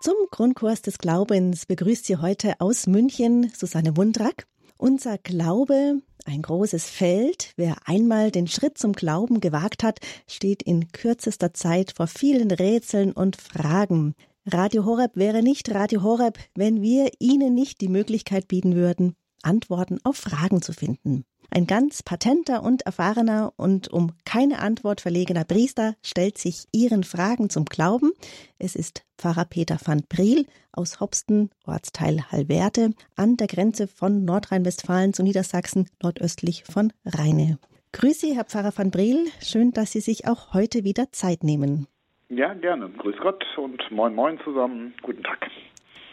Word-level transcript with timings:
Zum 0.00 0.14
Grundkurs 0.30 0.80
des 0.80 0.98
Glaubens 0.98 1.66
begrüßt 1.66 2.04
Sie 2.04 2.18
heute 2.18 2.60
aus 2.60 2.86
München 2.86 3.50
Susanne 3.52 3.96
Wundrack. 3.96 4.46
Unser 4.76 5.18
Glaube, 5.18 6.00
ein 6.24 6.40
großes 6.40 6.88
Feld. 6.88 7.52
Wer 7.56 7.74
einmal 7.84 8.30
den 8.30 8.46
Schritt 8.46 8.78
zum 8.78 8.92
Glauben 8.92 9.40
gewagt 9.40 9.82
hat, 9.82 9.98
steht 10.28 10.62
in 10.62 10.92
kürzester 10.92 11.52
Zeit 11.52 11.94
vor 11.96 12.06
vielen 12.06 12.52
Rätseln 12.52 13.10
und 13.10 13.34
Fragen. 13.34 14.14
Radio 14.46 14.84
Horeb 14.84 15.16
wäre 15.16 15.42
nicht 15.42 15.74
Radio 15.74 16.04
Horeb, 16.04 16.38
wenn 16.54 16.80
wir 16.80 17.10
Ihnen 17.18 17.54
nicht 17.54 17.80
die 17.80 17.88
Möglichkeit 17.88 18.46
bieten 18.46 18.76
würden, 18.76 19.16
Antworten 19.42 19.98
auf 20.04 20.16
Fragen 20.16 20.62
zu 20.62 20.72
finden. 20.72 21.24
Ein 21.50 21.66
ganz 21.66 22.02
patenter 22.02 22.62
und 22.62 22.82
erfahrener 22.82 23.54
und 23.56 23.88
um 23.88 24.12
keine 24.26 24.58
Antwort 24.58 25.00
verlegener 25.00 25.44
Priester 25.44 25.94
stellt 26.02 26.36
sich 26.36 26.66
Ihren 26.72 27.04
Fragen 27.04 27.48
zum 27.48 27.64
Glauben. 27.64 28.12
Es 28.58 28.76
ist 28.76 29.06
Pfarrer 29.16 29.46
Peter 29.46 29.78
van 29.82 30.02
Briel 30.08 30.46
aus 30.72 31.00
Hopsten, 31.00 31.50
Ortsteil 31.66 32.22
Hallwerte, 32.30 32.90
an 33.16 33.38
der 33.38 33.46
Grenze 33.46 33.88
von 33.88 34.26
Nordrhein-Westfalen 34.26 35.14
zu 35.14 35.22
Niedersachsen, 35.22 35.88
nordöstlich 36.02 36.64
von 36.64 36.92
Rheine. 37.06 37.58
Grüße 37.92 38.34
Herr 38.34 38.44
Pfarrer 38.44 38.76
van 38.76 38.90
Briel. 38.90 39.28
Schön, 39.40 39.72
dass 39.72 39.92
Sie 39.92 40.00
sich 40.00 40.28
auch 40.28 40.52
heute 40.52 40.84
wieder 40.84 41.10
Zeit 41.12 41.42
nehmen. 41.42 41.86
Ja, 42.28 42.52
gerne. 42.52 42.90
Grüß 42.90 43.16
Gott 43.22 43.42
und 43.56 43.80
moin 43.90 44.14
moin 44.14 44.38
zusammen. 44.44 44.92
Guten 45.02 45.22
Tag. 45.22 45.48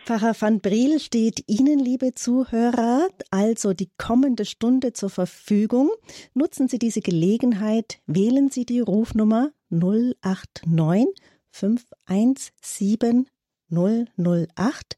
Pfarrer 0.06 0.40
van 0.40 0.62
Briel 0.62 1.00
steht 1.00 1.46
Ihnen, 1.48 1.80
liebe 1.80 2.14
Zuhörer, 2.14 3.08
also 3.32 3.74
die 3.74 3.90
kommende 3.98 4.46
Stunde 4.46 4.94
zur 4.94 5.10
Verfügung. 5.10 5.90
Nutzen 6.36 6.68
Sie 6.68 6.78
diese 6.78 7.02
Gelegenheit, 7.02 7.98
wählen 8.06 8.52
Sie 8.52 8.68
die 8.68 8.82
Rufnummer 8.82 9.50
089 9.72 11.08
517 11.50 13.26
008 13.72 14.98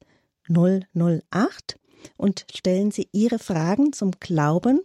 008 0.49 1.79
und 2.17 2.45
stellen 2.53 2.91
Sie 2.91 3.07
Ihre 3.13 3.39
Fragen 3.39 3.93
zum 3.93 4.11
Glauben 4.19 4.81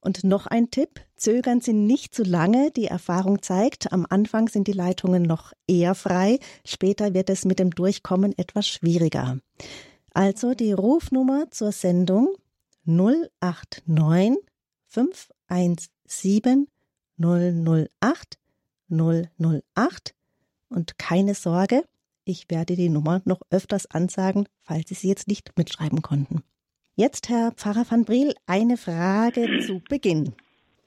und 0.00 0.24
noch 0.24 0.46
ein 0.46 0.70
Tipp, 0.70 1.00
zögern 1.16 1.60
Sie 1.60 1.72
nicht 1.72 2.14
zu 2.14 2.22
lange. 2.22 2.70
Die 2.70 2.86
Erfahrung 2.86 3.42
zeigt, 3.42 3.92
am 3.92 4.06
Anfang 4.08 4.48
sind 4.48 4.66
die 4.66 4.72
Leitungen 4.72 5.22
noch 5.22 5.52
eher 5.66 5.94
frei, 5.94 6.38
später 6.64 7.14
wird 7.14 7.30
es 7.30 7.44
mit 7.44 7.58
dem 7.58 7.70
Durchkommen 7.70 8.36
etwas 8.38 8.66
schwieriger. 8.66 9.38
Also 10.12 10.54
die 10.54 10.72
Rufnummer 10.72 11.50
zur 11.50 11.72
Sendung 11.72 12.34
089 12.84 14.38
517 14.86 16.66
008 17.18 18.38
008 18.88 20.14
und 20.68 20.98
keine 20.98 21.34
Sorge, 21.34 21.84
ich 22.24 22.48
werde 22.48 22.76
die 22.76 22.88
Nummer 22.88 23.22
noch 23.24 23.40
öfters 23.50 23.86
ansagen, 23.86 24.48
falls 24.62 24.88
Sie 24.88 24.94
sie 24.94 25.08
jetzt 25.08 25.28
nicht 25.28 25.56
mitschreiben 25.56 26.02
konnten. 26.02 26.42
Jetzt, 27.00 27.30
Herr 27.30 27.52
Pfarrer 27.52 27.86
van 27.88 28.04
Briel, 28.04 28.34
eine 28.44 28.76
Frage 28.76 29.60
zu 29.66 29.80
Beginn. 29.88 30.34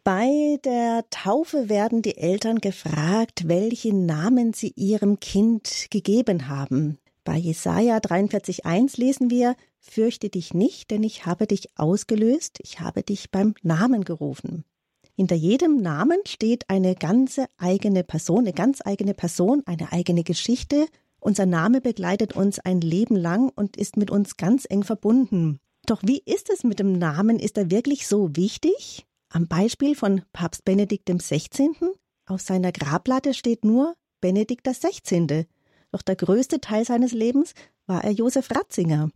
Bei 0.04 0.60
der 0.64 1.06
Taufe 1.10 1.70
werden 1.70 2.04
die 2.04 2.18
Eltern 2.18 2.60
gefragt, 2.60 3.48
welche 3.48 3.96
Namen 3.96 4.54
sie 4.54 4.74
ihrem 4.76 5.20
Kind 5.20 5.88
gegeben 5.90 6.50
haben. 6.50 7.00
Bei 7.24 7.36
Jesaja 7.36 7.98
43,1 7.98 9.00
lesen 9.00 9.32
wir, 9.32 9.56
Fürchte 9.80 10.30
dich 10.30 10.54
nicht, 10.54 10.92
denn 10.92 11.02
ich 11.02 11.26
habe 11.26 11.48
dich 11.48 11.70
ausgelöst, 11.78 12.60
ich 12.62 12.80
habe 12.80 13.02
dich 13.02 13.32
beim 13.32 13.56
Namen 13.64 14.04
gerufen. 14.04 14.66
Hinter 15.16 15.36
jedem 15.36 15.78
Namen 15.82 16.20
steht 16.28 16.70
eine 16.70 16.94
ganze 16.94 17.48
eigene 17.58 18.04
Person, 18.04 18.42
eine 18.42 18.54
ganz 18.54 18.82
eigene 18.86 19.16
Person, 19.16 19.64
eine 19.66 19.92
eigene 19.92 20.24
Geschichte. 20.24 20.86
Unser 21.20 21.48
Name 21.48 21.82
begleitet 21.82 22.36
uns 22.36 22.60
ein 22.60 22.82
Leben 22.82 23.16
lang 23.16 23.50
und 23.56 23.78
ist 23.78 23.98
mit 23.98 24.12
uns 24.12 24.38
ganz 24.38 24.68
eng 24.70 24.84
verbunden. 24.84 25.60
Doch 25.86 26.02
wie 26.04 26.22
ist 26.26 26.50
es 26.50 26.64
mit 26.64 26.80
dem 26.80 26.94
Namen? 26.94 27.40
Ist 27.40 27.58
er 27.58 27.70
wirklich 27.70 28.08
so 28.08 28.36
wichtig? 28.36 29.06
Am 29.30 29.48
Beispiel 29.48 29.96
von 29.96 30.22
Papst 30.32 30.64
Benedikt 30.64 31.10
XVI. 31.10 31.72
Auf 32.26 32.42
seiner 32.42 32.72
Grabplatte 32.72 33.34
steht 33.34 33.66
nur 33.66 33.96
Benedikt 34.22 34.66
XVI. 34.66 35.46
Doch 35.92 36.02
der 36.02 36.16
größte 36.16 36.62
Teil 36.62 36.86
seines 36.86 37.12
Lebens 37.12 37.54
war 37.86 38.04
er 38.04 38.12
Josef 38.12 38.50
Ratzinger. 38.52 39.10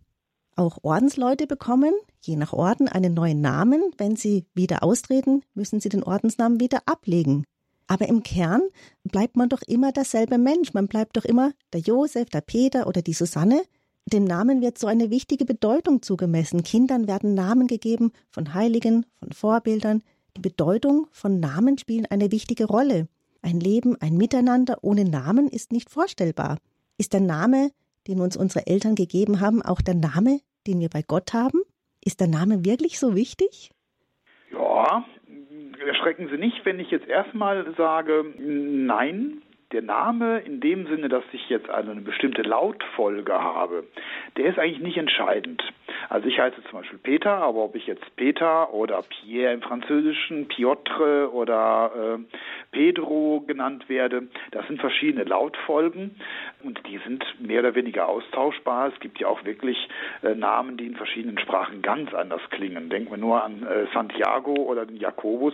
Auch 0.58 0.80
Ordensleute 0.84 1.48
bekommen, 1.48 1.94
je 2.22 2.36
nach 2.36 2.52
Orden, 2.52 2.90
einen 2.90 3.14
neuen 3.14 3.40
Namen. 3.40 3.82
Wenn 3.98 4.16
sie 4.16 4.46
wieder 4.54 4.84
austreten, 4.84 5.44
müssen 5.54 5.80
sie 5.80 5.90
den 5.90 6.04
Ordensnamen 6.04 6.60
wieder 6.60 6.82
ablegen. 6.86 7.46
Aber 7.88 8.10
im 8.10 8.24
Kern 8.24 8.62
bleibt 9.04 9.38
man 9.38 9.48
doch 9.48 9.62
immer 9.62 9.94
derselbe 9.94 10.38
Mensch. 10.38 10.74
Man 10.74 10.88
bleibt 10.88 11.16
doch 11.16 11.24
immer 11.24 11.54
der 11.72 11.80
Josef, 11.80 12.30
der 12.30 12.42
Peter 12.42 12.88
oder 12.88 13.02
die 13.02 13.14
Susanne, 13.14 13.64
dem 14.14 14.24
Namen 14.24 14.62
wird 14.62 14.78
so 14.78 14.88
eine 14.88 15.10
wichtige 15.10 15.46
Bedeutung 15.46 16.02
zugemessen. 16.02 16.64
Kindern 16.64 17.08
werden 17.08 17.34
Namen 17.34 17.68
gegeben 17.68 18.12
von 18.30 18.54
Heiligen, 18.54 19.06
von 19.20 19.32
Vorbildern. 19.32 20.02
Die 20.36 20.42
Bedeutung 20.42 21.08
von 21.12 21.40
Namen 21.40 21.78
spielen 21.78 22.06
eine 22.06 22.32
wichtige 22.32 22.66
Rolle. 22.66 23.08
Ein 23.42 23.60
Leben, 23.60 23.98
ein 24.00 24.16
Miteinander 24.16 24.78
ohne 24.82 25.04
Namen 25.04 25.48
ist 25.48 25.72
nicht 25.72 25.90
vorstellbar. 25.90 26.58
Ist 26.98 27.14
der 27.14 27.22
Name, 27.22 27.72
den 28.08 28.22
uns 28.22 28.38
unsere 28.38 28.68
Eltern 28.68 28.96
gegeben 28.96 29.42
haben, 29.42 29.62
auch 29.62 29.82
der 29.82 29.96
Name, 29.96 30.40
den 30.68 30.80
wir 30.80 30.90
bei 30.90 31.02
Gott 31.02 31.34
haben? 31.34 31.62
Ist 32.04 32.22
der 32.22 32.28
Name 32.28 32.64
wirklich 32.64 33.00
so 33.00 33.16
wichtig? 33.16 33.72
Ja, 34.52 35.06
erschrecken 35.86 36.30
Sie 36.32 36.38
nicht, 36.38 36.66
wenn 36.66 36.80
ich 36.80 36.92
jetzt 36.92 37.08
erstmal 37.08 37.74
sage, 37.76 38.24
nein, 38.40 39.42
der 39.72 39.82
Name 39.82 40.40
in 40.40 40.60
dem 40.60 40.88
Sinne, 40.88 41.10
dass 41.10 41.24
ich 41.34 41.50
jetzt 41.50 41.70
eine 41.70 41.96
bestimmte 41.96 42.42
Lautfolge 42.42 43.34
habe, 43.34 43.86
der 44.38 44.46
ist 44.46 44.60
eigentlich 44.60 44.80
nicht 44.80 44.98
entscheidend. 44.98 45.62
Also 46.10 46.28
ich 46.28 46.40
heiße 46.40 46.62
zum 46.70 46.80
Beispiel 46.80 47.00
Peter, 47.00 47.32
aber 47.32 47.64
ob 47.64 47.76
ich 47.76 47.88
jetzt 47.88 48.16
Peter 48.16 48.74
oder 48.74 49.04
Pierre 49.04 49.54
im 49.54 49.62
Französischen, 49.62 50.48
Piotr 50.48 51.34
oder 51.34 51.92
äh, 51.96 52.38
Pedro 52.72 53.44
genannt 53.46 53.90
werde, 53.90 54.28
das 54.52 54.66
sind 54.68 54.80
verschiedene 54.80 55.24
Lautfolgen 55.24 56.20
und 56.64 56.80
die 56.88 56.98
sind 57.00 57.24
mehr 57.40 57.60
oder 57.60 57.76
weniger 57.76 58.08
austauschbar. 58.08 58.92
Es 58.94 59.00
gibt 59.00 59.20
ja 59.20 59.28
auch 59.28 59.44
wirklich 59.46 59.90
äh, 60.24 60.36
Namen, 60.36 60.78
die 60.78 60.88
in 60.88 60.96
verschiedenen 60.96 61.40
Sprachen 61.40 61.82
ganz 61.82 62.14
anders 62.14 62.42
klingen. 62.50 62.90
Denken 62.90 63.12
wir 63.12 63.18
nur 63.18 63.44
an 63.44 63.64
äh, 63.64 63.88
Santiago 63.94 64.54
oder 64.54 64.86
den 64.86 64.98
Jakobus. 64.98 65.54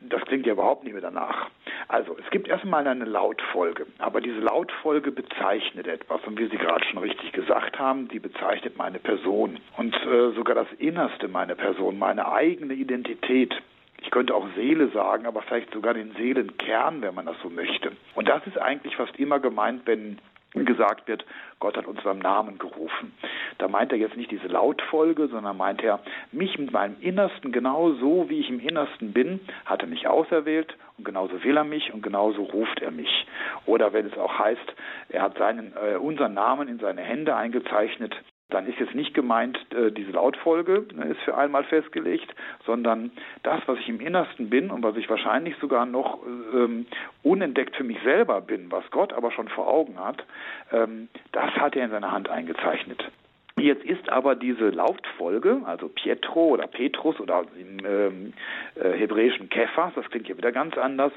Das 0.00 0.22
klingt 0.22 0.46
ja 0.46 0.52
überhaupt 0.52 0.84
nicht 0.84 0.92
mehr 0.92 1.02
danach. 1.02 1.48
Also 1.88 2.16
es 2.22 2.30
gibt 2.30 2.48
erstmal 2.48 2.86
eine 2.86 3.04
Lautfolge, 3.04 3.86
aber 3.98 4.20
diese 4.20 4.40
Lautfolge 4.40 5.10
bezeichnet 5.10 5.86
etwas 5.86 6.20
und 6.26 6.38
wie 6.38 6.48
Sie 6.48 6.56
gerade 6.56 6.84
schon 6.84 6.98
richtig 6.98 7.32
gesagt 7.32 7.78
haben, 7.78 8.08
die 8.08 8.18
bezeichnet 8.18 8.76
meine 8.76 8.98
Person 8.98 9.55
und 9.76 9.94
äh, 9.94 10.32
sogar 10.32 10.54
das 10.54 10.68
Innerste 10.78 11.28
meiner 11.28 11.54
Person, 11.54 11.98
meine 11.98 12.30
eigene 12.30 12.74
Identität. 12.74 13.54
Ich 14.02 14.10
könnte 14.10 14.34
auch 14.34 14.46
Seele 14.54 14.88
sagen, 14.88 15.26
aber 15.26 15.42
vielleicht 15.42 15.72
sogar 15.72 15.94
den 15.94 16.12
Seelenkern, 16.16 17.02
wenn 17.02 17.14
man 17.14 17.26
das 17.26 17.36
so 17.42 17.48
möchte. 17.48 17.92
Und 18.14 18.28
das 18.28 18.46
ist 18.46 18.58
eigentlich 18.58 18.96
fast 18.96 19.16
immer 19.18 19.40
gemeint, 19.40 19.82
wenn 19.86 20.18
gesagt 20.64 21.06
wird, 21.08 21.24
Gott 21.58 21.76
hat 21.76 21.86
uns 21.86 22.02
beim 22.02 22.18
Namen 22.18 22.58
gerufen. 22.58 23.12
Da 23.58 23.68
meint 23.68 23.92
er 23.92 23.98
jetzt 23.98 24.16
nicht 24.16 24.30
diese 24.30 24.46
Lautfolge, 24.46 25.28
sondern 25.28 25.56
meint 25.56 25.82
er, 25.82 26.00
mich 26.32 26.58
mit 26.58 26.72
meinem 26.72 26.96
Innersten 27.00 27.52
genau 27.52 27.92
so, 27.92 28.28
wie 28.28 28.40
ich 28.40 28.48
im 28.48 28.60
Innersten 28.60 29.12
bin, 29.12 29.40
hat 29.64 29.82
er 29.82 29.88
mich 29.88 30.08
auserwählt 30.08 30.74
und 30.96 31.04
genauso 31.04 31.42
will 31.44 31.56
er 31.56 31.64
mich 31.64 31.92
und 31.92 32.02
genauso 32.02 32.42
ruft 32.42 32.80
er 32.80 32.90
mich. 32.90 33.26
Oder 33.66 33.92
wenn 33.92 34.06
es 34.06 34.16
auch 34.16 34.38
heißt, 34.38 34.74
er 35.10 35.22
hat 35.22 35.36
seinen, 35.36 35.74
äh, 35.76 35.96
unseren 35.96 36.34
Namen 36.34 36.68
in 36.68 36.78
seine 36.78 37.02
Hände 37.02 37.34
eingezeichnet, 37.36 38.16
dann 38.50 38.66
ist 38.66 38.78
jetzt 38.78 38.94
nicht 38.94 39.12
gemeint, 39.12 39.58
äh, 39.74 39.90
diese 39.90 40.12
Lautfolge 40.12 40.86
ne, 40.94 41.06
ist 41.06 41.20
für 41.22 41.36
einmal 41.36 41.64
festgelegt, 41.64 42.32
sondern 42.64 43.10
das, 43.42 43.60
was 43.66 43.78
ich 43.78 43.88
im 43.88 44.00
Innersten 44.00 44.50
bin 44.50 44.70
und 44.70 44.82
was 44.82 44.96
ich 44.96 45.10
wahrscheinlich 45.10 45.56
sogar 45.56 45.84
noch 45.84 46.20
ähm, 46.54 46.86
unentdeckt 47.22 47.76
für 47.76 47.84
mich 47.84 47.98
selber 48.04 48.40
bin, 48.40 48.70
was 48.70 48.88
Gott 48.90 49.12
aber 49.12 49.32
schon 49.32 49.48
vor 49.48 49.66
Augen 49.66 49.98
hat, 49.98 50.24
ähm, 50.72 51.08
das 51.32 51.50
hat 51.56 51.74
er 51.74 51.86
in 51.86 51.90
seiner 51.90 52.12
Hand 52.12 52.28
eingezeichnet. 52.28 53.10
Jetzt 53.58 53.84
ist 53.84 54.10
aber 54.10 54.34
diese 54.34 54.68
Lautfolge, 54.68 55.62
also 55.64 55.88
Pietro 55.88 56.48
oder 56.48 56.66
Petrus 56.66 57.18
oder 57.18 57.44
im 57.58 57.84
ähm, 57.86 58.32
äh, 58.74 58.92
hebräischen 58.92 59.48
Kephas, 59.48 59.94
das 59.94 60.08
klingt 60.10 60.28
ja 60.28 60.36
wieder 60.36 60.52
ganz 60.52 60.76
anders, 60.76 61.12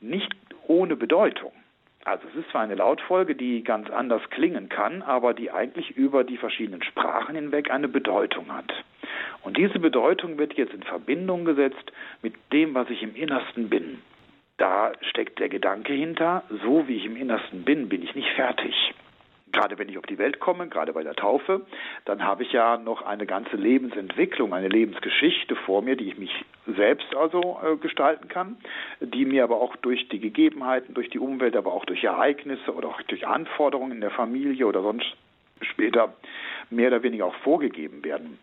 nicht 0.00 0.34
ohne 0.66 0.96
Bedeutung. 0.96 1.52
Also 2.04 2.28
es 2.28 2.36
ist 2.36 2.50
zwar 2.50 2.62
eine 2.62 2.74
Lautfolge, 2.74 3.34
die 3.34 3.64
ganz 3.64 3.90
anders 3.90 4.22
klingen 4.30 4.68
kann, 4.68 5.02
aber 5.02 5.32
die 5.32 5.50
eigentlich 5.50 5.96
über 5.96 6.22
die 6.22 6.36
verschiedenen 6.36 6.82
Sprachen 6.82 7.34
hinweg 7.34 7.70
eine 7.70 7.88
Bedeutung 7.88 8.52
hat. 8.52 8.72
Und 9.42 9.56
diese 9.56 9.78
Bedeutung 9.78 10.38
wird 10.38 10.54
jetzt 10.54 10.74
in 10.74 10.82
Verbindung 10.82 11.44
gesetzt 11.44 11.92
mit 12.22 12.34
dem, 12.52 12.74
was 12.74 12.90
ich 12.90 13.02
im 13.02 13.14
Innersten 13.14 13.70
bin. 13.70 14.02
Da 14.58 14.92
steckt 15.00 15.38
der 15.38 15.48
Gedanke 15.48 15.92
hinter, 15.92 16.44
so 16.62 16.86
wie 16.86 16.96
ich 16.96 17.06
im 17.06 17.16
Innersten 17.16 17.64
bin, 17.64 17.88
bin 17.88 18.02
ich 18.02 18.14
nicht 18.14 18.30
fertig 18.30 18.94
gerade 19.54 19.78
wenn 19.78 19.88
ich 19.88 19.96
auf 19.96 20.04
die 20.06 20.18
Welt 20.18 20.40
komme, 20.40 20.68
gerade 20.68 20.92
bei 20.92 21.02
der 21.02 21.14
Taufe, 21.14 21.62
dann 22.04 22.22
habe 22.22 22.42
ich 22.42 22.52
ja 22.52 22.76
noch 22.76 23.02
eine 23.02 23.24
ganze 23.24 23.56
Lebensentwicklung, 23.56 24.52
eine 24.52 24.68
Lebensgeschichte 24.68 25.56
vor 25.56 25.80
mir, 25.80 25.96
die 25.96 26.08
ich 26.08 26.18
mich 26.18 26.44
selbst 26.76 27.14
also 27.14 27.58
äh, 27.62 27.76
gestalten 27.76 28.28
kann, 28.28 28.56
die 29.00 29.24
mir 29.24 29.44
aber 29.44 29.60
auch 29.60 29.76
durch 29.76 30.08
die 30.08 30.18
Gegebenheiten, 30.18 30.94
durch 30.94 31.08
die 31.10 31.18
Umwelt, 31.18 31.56
aber 31.56 31.72
auch 31.72 31.84
durch 31.84 32.04
Ereignisse 32.04 32.74
oder 32.74 32.88
auch 32.88 33.00
durch 33.02 33.26
Anforderungen 33.26 33.92
in 33.92 34.00
der 34.00 34.10
Familie 34.10 34.66
oder 34.66 34.82
sonst 34.82 35.06
später 35.62 36.14
mehr 36.70 36.88
oder 36.88 37.02
weniger 37.02 37.26
auch 37.26 37.34
vorgegeben 37.36 38.04
werden. 38.04 38.38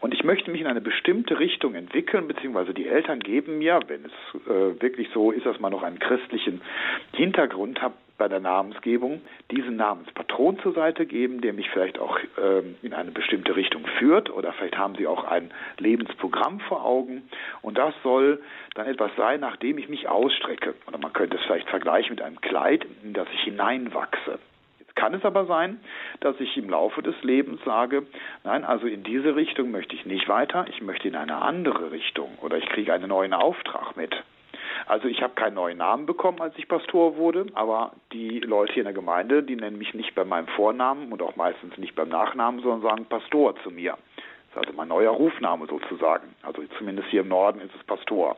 Und 0.00 0.14
ich 0.14 0.24
möchte 0.24 0.50
mich 0.50 0.60
in 0.60 0.66
eine 0.66 0.80
bestimmte 0.80 1.38
Richtung 1.38 1.74
entwickeln, 1.74 2.28
beziehungsweise 2.28 2.74
die 2.74 2.86
Eltern 2.86 3.20
geben 3.20 3.58
mir, 3.58 3.80
wenn 3.86 4.04
es 4.04 4.40
äh, 4.46 4.80
wirklich 4.80 5.08
so 5.12 5.30
ist, 5.30 5.46
dass 5.46 5.60
man 5.60 5.72
noch 5.72 5.82
einen 5.82 5.98
christlichen 5.98 6.60
Hintergrund 7.12 7.80
hat, 7.82 7.92
bei 8.18 8.28
der 8.28 8.40
Namensgebung 8.40 9.20
diesen 9.50 9.76
Namenspatron 9.76 10.58
zur 10.60 10.72
Seite 10.72 11.06
geben, 11.06 11.40
der 11.40 11.52
mich 11.52 11.68
vielleicht 11.70 11.98
auch 11.98 12.18
äh, 12.18 12.62
in 12.82 12.94
eine 12.94 13.10
bestimmte 13.10 13.56
Richtung 13.56 13.86
führt 13.98 14.30
oder 14.30 14.52
vielleicht 14.54 14.78
haben 14.78 14.94
Sie 14.94 15.06
auch 15.06 15.24
ein 15.24 15.50
Lebensprogramm 15.78 16.60
vor 16.60 16.84
Augen 16.84 17.28
und 17.62 17.76
das 17.76 17.94
soll 18.02 18.40
dann 18.74 18.86
etwas 18.86 19.10
sein, 19.16 19.40
nachdem 19.40 19.78
ich 19.78 19.88
mich 19.88 20.08
ausstrecke. 20.08 20.74
Oder 20.86 20.98
man 20.98 21.12
könnte 21.12 21.36
es 21.36 21.42
vielleicht 21.44 21.68
vergleichen 21.68 22.10
mit 22.14 22.22
einem 22.22 22.40
Kleid, 22.40 22.86
in 23.02 23.12
das 23.12 23.28
ich 23.34 23.42
hineinwachse 23.42 24.38
kann 24.96 25.14
es 25.14 25.24
aber 25.24 25.46
sein, 25.46 25.78
dass 26.20 26.40
ich 26.40 26.56
im 26.56 26.68
Laufe 26.68 27.02
des 27.02 27.14
Lebens 27.22 27.60
sage, 27.64 28.06
nein, 28.42 28.64
also 28.64 28.86
in 28.86 29.04
diese 29.04 29.36
Richtung 29.36 29.70
möchte 29.70 29.94
ich 29.94 30.04
nicht 30.04 30.28
weiter, 30.28 30.66
ich 30.68 30.82
möchte 30.82 31.06
in 31.06 31.14
eine 31.14 31.36
andere 31.36 31.92
Richtung 31.92 32.36
oder 32.40 32.56
ich 32.56 32.66
kriege 32.66 32.92
einen 32.92 33.08
neuen 33.08 33.32
Auftrag 33.32 33.96
mit. 33.96 34.16
Also 34.86 35.08
ich 35.08 35.22
habe 35.22 35.34
keinen 35.34 35.54
neuen 35.54 35.78
Namen 35.78 36.06
bekommen, 36.06 36.40
als 36.40 36.56
ich 36.58 36.68
Pastor 36.68 37.16
wurde, 37.16 37.46
aber 37.54 37.92
die 38.12 38.40
Leute 38.40 38.72
hier 38.72 38.82
in 38.82 38.86
der 38.86 38.94
Gemeinde, 38.94 39.42
die 39.42 39.56
nennen 39.56 39.78
mich 39.78 39.94
nicht 39.94 40.14
bei 40.14 40.24
meinem 40.24 40.48
Vornamen 40.48 41.12
und 41.12 41.22
auch 41.22 41.36
meistens 41.36 41.76
nicht 41.78 41.94
beim 41.94 42.08
Nachnamen, 42.08 42.60
sondern 42.62 42.82
sagen 42.82 43.06
Pastor 43.06 43.56
zu 43.62 43.70
mir. 43.70 43.96
Das 44.54 44.62
ist 44.62 44.68
also 44.68 44.72
mein 44.76 44.88
neuer 44.88 45.10
Rufname 45.10 45.66
sozusagen. 45.66 46.34
Also 46.42 46.62
zumindest 46.78 47.08
hier 47.08 47.20
im 47.20 47.28
Norden 47.28 47.60
ist 47.60 47.74
es 47.74 47.84
Pastor. 47.84 48.36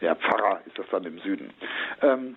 Ja, 0.00 0.14
Pfarrer 0.14 0.60
ist 0.66 0.78
das 0.78 0.86
dann 0.90 1.04
im 1.04 1.18
Süden. 1.20 1.50
Ähm, 2.02 2.36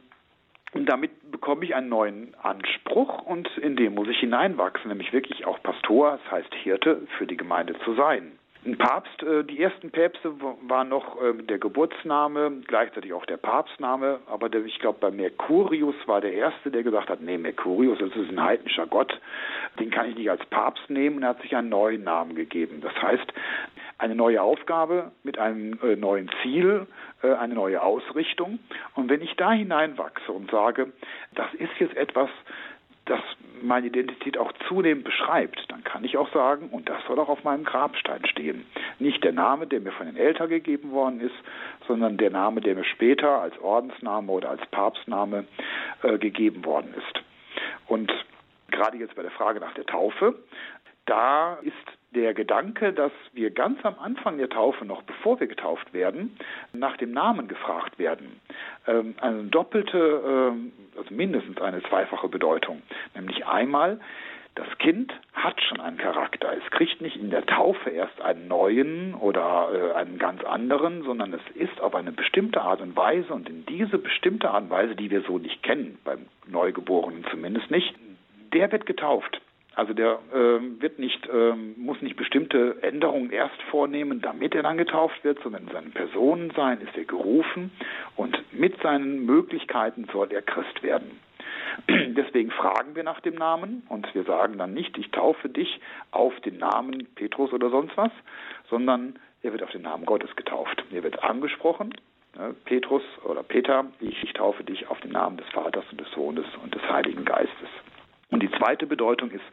und 0.78 0.86
damit 0.86 1.32
bekomme 1.32 1.66
ich 1.66 1.76
einen 1.76 1.90
neuen 1.90 2.36
Anspruch 2.42 3.24
und 3.24 3.50
in 3.58 3.76
dem 3.76 3.96
muss 3.96 4.08
ich 4.08 4.20
hineinwachsen, 4.20 4.90
nämlich 4.90 5.12
wirklich 5.12 5.46
auch 5.46 5.62
Pastor, 5.64 6.20
das 6.24 6.32
heißt 6.32 6.54
Hirte 6.54 7.08
für 7.18 7.26
die 7.26 7.38
Gemeinde 7.38 7.74
zu 7.84 7.96
sein. 7.96 8.34
Ein 8.66 8.78
Papst, 8.78 9.24
äh, 9.24 9.44
die 9.44 9.62
ersten 9.62 9.92
Päpste 9.92 10.34
waren 10.68 10.90
noch 10.90 11.22
ähm, 11.22 11.48
der 11.48 11.58
Geburtsname, 11.58 12.64
gleichzeitig 12.68 13.14
auch 13.14 13.26
der 13.26 13.38
Papstname, 13.38 14.20
aber 14.28 14.50
der, 14.50 14.66
ich 14.66 14.80
glaube 14.80 14.98
bei 15.00 15.10
Mercurius 15.10 15.96
war 16.06 16.22
der 16.22 16.34
erste, 16.34 16.70
der 16.70 16.84
gesagt 16.84 17.10
hat, 17.10 17.22
nee, 17.22 17.38
Mercurius, 17.38 18.00
das 18.00 18.10
ist 18.10 18.30
ein 18.30 18.44
heidnischer 18.44 18.86
Gott, 18.86 19.20
den 19.80 19.90
kann 19.90 20.10
ich 20.10 20.18
nicht 20.18 20.30
als 20.30 20.46
Papst 20.48 20.90
nehmen 20.90 21.18
und 21.18 21.24
er 21.24 21.30
hat 21.30 21.42
sich 21.42 21.56
einen 21.56 21.70
neuen 21.70 22.04
Namen 22.04 22.36
gegeben. 22.36 22.82
Das 22.82 22.94
heißt, 23.02 23.32
eine 24.00 24.16
neue 24.16 24.42
Aufgabe 24.42 25.12
mit 25.24 25.40
einem 25.40 25.80
äh, 25.82 25.96
neuen 25.96 26.30
Ziel, 26.42 26.88
eine 27.22 27.56
neue 27.56 27.82
Ausrichtung. 27.82 28.60
Und 28.96 29.10
wenn 29.10 29.22
ich 29.22 29.36
da 29.36 29.52
hineinwachse 29.52 30.32
und 30.32 30.52
sage, 30.52 30.94
das 31.36 31.54
ist 31.56 31.72
jetzt 31.80 31.96
etwas, 31.96 32.30
das 33.06 33.22
meine 33.62 33.88
Identität 33.88 34.38
auch 34.38 34.52
zunehmend 34.68 35.04
beschreibt, 35.04 35.64
dann 35.70 35.84
kann 35.84 36.04
ich 36.04 36.18
auch 36.18 36.32
sagen, 36.34 36.70
und 36.70 36.90
das 36.90 37.04
soll 37.08 37.20
auch 37.20 37.30
auf 37.30 37.44
meinem 37.44 37.64
Grabstein 37.64 38.26
stehen. 38.26 38.66
Nicht 39.00 39.24
der 39.24 39.32
Name, 39.32 39.66
der 39.66 39.80
mir 39.80 39.92
von 39.94 40.06
den 40.06 40.18
Eltern 40.18 40.50
gegeben 40.50 40.92
worden 40.92 41.22
ist, 41.22 41.36
sondern 41.88 42.18
der 42.18 42.30
Name, 42.30 42.62
der 42.62 42.76
mir 42.76 42.84
später 42.84 43.42
als 43.42 43.58
Ordensname 43.60 44.32
oder 44.32 44.50
als 44.50 44.66
Papstname 44.68 45.46
äh, 46.04 46.18
gegeben 46.18 46.66
worden 46.66 46.94
ist. 46.96 47.24
Und 47.88 48.14
gerade 48.70 48.98
jetzt 48.98 49.16
bei 49.16 49.22
der 49.24 49.32
Frage 49.32 49.60
nach 49.60 49.74
der 49.74 49.86
Taufe, 49.86 50.36
da 51.06 51.56
ist 51.64 51.74
der 52.16 52.34
Gedanke, 52.34 52.94
dass 52.94 53.12
wir 53.34 53.52
ganz 53.52 53.84
am 53.84 53.96
Anfang 54.00 54.38
der 54.38 54.50
Taufe, 54.50 54.86
noch 54.86 55.04
bevor 55.04 55.40
wir 55.40 55.48
getauft 55.48 55.94
werden, 55.94 56.38
nach 56.74 56.98
dem 56.98 57.12
Namen 57.12 57.48
gefragt 57.48 58.00
werden. 58.00 58.40
Ähm, 58.88 59.16
eine 59.20 59.44
doppelte, 59.44 59.98
äh, 59.98 60.98
also 60.98 61.14
mindestens 61.14 61.60
eine 61.62 61.84
zweifache 61.84 62.30
Bedeutung. 62.30 62.82
Nämlich 63.14 63.46
einmal, 63.46 64.00
das 64.56 64.68
Kind 64.80 65.14
hat 65.34 65.62
schon 65.62 65.80
einen 65.80 65.98
Charakter. 65.98 66.52
Es 66.58 66.72
kriegt 66.72 67.00
nicht 67.00 67.16
in 67.16 67.30
der 67.30 67.46
Taufe 67.46 67.92
erst 67.92 68.20
einen 68.22 68.48
neuen 68.48 69.14
oder 69.14 69.70
äh, 69.72 69.96
einen 69.96 70.18
ganz 70.18 70.44
anderen, 70.44 71.04
sondern 71.04 71.34
es 71.34 71.42
ist 71.56 71.80
auf 71.80 71.94
eine 71.94 72.12
bestimmte 72.12 72.62
Art 72.62 72.82
und 72.82 72.96
Weise 72.96 73.34
und 73.34 73.48
in 73.48 73.66
diese 73.68 74.00
bestimmte 74.00 74.50
Art 74.50 74.64
und 74.64 74.70
Weise, 74.72 74.96
die 74.96 75.12
wir 75.12 75.22
so 75.22 75.38
nicht 75.38 75.62
kennen, 75.62 76.00
beim 76.04 76.26
Neugeborenen 76.48 77.24
zumindest 77.30 77.70
nicht, 77.70 77.94
der 78.54 78.72
wird 78.72 78.88
getauft. 78.88 79.40
Also 79.78 79.94
der 79.94 80.18
äh, 80.34 80.82
wird 80.82 80.98
nicht, 80.98 81.28
äh, 81.28 81.54
muss 81.76 82.02
nicht 82.02 82.16
bestimmte 82.16 82.82
Änderungen 82.82 83.30
erst 83.30 83.62
vornehmen, 83.70 84.22
damit 84.22 84.56
er 84.56 84.64
dann 84.64 84.80
getauft 84.80 85.24
wird, 85.24 85.38
sondern 85.44 85.68
in 85.68 85.72
seinem 85.72 85.92
Personensein 85.92 86.82
ist 86.82 86.98
er 86.98 87.06
gerufen 87.06 87.70
und 88.16 88.36
mit 88.52 88.82
seinen 88.82 89.28
Möglichkeiten 89.28 90.08
soll 90.12 90.32
er 90.32 90.42
Christ 90.42 90.82
werden. 90.82 91.20
Deswegen 91.88 92.50
fragen 92.50 92.96
wir 92.96 93.04
nach 93.04 93.20
dem 93.20 93.36
Namen 93.36 93.84
und 93.88 94.12
wir 94.16 94.24
sagen 94.24 94.58
dann 94.58 94.74
nicht, 94.74 94.98
ich 94.98 95.12
taufe 95.12 95.48
dich 95.48 95.80
auf 96.10 96.34
den 96.40 96.58
Namen 96.58 97.06
Petrus 97.14 97.54
oder 97.54 97.70
sonst 97.70 97.96
was, 97.96 98.12
sondern 98.72 99.20
er 99.44 99.52
wird 99.52 99.62
auf 99.62 99.70
den 99.70 99.84
Namen 99.84 100.06
Gottes 100.06 100.36
getauft. 100.36 100.84
Er 100.92 101.04
wird 101.04 101.24
angesprochen, 101.24 101.94
ne, 102.36 102.56
Petrus 102.66 103.04
oder 103.24 103.44
Peter, 103.44 103.86
ich, 104.00 104.24
ich 104.24 104.34
taufe 104.34 104.64
dich 104.64 104.88
auf 104.88 105.00
den 105.02 105.12
Namen 105.12 105.38
des 105.38 105.48
Vaters 105.50 105.86
und 105.92 106.02
des 106.02 106.10
Sohnes 106.14 106.48
und 106.64 106.74
des 106.74 106.82
Heiligen 106.90 107.26
Geistes. 107.26 107.70
Und 108.30 108.44
die 108.44 108.52
zweite 108.52 108.88
Bedeutung 108.88 109.32
ist, 109.32 109.44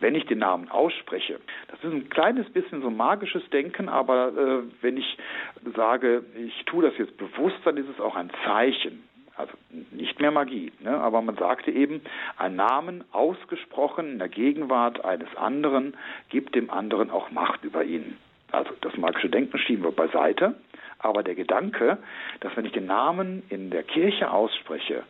wenn 0.00 0.14
ich 0.14 0.26
den 0.26 0.38
Namen 0.38 0.70
ausspreche, 0.70 1.40
das 1.68 1.82
ist 1.82 1.92
ein 1.92 2.08
kleines 2.10 2.48
bisschen 2.50 2.80
so 2.82 2.90
magisches 2.90 3.48
Denken, 3.50 3.88
aber 3.88 4.28
äh, 4.28 4.62
wenn 4.82 4.96
ich 4.96 5.18
sage, 5.74 6.24
ich 6.36 6.64
tue 6.64 6.84
das 6.84 6.96
jetzt 6.96 7.16
bewusst, 7.16 7.56
dann 7.64 7.76
ist 7.76 7.88
es 7.88 8.00
auch 8.00 8.14
ein 8.14 8.30
Zeichen. 8.44 9.02
Also 9.36 9.52
nicht 9.90 10.20
mehr 10.20 10.30
Magie, 10.30 10.72
ne? 10.78 10.96
aber 10.96 11.20
man 11.20 11.36
sagte 11.36 11.72
eben, 11.72 12.02
ein 12.36 12.54
Namen 12.54 13.02
ausgesprochen 13.10 14.12
in 14.12 14.18
der 14.20 14.28
Gegenwart 14.28 15.04
eines 15.04 15.34
anderen 15.36 15.96
gibt 16.28 16.54
dem 16.54 16.70
anderen 16.70 17.10
auch 17.10 17.32
Macht 17.32 17.64
über 17.64 17.82
ihn. 17.82 18.16
Also 18.52 18.70
das 18.80 18.96
magische 18.96 19.28
Denken 19.28 19.58
schieben 19.58 19.82
wir 19.82 19.90
beiseite, 19.90 20.54
aber 21.00 21.24
der 21.24 21.34
Gedanke, 21.34 21.98
dass 22.40 22.56
wenn 22.56 22.64
ich 22.64 22.72
den 22.72 22.86
Namen 22.86 23.42
in 23.48 23.70
der 23.70 23.82
Kirche 23.82 24.30
ausspreche, 24.30 25.02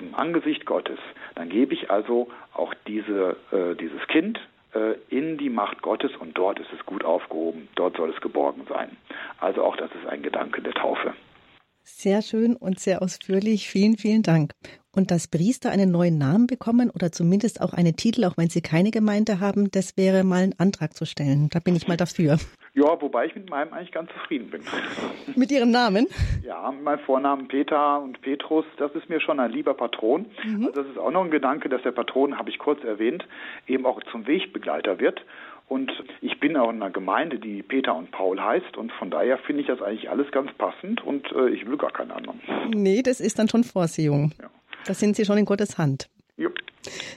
im 0.00 0.14
Angesicht 0.14 0.66
Gottes, 0.66 0.98
dann 1.34 1.48
gebe 1.48 1.74
ich 1.74 1.90
also 1.90 2.28
auch 2.54 2.74
diese, 2.86 3.36
äh, 3.52 3.74
dieses 3.76 4.06
Kind 4.08 4.40
äh, 4.74 4.94
in 5.08 5.38
die 5.38 5.50
Macht 5.50 5.82
Gottes 5.82 6.10
und 6.16 6.36
dort 6.36 6.58
ist 6.58 6.72
es 6.78 6.84
gut 6.86 7.04
aufgehoben, 7.04 7.68
dort 7.74 7.96
soll 7.96 8.10
es 8.10 8.20
geborgen 8.20 8.62
sein. 8.68 8.96
Also 9.40 9.62
auch 9.62 9.76
das 9.76 9.90
ist 9.92 10.06
ein 10.08 10.22
Gedanke 10.22 10.62
der 10.62 10.74
Taufe. 10.74 11.14
Sehr 11.88 12.20
schön 12.20 12.56
und 12.56 12.80
sehr 12.80 13.00
ausführlich. 13.00 13.68
Vielen, 13.68 13.96
vielen 13.96 14.22
Dank. 14.22 14.52
Und 14.90 15.12
dass 15.12 15.28
Priester 15.28 15.70
einen 15.70 15.92
neuen 15.92 16.18
Namen 16.18 16.48
bekommen 16.48 16.90
oder 16.90 17.12
zumindest 17.12 17.60
auch 17.60 17.72
einen 17.72 17.94
Titel, 17.94 18.24
auch 18.24 18.36
wenn 18.36 18.48
sie 18.50 18.60
keine 18.60 18.90
Gemeinde 18.90 19.38
haben, 19.38 19.70
das 19.70 19.96
wäre 19.96 20.24
mal 20.24 20.42
ein 20.42 20.54
Antrag 20.58 20.94
zu 20.94 21.06
stellen. 21.06 21.48
Da 21.48 21.60
bin 21.60 21.76
ich 21.76 21.86
mal 21.86 21.96
dafür. 21.96 22.38
Ja, 22.76 23.00
wobei 23.00 23.24
ich 23.24 23.34
mit 23.34 23.48
meinem 23.48 23.72
eigentlich 23.72 23.90
ganz 23.90 24.10
zufrieden 24.12 24.50
bin. 24.50 24.60
Mit 25.34 25.50
Ihrem 25.50 25.70
Namen? 25.70 26.08
Ja, 26.44 26.72
mein 26.84 26.98
Vornamen 26.98 27.48
Peter 27.48 28.02
und 28.02 28.20
Petrus, 28.20 28.66
das 28.76 28.94
ist 28.94 29.08
mir 29.08 29.18
schon 29.18 29.40
ein 29.40 29.50
lieber 29.50 29.72
Patron. 29.72 30.26
Mhm. 30.44 30.66
Also 30.66 30.82
das 30.82 30.90
ist 30.90 30.98
auch 30.98 31.10
noch 31.10 31.24
ein 31.24 31.30
Gedanke, 31.30 31.70
dass 31.70 31.82
der 31.82 31.92
Patron, 31.92 32.38
habe 32.38 32.50
ich 32.50 32.58
kurz 32.58 32.84
erwähnt, 32.84 33.26
eben 33.66 33.86
auch 33.86 34.02
zum 34.12 34.26
Wegbegleiter 34.26 35.00
wird. 35.00 35.22
Und 35.68 35.90
ich 36.20 36.38
bin 36.38 36.54
auch 36.56 36.68
in 36.68 36.76
einer 36.76 36.90
Gemeinde, 36.90 37.38
die 37.38 37.62
Peter 37.62 37.96
und 37.96 38.10
Paul 38.12 38.40
heißt. 38.40 38.76
Und 38.76 38.92
von 38.92 39.10
daher 39.10 39.38
finde 39.38 39.62
ich 39.62 39.68
das 39.68 39.80
eigentlich 39.80 40.10
alles 40.10 40.30
ganz 40.30 40.52
passend 40.52 41.02
und 41.02 41.32
äh, 41.32 41.48
ich 41.48 41.66
will 41.66 41.78
gar 41.78 41.90
keinen 41.90 42.12
anderen. 42.12 42.40
Nee, 42.74 43.02
das 43.02 43.20
ist 43.20 43.38
dann 43.38 43.48
schon 43.48 43.64
Vorsehung. 43.64 44.32
Ja. 44.38 44.50
Da 44.86 44.92
sind 44.92 45.16
Sie 45.16 45.24
schon 45.24 45.38
in 45.38 45.46
Gottes 45.46 45.78
Hand. 45.78 46.08
Jupp. 46.36 46.54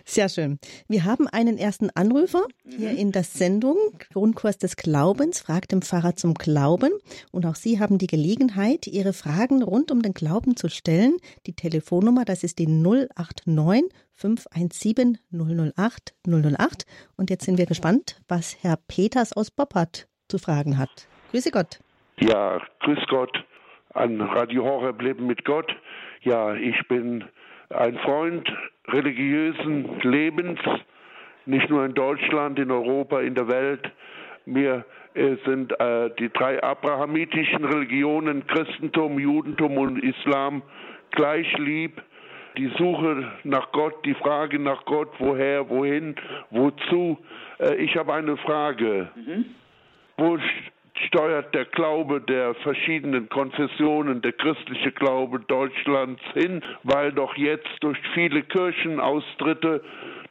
Sehr 0.05 0.29
schön. 0.29 0.59
Wir 0.87 1.03
haben 1.03 1.27
einen 1.27 1.57
ersten 1.57 1.89
Anrufer 1.89 2.45
hier 2.65 2.91
mhm. 2.91 2.97
in 2.97 3.11
der 3.11 3.23
Sendung 3.23 3.77
Grundkurs 4.13 4.57
des 4.57 4.77
Glaubens, 4.77 5.41
fragt 5.41 5.71
dem 5.71 5.81
Pfarrer 5.81 6.15
zum 6.15 6.33
Glauben. 6.33 6.91
Und 7.31 7.45
auch 7.45 7.55
Sie 7.55 7.79
haben 7.79 7.97
die 7.97 8.07
Gelegenheit, 8.07 8.87
Ihre 8.87 9.13
Fragen 9.13 9.61
rund 9.61 9.91
um 9.91 10.01
den 10.01 10.13
Glauben 10.13 10.55
zu 10.55 10.69
stellen. 10.69 11.17
Die 11.45 11.53
Telefonnummer, 11.53 12.23
das 12.23 12.43
ist 12.43 12.59
die 12.59 12.67
089 12.67 13.91
517 14.15 15.17
008 15.31 16.15
008. 16.25 16.85
Und 17.17 17.29
jetzt 17.29 17.45
sind 17.45 17.57
wir 17.57 17.65
gespannt, 17.65 18.21
was 18.27 18.57
Herr 18.61 18.77
Peters 18.87 19.33
aus 19.33 19.51
Boppard 19.51 20.07
zu 20.29 20.37
fragen 20.37 20.77
hat. 20.77 21.07
Grüße 21.31 21.51
Gott. 21.51 21.79
Ja, 22.19 22.61
grüß 22.79 22.99
Gott 23.09 23.31
an 23.93 24.21
Radio 24.21 24.63
Horeb 24.63 25.01
Leben 25.01 25.27
mit 25.27 25.45
Gott. 25.45 25.71
Ja, 26.21 26.55
ich 26.55 26.87
bin 26.87 27.25
ein 27.69 27.97
Freund 27.99 28.51
religiösen 28.87 29.99
Lebens, 30.01 30.59
nicht 31.45 31.69
nur 31.69 31.85
in 31.85 31.93
Deutschland, 31.93 32.59
in 32.59 32.71
Europa, 32.71 33.21
in 33.21 33.35
der 33.35 33.47
Welt. 33.47 33.91
Mir 34.45 34.85
äh, 35.13 35.35
sind 35.45 35.79
äh, 35.79 36.09
die 36.19 36.29
drei 36.29 36.61
abrahamitischen 36.63 37.65
Religionen, 37.65 38.45
Christentum, 38.47 39.19
Judentum 39.19 39.77
und 39.77 40.03
Islam, 40.03 40.61
gleich 41.11 41.57
lieb. 41.57 42.01
Die 42.57 42.71
Suche 42.77 43.31
nach 43.43 43.71
Gott, 43.71 44.05
die 44.05 44.15
Frage 44.15 44.59
nach 44.59 44.83
Gott, 44.85 45.09
woher, 45.19 45.69
wohin, 45.69 46.15
wozu. 46.49 47.17
Äh, 47.59 47.75
ich 47.75 47.95
habe 47.95 48.13
eine 48.13 48.37
Frage. 48.37 49.09
Mhm. 49.15 49.45
Wo 50.17 50.37
steuert 51.07 51.53
der 51.55 51.65
Glaube 51.65 52.21
der 52.21 52.55
verschiedenen 52.55 53.29
Konfessionen, 53.29 54.21
der 54.21 54.33
christliche 54.33 54.91
Glaube 54.91 55.39
Deutschlands 55.39 56.21
hin, 56.33 56.61
weil 56.83 57.11
doch 57.11 57.35
jetzt 57.35 57.69
durch 57.81 57.97
viele 58.13 58.43
Kirchenaustritte 58.43 59.81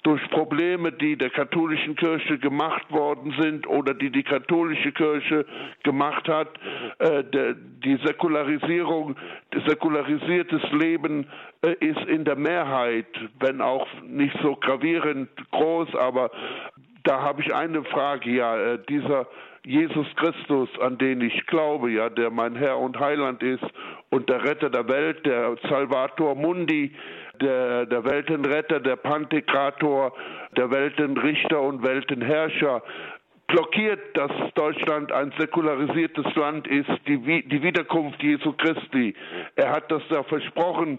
durch 0.05 0.23
Probleme, 0.31 0.93
die 0.93 1.17
der 1.17 1.31
katholischen 1.31 1.97
Kirche 1.97 2.39
gemacht 2.39 2.91
worden 2.91 3.35
sind 3.41 3.67
oder 3.67 3.95
die 3.95 4.11
die 4.11 4.23
katholische 4.23 4.93
Kirche 4.93 5.45
gemacht 5.83 6.29
hat, 6.29 6.49
äh, 6.99 7.25
die 7.85 7.99
Säkularisierung, 8.05 9.17
säkularisiertes 9.67 10.63
Leben 10.73 11.27
äh, 11.63 11.75
ist 11.85 12.01
in 12.07 12.25
der 12.25 12.37
Mehrheit, 12.37 13.07
wenn 13.41 13.61
auch 13.61 13.87
nicht 14.03 14.37
so 14.41 14.57
gravierend 14.57 15.29
groß, 15.51 15.95
aber 15.97 16.31
da 17.05 17.23
habe 17.23 17.43
ich 17.43 17.55
eine 17.55 17.85
Frage, 17.85 18.31
ja, 18.31 18.57
äh, 18.57 18.79
dieser 18.89 19.27
Jesus 19.65 20.07
Christus, 20.17 20.69
an 20.81 20.99
den 20.99 21.21
ich 21.21 21.47
glaube, 21.47 21.91
ja, 21.91 22.09
der 22.09 22.31
mein 22.31 22.57
Herr 22.57 22.79
und 22.79 22.99
Heiland 22.99 23.43
ist 23.43 23.65
und 24.11 24.29
der 24.29 24.43
Retter 24.45 24.71
der 24.71 24.89
Welt, 24.89 25.27
der 25.27 25.57
Salvator 25.69 26.35
Mundi, 26.35 26.95
der, 27.41 27.87
der 27.87 28.05
Weltenretter, 28.05 28.81
der 28.81 28.97
Pantekrator, 28.97 30.15
der 30.57 30.71
Weltenrichter 30.71 31.61
und 31.61 31.83
Weltenherrscher, 31.83 32.83
blockiert, 33.49 34.01
dass 34.15 34.31
Deutschland 34.55 35.11
ein 35.13 35.33
säkularisiertes 35.39 36.35
Land 36.35 36.67
ist, 36.67 36.91
die, 37.07 37.43
die 37.43 37.63
Wiederkunft 37.63 38.23
Jesu 38.23 38.53
Christi. 38.53 39.15
Er 39.57 39.71
hat 39.71 39.91
das 39.91 40.03
da 40.09 40.23
versprochen. 40.23 40.99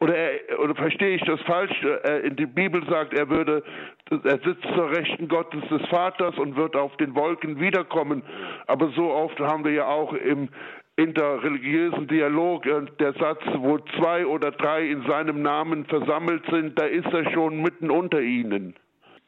Oder, 0.00 0.16
er, 0.16 0.58
oder 0.58 0.74
verstehe 0.74 1.16
ich 1.16 1.22
das 1.22 1.40
falsch? 1.42 1.72
Er, 1.82 2.24
in 2.24 2.36
der 2.36 2.46
Bibel 2.46 2.82
sagt, 2.88 3.12
er 3.12 3.28
würde, 3.28 3.62
er 4.10 4.38
sitzt 4.38 4.62
zur 4.74 4.90
Rechten 4.90 5.28
Gottes 5.28 5.62
des 5.70 5.86
Vaters 5.88 6.36
und 6.38 6.56
wird 6.56 6.74
auf 6.74 6.96
den 6.96 7.14
Wolken 7.14 7.60
wiederkommen. 7.60 8.22
Aber 8.66 8.88
so 8.90 9.12
oft 9.12 9.38
haben 9.38 9.64
wir 9.64 9.72
ja 9.72 9.86
auch 9.86 10.14
im 10.14 10.48
interreligiösen 10.96 12.06
Dialog 12.08 12.66
äh, 12.66 12.82
der 12.98 13.12
Satz, 13.14 13.42
wo 13.56 13.78
zwei 13.98 14.26
oder 14.26 14.50
drei 14.50 14.88
in 14.88 15.02
seinem 15.06 15.42
Namen 15.42 15.84
versammelt 15.86 16.44
sind, 16.50 16.78
da 16.78 16.86
ist 16.86 17.06
er 17.12 17.30
schon 17.32 17.62
mitten 17.62 17.90
unter 17.90 18.20
ihnen. 18.20 18.74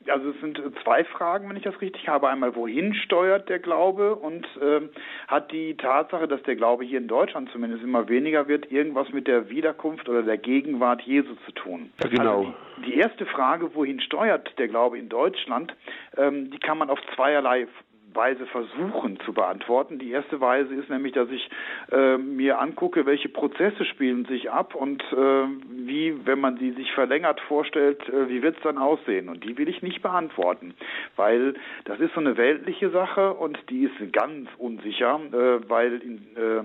Also 0.09 0.31
es 0.31 0.41
sind 0.41 0.61
zwei 0.83 1.05
Fragen, 1.05 1.49
wenn 1.49 1.57
ich 1.57 1.63
das 1.63 1.81
richtig 1.81 2.09
habe. 2.09 2.29
Einmal, 2.29 2.55
wohin 2.57 2.95
steuert 2.95 3.49
der 3.49 3.59
Glaube 3.59 4.15
und 4.17 4.47
äh, 4.61 4.81
hat 5.29 5.53
die 5.53 5.77
Tatsache, 5.77 6.29
dass 6.29 6.43
der 6.43 6.57
Glaube 6.57 6.85
hier 6.85 6.99
in 6.99 7.09
Deutschland 7.09 7.51
zumindest 7.53 7.83
immer 7.83 8.09
weniger 8.09 8.49
wird, 8.49 8.71
irgendwas 8.71 9.11
mit 9.13 9.27
der 9.27 9.51
Wiederkunft 9.51 10.09
oder 10.09 10.23
der 10.23 10.39
Gegenwart 10.39 11.03
Jesu 11.03 11.35
zu 11.47 11.53
tun? 11.53 11.93
Genau. 11.99 12.39
Also 12.39 12.55
die, 12.79 12.91
die, 12.91 12.95
erste 12.97 13.27
Frage, 13.27 13.75
wohin 13.75 14.01
steuert 14.01 14.59
der 14.59 14.69
Glaube 14.69 14.99
in 14.99 15.09
Deutschland, 15.09 15.75
ähm, 16.17 16.51
die 16.51 16.59
kann 16.59 16.79
man 16.79 16.91
auf 16.91 16.99
zweierlei 17.15 17.67
Weise 18.15 18.47
versuchen 18.47 19.19
zu 19.21 19.33
beantworten. 19.33 19.99
Die 19.99 20.11
erste 20.11 20.41
Weise 20.41 20.75
ist 20.75 20.91
nämlich, 20.91 21.13
dass 21.13 21.31
ich 21.31 21.49
äh, 21.91 22.17
mir 22.17 22.61
angucke, 22.61 23.07
welche 23.07 23.29
Prozesse 23.29 23.85
spielen 23.85 24.25
sich 24.27 24.51
ab 24.51 24.75
und 24.75 25.03
äh, 25.13 25.47
wie, 25.71 26.27
wenn 26.27 26.41
man 26.41 26.57
sie 26.59 26.73
sich 26.73 26.93
verlängert 26.93 27.41
vorstellt, 27.43 28.09
äh, 28.09 28.29
wie 28.29 28.43
wird 28.43 28.57
es 28.57 28.63
dann 28.63 28.79
aussehen? 28.79 29.29
Und 29.29 29.45
die 29.45 29.57
will 29.59 29.69
ich 29.69 29.83
nicht 29.83 30.03
beantworten, 30.03 30.75
weil 31.17 31.55
das 31.85 32.01
ist 32.01 32.15
so 32.15 32.21
eine 32.21 32.37
weltliche 32.37 32.91
Sache 32.91 33.35
und 33.35 33.59
die 33.71 33.85
ist 33.85 34.13
ganz 34.13 34.49
unsicher, 34.59 35.21
äh, 35.33 35.69
weil 35.69 36.01
in 36.03 36.19
äh, 36.37 36.65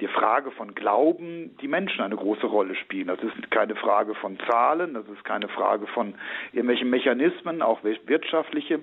der 0.00 0.08
Frage 0.10 0.50
von 0.52 0.74
Glauben 0.74 1.56
die 1.60 1.68
Menschen 1.68 2.02
eine 2.02 2.16
große 2.16 2.46
Rolle 2.46 2.74
spielen. 2.74 3.08
Das 3.08 3.20
ist 3.22 3.50
keine 3.50 3.76
Frage 3.76 4.14
von 4.14 4.38
Zahlen, 4.48 4.94
das 4.94 5.08
ist 5.08 5.24
keine 5.24 5.48
Frage 5.48 5.86
von 5.86 6.14
irgendwelchen 6.52 6.90
Mechanismen, 6.90 7.62
auch 7.62 7.82
wirtschaftliche, 7.84 8.80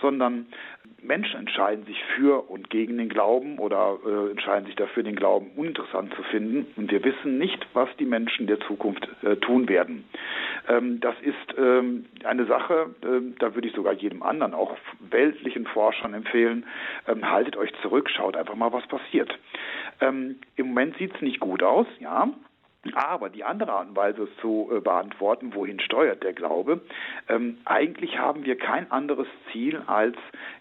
sondern 0.00 0.46
Menschen 1.02 1.40
entscheiden 1.40 1.84
sich 1.86 2.02
für 2.16 2.50
und 2.50 2.70
gegen 2.70 2.98
den 2.98 3.08
Glauben 3.08 3.58
oder 3.58 3.98
äh, 4.04 4.30
entscheiden 4.30 4.66
sich 4.66 4.76
dafür, 4.76 5.02
den 5.02 5.16
Glauben 5.16 5.50
uninteressant 5.56 6.14
zu 6.14 6.22
finden. 6.24 6.66
Und 6.76 6.90
wir 6.90 7.02
wissen 7.04 7.38
nicht, 7.38 7.66
was 7.72 7.88
die 7.98 8.04
Menschen 8.04 8.46
der 8.46 8.60
Zukunft 8.60 9.08
äh, 9.22 9.36
tun 9.36 9.68
werden. 9.68 10.04
Ähm, 10.68 11.00
das 11.00 11.14
ist 11.22 11.58
ähm, 11.58 12.06
eine 12.24 12.46
Sache, 12.46 12.94
äh, 13.02 13.34
da 13.38 13.54
würde 13.54 13.68
ich 13.68 13.74
sogar 13.74 13.94
jedem 13.94 14.22
anderen, 14.22 14.54
auch 14.54 14.76
weltlichen 15.10 15.66
Forschern 15.66 16.14
empfehlen, 16.14 16.66
ähm, 17.06 17.28
haltet 17.30 17.56
euch 17.56 17.72
zurück, 17.82 18.10
schaut 18.10 18.36
einfach 18.36 18.54
mal, 18.54 18.72
was 18.72 18.86
passiert. 18.86 19.36
Ähm, 20.00 20.36
Im 20.56 20.68
Moment 20.68 20.96
sieht 20.98 21.14
es 21.14 21.22
nicht 21.22 21.40
gut 21.40 21.62
aus, 21.62 21.86
ja. 22.00 22.28
Aber 22.94 23.28
die 23.28 23.44
andere 23.44 23.72
Art 23.72 23.88
und 23.88 23.96
Weise 23.96 24.28
zu 24.40 24.70
äh, 24.72 24.80
beantworten, 24.80 25.54
wohin 25.54 25.80
steuert 25.80 26.22
der 26.22 26.32
Glaube, 26.32 26.80
ähm, 27.28 27.58
eigentlich 27.64 28.18
haben 28.18 28.44
wir 28.44 28.56
kein 28.56 28.90
anderes 28.90 29.26
Ziel, 29.50 29.82
als 29.86 30.16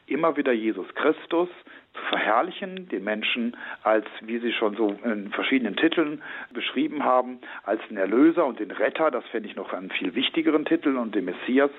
immer 0.08 0.38
wieder 0.38 0.54
Jesus 0.54 0.88
Christus 0.96 1.50
zu 1.94 2.02
verherrlichen, 2.10 2.90
den 2.90 3.04
Menschen 3.04 3.56
als, 3.84 4.06
wie 4.22 4.40
Sie 4.40 4.54
schon 4.54 4.76
so 4.76 4.98
in 5.04 5.30
verschiedenen 5.32 5.76
Titeln 5.76 6.22
beschrieben 6.52 7.04
haben, 7.04 7.40
als 7.64 7.82
den 7.90 7.98
Erlöser 7.98 8.46
und 8.46 8.60
den 8.60 8.72
Retter, 8.72 9.12
das 9.12 9.26
fände 9.28 9.50
ich 9.50 9.56
noch 9.56 9.74
einen 9.74 9.90
viel 9.92 10.16
wichtigeren 10.16 10.66
Titel, 10.66 10.96
und 10.98 11.16
den 11.16 11.26
Messias, 11.26 11.72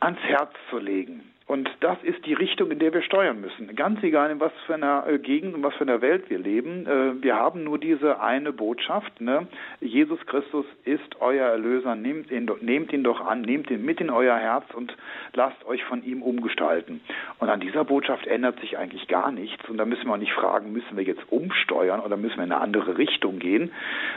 ans 0.00 0.20
Herz 0.20 0.52
zu 0.70 0.78
legen. 0.78 1.22
Und 1.46 1.70
das 1.78 1.96
ist 2.02 2.26
die 2.26 2.32
Richtung, 2.32 2.72
in 2.72 2.80
der 2.80 2.92
wir 2.92 3.02
steuern 3.02 3.40
müssen. 3.40 3.72
Ganz 3.76 4.02
egal, 4.02 4.32
in 4.32 4.40
was 4.40 4.50
für 4.66 4.74
einer 4.74 5.06
äh, 5.06 5.18
Gegend 5.20 5.54
und 5.54 5.62
was 5.62 5.74
für 5.74 5.84
einer 5.84 6.00
Welt 6.00 6.28
wir 6.28 6.38
leben. 6.38 6.86
Äh, 6.86 7.22
wir 7.22 7.36
haben 7.36 7.62
nur 7.62 7.78
diese 7.78 8.20
eine 8.20 8.52
Botschaft. 8.52 9.20
Ne? 9.20 9.46
Jesus 9.80 10.18
Christus 10.26 10.66
ist 10.84 11.20
euer 11.20 11.46
Erlöser. 11.46 11.94
Nehmt 11.94 12.32
ihn, 12.32 12.50
nehmt 12.62 12.92
ihn 12.92 13.04
doch 13.04 13.20
an, 13.20 13.42
nehmt 13.42 13.70
ihn 13.70 13.84
mit 13.84 14.00
in 14.00 14.10
euer 14.10 14.36
Herz 14.36 14.64
und 14.74 14.96
lasst 15.34 15.64
euch 15.66 15.84
von 15.84 16.02
ihm 16.02 16.20
umgestalten. 16.20 17.00
Und 17.38 17.48
an 17.48 17.60
dieser 17.60 17.84
Botschaft 17.84 18.26
ändert 18.26 18.58
sich 18.58 18.76
eigentlich 18.76 19.06
gar 19.06 19.30
nichts. 19.30 19.68
Und 19.68 19.78
da 19.78 19.84
müssen 19.84 20.06
wir 20.06 20.14
auch 20.14 20.18
nicht 20.18 20.32
fragen, 20.32 20.72
müssen 20.72 20.96
wir 20.96 21.04
jetzt 21.04 21.30
umsteuern 21.30 22.00
oder 22.00 22.16
müssen 22.16 22.38
wir 22.38 22.44
in 22.44 22.50
eine 22.50 22.60
andere 22.60 22.98
Richtung 22.98 23.38
gehen. 23.38 23.70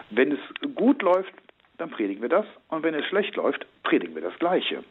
Wenn 0.09 0.31
es 0.31 0.39
gut 0.73 1.03
läuft, 1.03 1.33
dann 1.77 1.91
predigen 1.91 2.23
wir 2.23 2.29
das. 2.29 2.45
Und 2.69 2.81
wenn 2.81 2.95
es 2.95 3.05
schlecht 3.05 3.35
läuft, 3.35 3.67
predigen 3.83 4.15
wir 4.15 4.23
das 4.23 4.37
Gleiche. 4.39 4.83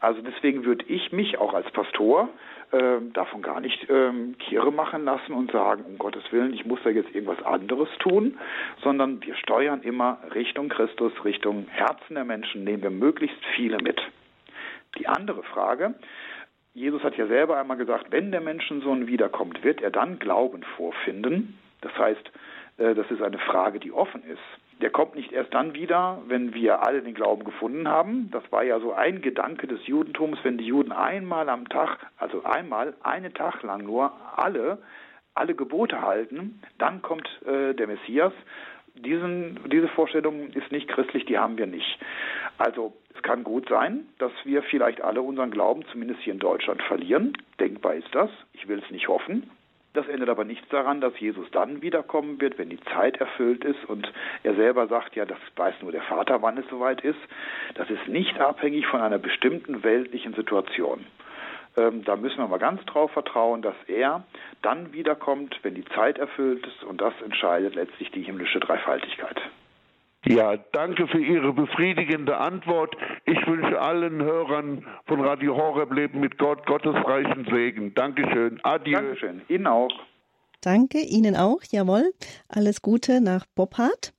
Also 0.00 0.22
deswegen 0.22 0.64
würde 0.64 0.84
ich 0.86 1.12
mich 1.12 1.38
auch 1.38 1.54
als 1.54 1.70
Pastor 1.72 2.28
äh, 2.70 3.00
davon 3.12 3.42
gar 3.42 3.60
nicht 3.60 3.88
ähm, 3.88 4.36
Kirre 4.38 4.70
machen 4.72 5.04
lassen 5.04 5.32
und 5.32 5.50
sagen, 5.50 5.84
um 5.84 5.98
Gottes 5.98 6.22
Willen, 6.30 6.54
ich 6.54 6.64
muss 6.64 6.80
da 6.84 6.90
jetzt 6.90 7.14
irgendwas 7.14 7.44
anderes 7.44 7.88
tun, 7.98 8.38
sondern 8.82 9.22
wir 9.22 9.34
steuern 9.36 9.82
immer 9.82 10.18
Richtung 10.34 10.68
Christus, 10.68 11.12
Richtung 11.24 11.66
Herzen 11.68 12.14
der 12.14 12.24
Menschen, 12.24 12.64
nehmen 12.64 12.82
wir 12.82 12.90
möglichst 12.90 13.44
viele 13.56 13.78
mit. 13.78 14.00
Die 14.98 15.08
andere 15.08 15.42
Frage, 15.42 15.94
Jesus 16.74 17.02
hat 17.02 17.16
ja 17.16 17.26
selber 17.26 17.58
einmal 17.58 17.76
gesagt, 17.76 18.06
wenn 18.10 18.30
der 18.30 18.40
Menschensohn 18.40 19.08
wiederkommt, 19.08 19.64
wird 19.64 19.80
er 19.80 19.90
dann 19.90 20.18
Glauben 20.18 20.62
vorfinden. 20.76 21.58
Das 21.80 21.96
heißt, 21.98 22.30
äh, 22.78 22.94
das 22.94 23.10
ist 23.10 23.22
eine 23.22 23.38
Frage, 23.38 23.80
die 23.80 23.92
offen 23.92 24.22
ist 24.24 24.38
der 24.80 24.90
kommt 24.90 25.16
nicht 25.16 25.32
erst 25.32 25.52
dann 25.54 25.74
wieder, 25.74 26.22
wenn 26.26 26.54
wir 26.54 26.82
alle 26.82 27.02
den 27.02 27.14
Glauben 27.14 27.44
gefunden 27.44 27.88
haben. 27.88 28.30
Das 28.30 28.42
war 28.50 28.62
ja 28.62 28.78
so 28.80 28.92
ein 28.92 29.22
Gedanke 29.22 29.66
des 29.66 29.86
Judentums, 29.86 30.38
wenn 30.42 30.58
die 30.58 30.66
Juden 30.66 30.92
einmal 30.92 31.48
am 31.48 31.68
Tag, 31.68 31.98
also 32.16 32.44
einmal, 32.44 32.94
einen 33.02 33.34
Tag 33.34 33.62
lang 33.62 33.84
nur 33.84 34.12
alle, 34.36 34.78
alle 35.34 35.54
Gebote 35.54 36.02
halten, 36.02 36.60
dann 36.78 37.02
kommt 37.02 37.28
äh, 37.46 37.74
der 37.74 37.86
Messias. 37.86 38.32
Diesen, 38.94 39.60
diese 39.70 39.88
Vorstellung 39.88 40.48
ist 40.50 40.72
nicht 40.72 40.88
christlich, 40.88 41.24
die 41.26 41.38
haben 41.38 41.56
wir 41.56 41.66
nicht. 41.66 41.98
Also 42.56 42.96
es 43.14 43.22
kann 43.22 43.44
gut 43.44 43.68
sein, 43.68 44.08
dass 44.18 44.32
wir 44.44 44.62
vielleicht 44.64 45.00
alle 45.00 45.22
unseren 45.22 45.50
Glauben, 45.50 45.84
zumindest 45.92 46.20
hier 46.22 46.32
in 46.32 46.40
Deutschland, 46.40 46.82
verlieren. 46.82 47.32
Denkbar 47.60 47.94
ist 47.94 48.12
das. 48.12 48.30
Ich 48.52 48.66
will 48.68 48.80
es 48.84 48.90
nicht 48.90 49.08
hoffen. 49.08 49.50
Das 49.94 50.06
ändert 50.06 50.28
aber 50.28 50.44
nichts 50.44 50.68
daran, 50.68 51.00
dass 51.00 51.18
Jesus 51.18 51.50
dann 51.50 51.82
wiederkommen 51.82 52.40
wird, 52.40 52.58
wenn 52.58 52.68
die 52.68 52.80
Zeit 52.80 53.16
erfüllt 53.16 53.64
ist. 53.64 53.84
Und 53.86 54.12
er 54.42 54.54
selber 54.54 54.86
sagt 54.86 55.16
ja, 55.16 55.24
das 55.24 55.38
weiß 55.56 55.76
nur 55.82 55.92
der 55.92 56.02
Vater, 56.02 56.42
wann 56.42 56.58
es 56.58 56.68
soweit 56.68 57.00
ist. 57.00 57.18
Das 57.74 57.88
ist 57.90 58.06
nicht 58.06 58.38
abhängig 58.38 58.86
von 58.86 59.00
einer 59.00 59.18
bestimmten 59.18 59.82
weltlichen 59.82 60.34
Situation. 60.34 61.06
Ähm, 61.76 62.04
da 62.04 62.16
müssen 62.16 62.38
wir 62.38 62.48
mal 62.48 62.58
ganz 62.58 62.84
drauf 62.84 63.12
vertrauen, 63.12 63.62
dass 63.62 63.76
er 63.86 64.24
dann 64.62 64.92
wiederkommt, 64.92 65.58
wenn 65.62 65.74
die 65.74 65.84
Zeit 65.86 66.18
erfüllt 66.18 66.66
ist. 66.66 66.84
Und 66.84 67.00
das 67.00 67.14
entscheidet 67.24 67.74
letztlich 67.74 68.10
die 68.10 68.22
himmlische 68.22 68.60
Dreifaltigkeit. 68.60 69.40
Ja, 70.28 70.58
danke 70.72 71.08
für 71.08 71.24
Ihre 71.24 71.54
befriedigende 71.54 72.36
Antwort. 72.36 72.94
Ich 73.24 73.38
wünsche 73.46 73.80
allen 73.80 74.22
Hörern 74.22 74.84
von 75.06 75.22
Radio 75.22 75.56
Horeb 75.56 75.90
Leben 75.90 76.20
mit 76.20 76.36
Gott 76.36 76.66
Gottes 76.66 76.94
reichen 76.94 77.46
Segen. 77.50 77.94
Dankeschön. 77.94 78.60
Adieu. 78.62 78.98
Dankeschön. 78.98 79.40
Ihnen 79.48 79.66
auch. 79.66 79.90
Danke, 80.60 80.98
Ihnen 80.98 81.34
auch, 81.34 81.62
jawohl. 81.70 82.12
Alles 82.48 82.82
Gute 82.82 83.22
nach 83.22 83.46
Boppard. 83.54 84.12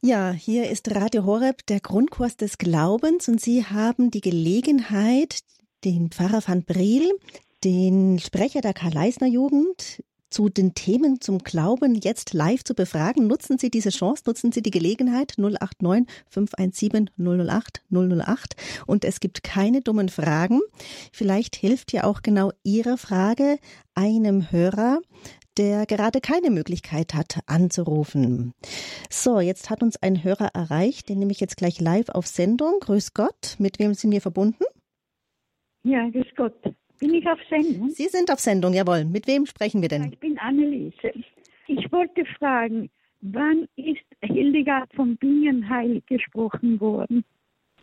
Ja, 0.00 0.30
hier 0.30 0.70
ist 0.70 0.94
Radio 0.94 1.26
Horeb, 1.26 1.66
der 1.66 1.80
Grundkurs 1.80 2.38
des 2.38 2.56
Glaubens, 2.56 3.28
und 3.28 3.38
Sie 3.38 3.66
haben 3.66 4.10
die 4.10 4.22
Gelegenheit, 4.22 5.40
den 5.84 6.10
Pfarrer 6.10 6.40
van 6.46 6.64
Briel, 6.64 7.10
den 7.62 8.18
Sprecher 8.20 8.62
der 8.62 8.72
Karl-Leisner 8.72 9.26
Jugend, 9.26 10.02
zu 10.32 10.48
den 10.48 10.74
Themen 10.74 11.20
zum 11.20 11.38
Glauben 11.38 11.94
jetzt 11.94 12.32
live 12.32 12.64
zu 12.64 12.74
befragen. 12.74 13.26
Nutzen 13.26 13.58
Sie 13.58 13.70
diese 13.70 13.90
Chance, 13.90 14.24
nutzen 14.26 14.50
Sie 14.50 14.62
die 14.62 14.70
Gelegenheit 14.70 15.34
089 15.36 16.06
517 16.28 17.10
008 17.18 17.82
008 17.90 18.56
und 18.86 19.04
es 19.04 19.20
gibt 19.20 19.42
keine 19.42 19.82
dummen 19.82 20.08
Fragen. 20.08 20.60
Vielleicht 21.12 21.56
hilft 21.56 21.92
ja 21.92 22.04
auch 22.04 22.22
genau 22.22 22.50
Ihre 22.64 22.96
Frage 22.96 23.58
einem 23.94 24.50
Hörer, 24.50 25.00
der 25.58 25.86
gerade 25.86 26.20
keine 26.20 26.50
Möglichkeit 26.50 27.14
hat 27.14 27.40
anzurufen. 27.46 28.52
So, 29.10 29.40
jetzt 29.40 29.70
hat 29.70 29.82
uns 29.82 30.02
ein 30.02 30.24
Hörer 30.24 30.50
erreicht, 30.54 31.08
den 31.08 31.18
nehme 31.18 31.32
ich 31.32 31.40
jetzt 31.40 31.56
gleich 31.56 31.80
live 31.80 32.08
auf 32.08 32.26
Sendung. 32.26 32.80
Grüß 32.80 33.12
Gott, 33.12 33.56
mit 33.58 33.78
wem 33.78 33.94
sind 33.94 34.12
wir 34.12 34.22
verbunden? 34.22 34.64
Ja, 35.84 36.08
grüß 36.08 36.28
Gott. 36.36 36.54
Bin 37.02 37.14
ich 37.14 37.26
auf 37.26 37.40
Sendung? 37.50 37.90
Sie 37.90 38.06
sind 38.06 38.30
auf 38.30 38.38
Sendung, 38.38 38.74
jawohl. 38.74 39.04
Mit 39.04 39.26
wem 39.26 39.44
sprechen 39.44 39.82
wir 39.82 39.88
denn? 39.88 40.12
Ich 40.12 40.20
bin 40.20 40.38
Anneliese. 40.38 41.10
Ich 41.66 41.90
wollte 41.90 42.24
fragen, 42.38 42.90
wann 43.22 43.66
ist 43.74 44.06
Hildegard 44.22 44.88
von 44.94 45.16
Bingen 45.16 45.68
heilig 45.68 46.06
gesprochen 46.06 46.80
worden? 46.80 47.24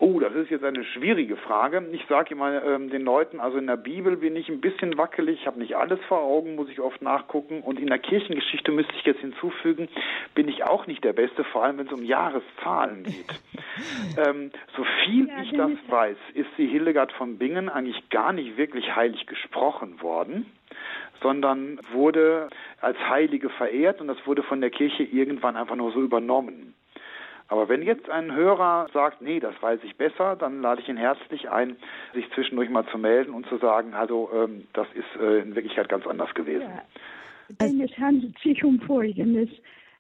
Oh, 0.01 0.18
das 0.22 0.34
ist 0.34 0.50
jetzt 0.50 0.63
eine 0.63 0.86
schwierige 0.86 1.36
Frage. 1.36 1.86
Ich 1.91 2.06
sage 2.08 2.34
immer 2.34 2.63
ähm, 2.63 2.89
den 2.89 3.01
Leuten, 3.01 3.41
also 3.41 3.58
in 3.58 3.68
der 3.68 3.75
Bibel 3.75 4.15
bin 4.15 4.34
ich 4.38 4.48
ein 4.48 4.62
bisschen 4.62 4.98
wackelig, 4.98 5.46
habe 5.46 5.60
nicht 5.60 5.75
alles 5.75 6.00
vor 6.08 6.22
Augen, 6.22 6.56
muss 6.56 6.70
ich 6.70 6.79
oft 6.79 7.01
nachgucken. 7.01 7.62
Und 7.62 7.77
in 7.79 7.88
der 7.88 8.00
Kirchengeschichte 8.00 8.72
müsste 8.72 8.94
ich 8.96 9.03
jetzt 9.03 9.20
hinzufügen, 9.20 9.89
bin 10.36 10.48
ich 10.48 10.63
auch 10.63 10.88
nicht 10.88 11.03
der 11.03 11.12
Beste, 11.12 11.44
vor 11.44 11.65
allem 11.65 11.79
wenn 11.79 11.88
es 11.88 11.91
um 11.91 12.06
Jahreszahlen 12.06 13.03
geht. 13.03 13.41
ähm, 14.25 14.51
so 14.77 14.86
viel 15.03 15.27
ja, 15.27 15.41
ich 15.44 15.51
das 15.51 15.72
weiß, 15.89 16.18
ist 16.34 16.50
die 16.58 16.68
Hildegard 16.68 17.12
von 17.12 17.38
Bingen 17.38 17.68
eigentlich 17.68 18.10
gar 18.10 18.32
nicht 18.32 18.56
wirklich 18.56 18.96
heilig 18.96 19.27
gesprochen 19.27 20.01
worden 20.01 20.46
sondern 21.22 21.79
wurde 21.91 22.50
als 22.79 22.98
Heilige 23.10 23.50
verehrt 23.50 24.00
und 24.00 24.08
das 24.08 24.25
wurde 24.25 24.44
von 24.44 24.62
der 24.62 24.70
Kirche 24.70 25.03
irgendwann 25.03 25.58
einfach 25.58 25.75
nur 25.75 25.91
so 25.91 26.01
übernommen. 26.01 26.74
Aber 27.50 27.68
wenn 27.68 27.82
jetzt 27.82 28.08
ein 28.10 28.34
Hörer 28.34 28.88
sagt, 28.94 29.22
nee, 29.22 29.39
das 29.39 29.60
weiß 29.62 29.79
ich 29.84 29.98
besser, 29.98 30.36
dann 30.36 30.62
lade 30.62 30.82
ich 30.82 30.88
ihn 30.88 30.98
herzlich 30.98 31.50
ein, 31.50 31.77
sich 32.13 32.29
zwischendurch 32.34 32.70
mal 32.70 32.86
zu 32.88 33.00
melden 33.00 33.34
und 33.34 33.48
zu 33.48 33.58
sagen, 33.58 33.96
also 33.96 34.29
ähm, 34.34 34.68
das 34.74 34.88
ist 34.94 35.22
äh, 35.22 35.39
in 35.39 35.56
Wirklichkeit 35.56 35.89
ganz 35.89 36.06
anders 36.06 36.32
gewesen. 36.36 36.70
Ja, 36.70 36.84
denn 37.60 37.82
es 37.82 37.98
handelt 37.98 38.38
sich 38.39 38.63
um 38.63 38.79
Folgendes. 38.82 39.50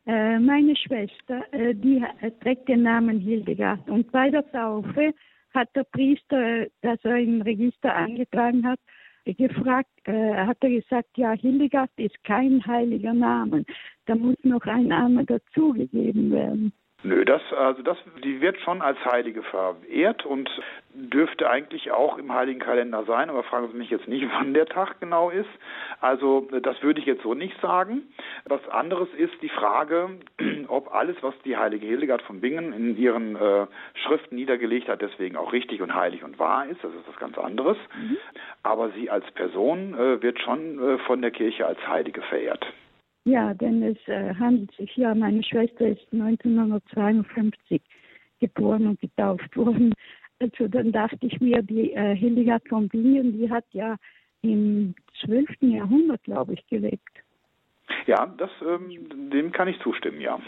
Äh, 0.05 0.37
meine 0.39 0.75
Schwester, 0.75 1.43
äh, 1.51 1.73
die 1.73 2.03
trägt 2.41 2.69
den 2.69 2.83
Namen 2.83 3.19
Hildegard 3.19 3.89
und 3.89 4.11
bei 4.11 4.29
der 4.29 4.49
Taufe 4.51 5.13
hat 5.55 5.75
der 5.75 5.85
Priester, 5.85 6.67
das 6.81 6.99
er 7.03 7.17
im 7.17 7.41
Register 7.41 7.95
angetragen 7.95 8.63
hat, 8.63 8.79
gefragt, 9.25 9.89
äh, 10.05 10.35
hat 10.35 10.57
er 10.61 10.69
gesagt, 10.69 11.17
ja, 11.17 11.31
Hildegard 11.31 11.91
ist 11.97 12.23
kein 12.23 12.65
heiliger 12.65 13.13
Name. 13.13 13.65
Da 14.05 14.15
muss 14.15 14.37
noch 14.43 14.65
ein 14.65 14.87
Name 14.87 15.25
dazugegeben 15.25 16.31
werden. 16.31 16.73
Nö, 17.01 17.23
das, 17.23 17.41
also 17.53 17.81
das, 17.81 17.97
die 18.25 18.41
wird 18.41 18.59
schon 18.59 18.81
als 18.81 18.97
Heilige 19.05 19.41
verehrt 19.41 20.25
und 20.25 20.49
dürfte 20.93 21.49
eigentlich 21.49 21.91
auch 21.91 22.17
im 22.17 22.33
Heiligen 22.33 22.59
Kalender 22.59 23.05
sein, 23.05 23.29
aber 23.29 23.43
fragen 23.43 23.69
Sie 23.71 23.77
mich 23.77 23.89
jetzt 23.89 24.09
nicht, 24.09 24.27
wann 24.33 24.53
der 24.53 24.65
Tag 24.65 24.99
genau 24.99 25.29
ist. 25.29 25.49
Also 26.01 26.49
das 26.61 26.81
würde 26.83 26.99
ich 26.99 27.05
jetzt 27.05 27.23
so 27.23 27.33
nicht 27.33 27.59
sagen. 27.61 28.01
Was 28.45 28.67
anderes 28.67 29.07
ist 29.17 29.33
die 29.41 29.49
Frage, 29.49 30.09
ob 30.67 30.93
alles, 30.93 31.15
was 31.21 31.33
die 31.45 31.55
heilige 31.55 31.87
Hildegard 31.87 32.21
von 32.23 32.41
Bingen 32.41 32.73
in 32.73 32.97
ihren 32.97 33.37
äh, 33.37 33.67
Schriften 34.03 34.35
niedergelegt 34.35 34.89
hat, 34.89 35.01
deswegen 35.01 35.37
auch 35.37 35.53
richtig 35.53 35.81
und 35.81 35.93
heilig 35.93 36.25
und 36.25 36.37
wahr 36.37 36.65
ist. 36.65 36.83
Das 36.83 36.93
ist 36.93 37.07
was 37.07 37.17
ganz 37.17 37.37
anderes. 37.37 37.77
Mhm. 37.97 38.17
Aber 38.63 38.89
sie 38.89 39.09
als 39.09 39.29
Person 39.31 39.93
äh, 39.93 40.21
wird 40.21 40.41
schon 40.41 40.79
äh, 40.79 40.97
von 40.99 41.21
der 41.21 41.31
Kirche 41.31 41.65
als 41.65 41.79
Heilige 41.87 42.21
verehrt. 42.23 42.65
Ja, 43.29 43.53
denn 43.53 43.83
es 43.83 43.97
äh, 44.07 44.33
handelt 44.33 44.71
sich 44.71 44.95
ja, 44.95 45.13
meine 45.13 45.43
Schwester 45.43 45.87
ist 45.87 46.11
1952 46.11 47.79
geboren 48.39 48.87
und 48.87 48.99
getauft 48.99 49.55
worden. 49.55 49.93
Also 50.39 50.67
dann 50.67 50.91
dachte 50.91 51.19
ich 51.21 51.39
mir, 51.39 51.61
die 51.61 51.93
äh, 51.93 52.15
Hildegard 52.15 52.67
von 52.67 52.87
Bingen, 52.87 53.33
die 53.33 53.47
hat 53.47 53.65
ja 53.71 53.97
im 54.41 54.95
12. 55.23 55.47
Jahrhundert, 55.61 56.23
glaube 56.23 56.53
ich, 56.53 56.65
gelebt. 56.67 57.03
Ja, 58.07 58.25
das, 58.25 58.49
ähm, 58.67 59.29
dem 59.29 59.51
kann 59.51 59.67
ich 59.67 59.79
zustimmen, 59.81 60.21
ja. 60.21 60.39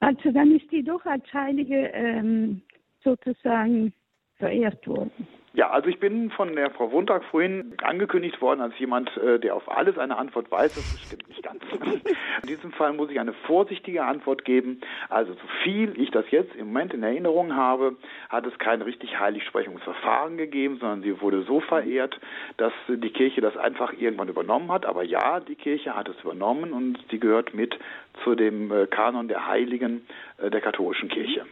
Also 0.00 0.32
dann 0.32 0.52
ist 0.52 0.70
die 0.72 0.82
doch 0.82 1.04
als 1.04 1.30
Heilige 1.34 1.90
ähm, 1.92 2.62
sozusagen 3.02 3.92
verehrt 4.36 4.86
worden. 4.86 5.26
Ja, 5.56 5.70
also 5.70 5.88
ich 5.88 6.00
bin 6.00 6.32
von 6.32 6.56
der 6.56 6.70
Frau 6.70 6.90
Wontag 6.90 7.22
vorhin 7.26 7.74
angekündigt 7.80 8.42
worden 8.42 8.60
als 8.60 8.76
jemand, 8.80 9.16
äh, 9.16 9.38
der 9.38 9.54
auf 9.54 9.70
alles 9.70 9.96
eine 9.98 10.16
Antwort 10.16 10.50
weiß. 10.50 10.72
Das 10.74 10.84
stimmt 11.02 11.28
nicht 11.28 11.44
ganz. 11.44 11.62
In 12.42 12.48
diesem 12.48 12.72
Fall 12.72 12.92
muss 12.92 13.08
ich 13.08 13.20
eine 13.20 13.32
vorsichtige 13.46 14.04
Antwort 14.04 14.44
geben. 14.44 14.80
Also 15.10 15.32
so 15.34 15.46
viel 15.62 15.94
ich 15.96 16.10
das 16.10 16.28
jetzt 16.32 16.56
im 16.56 16.66
Moment 16.66 16.92
in 16.92 17.04
Erinnerung 17.04 17.54
habe, 17.54 17.94
hat 18.30 18.44
es 18.46 18.58
kein 18.58 18.82
richtig 18.82 19.20
Heiligsprechungsverfahren 19.20 20.38
gegeben, 20.38 20.78
sondern 20.80 21.02
sie 21.02 21.20
wurde 21.20 21.42
so 21.42 21.60
verehrt, 21.60 22.18
dass 22.56 22.72
die 22.88 23.10
Kirche 23.10 23.40
das 23.40 23.56
einfach 23.56 23.92
irgendwann 23.92 24.28
übernommen 24.28 24.72
hat. 24.72 24.84
Aber 24.84 25.04
ja, 25.04 25.38
die 25.38 25.54
Kirche 25.54 25.94
hat 25.94 26.08
es 26.08 26.20
übernommen 26.24 26.72
und 26.72 26.98
sie 27.12 27.20
gehört 27.20 27.54
mit 27.54 27.78
zu 28.24 28.34
dem 28.34 28.72
äh, 28.72 28.86
Kanon 28.88 29.28
der 29.28 29.46
Heiligen 29.46 30.04
äh, 30.38 30.50
der 30.50 30.60
katholischen 30.60 31.08
Kirche. 31.08 31.46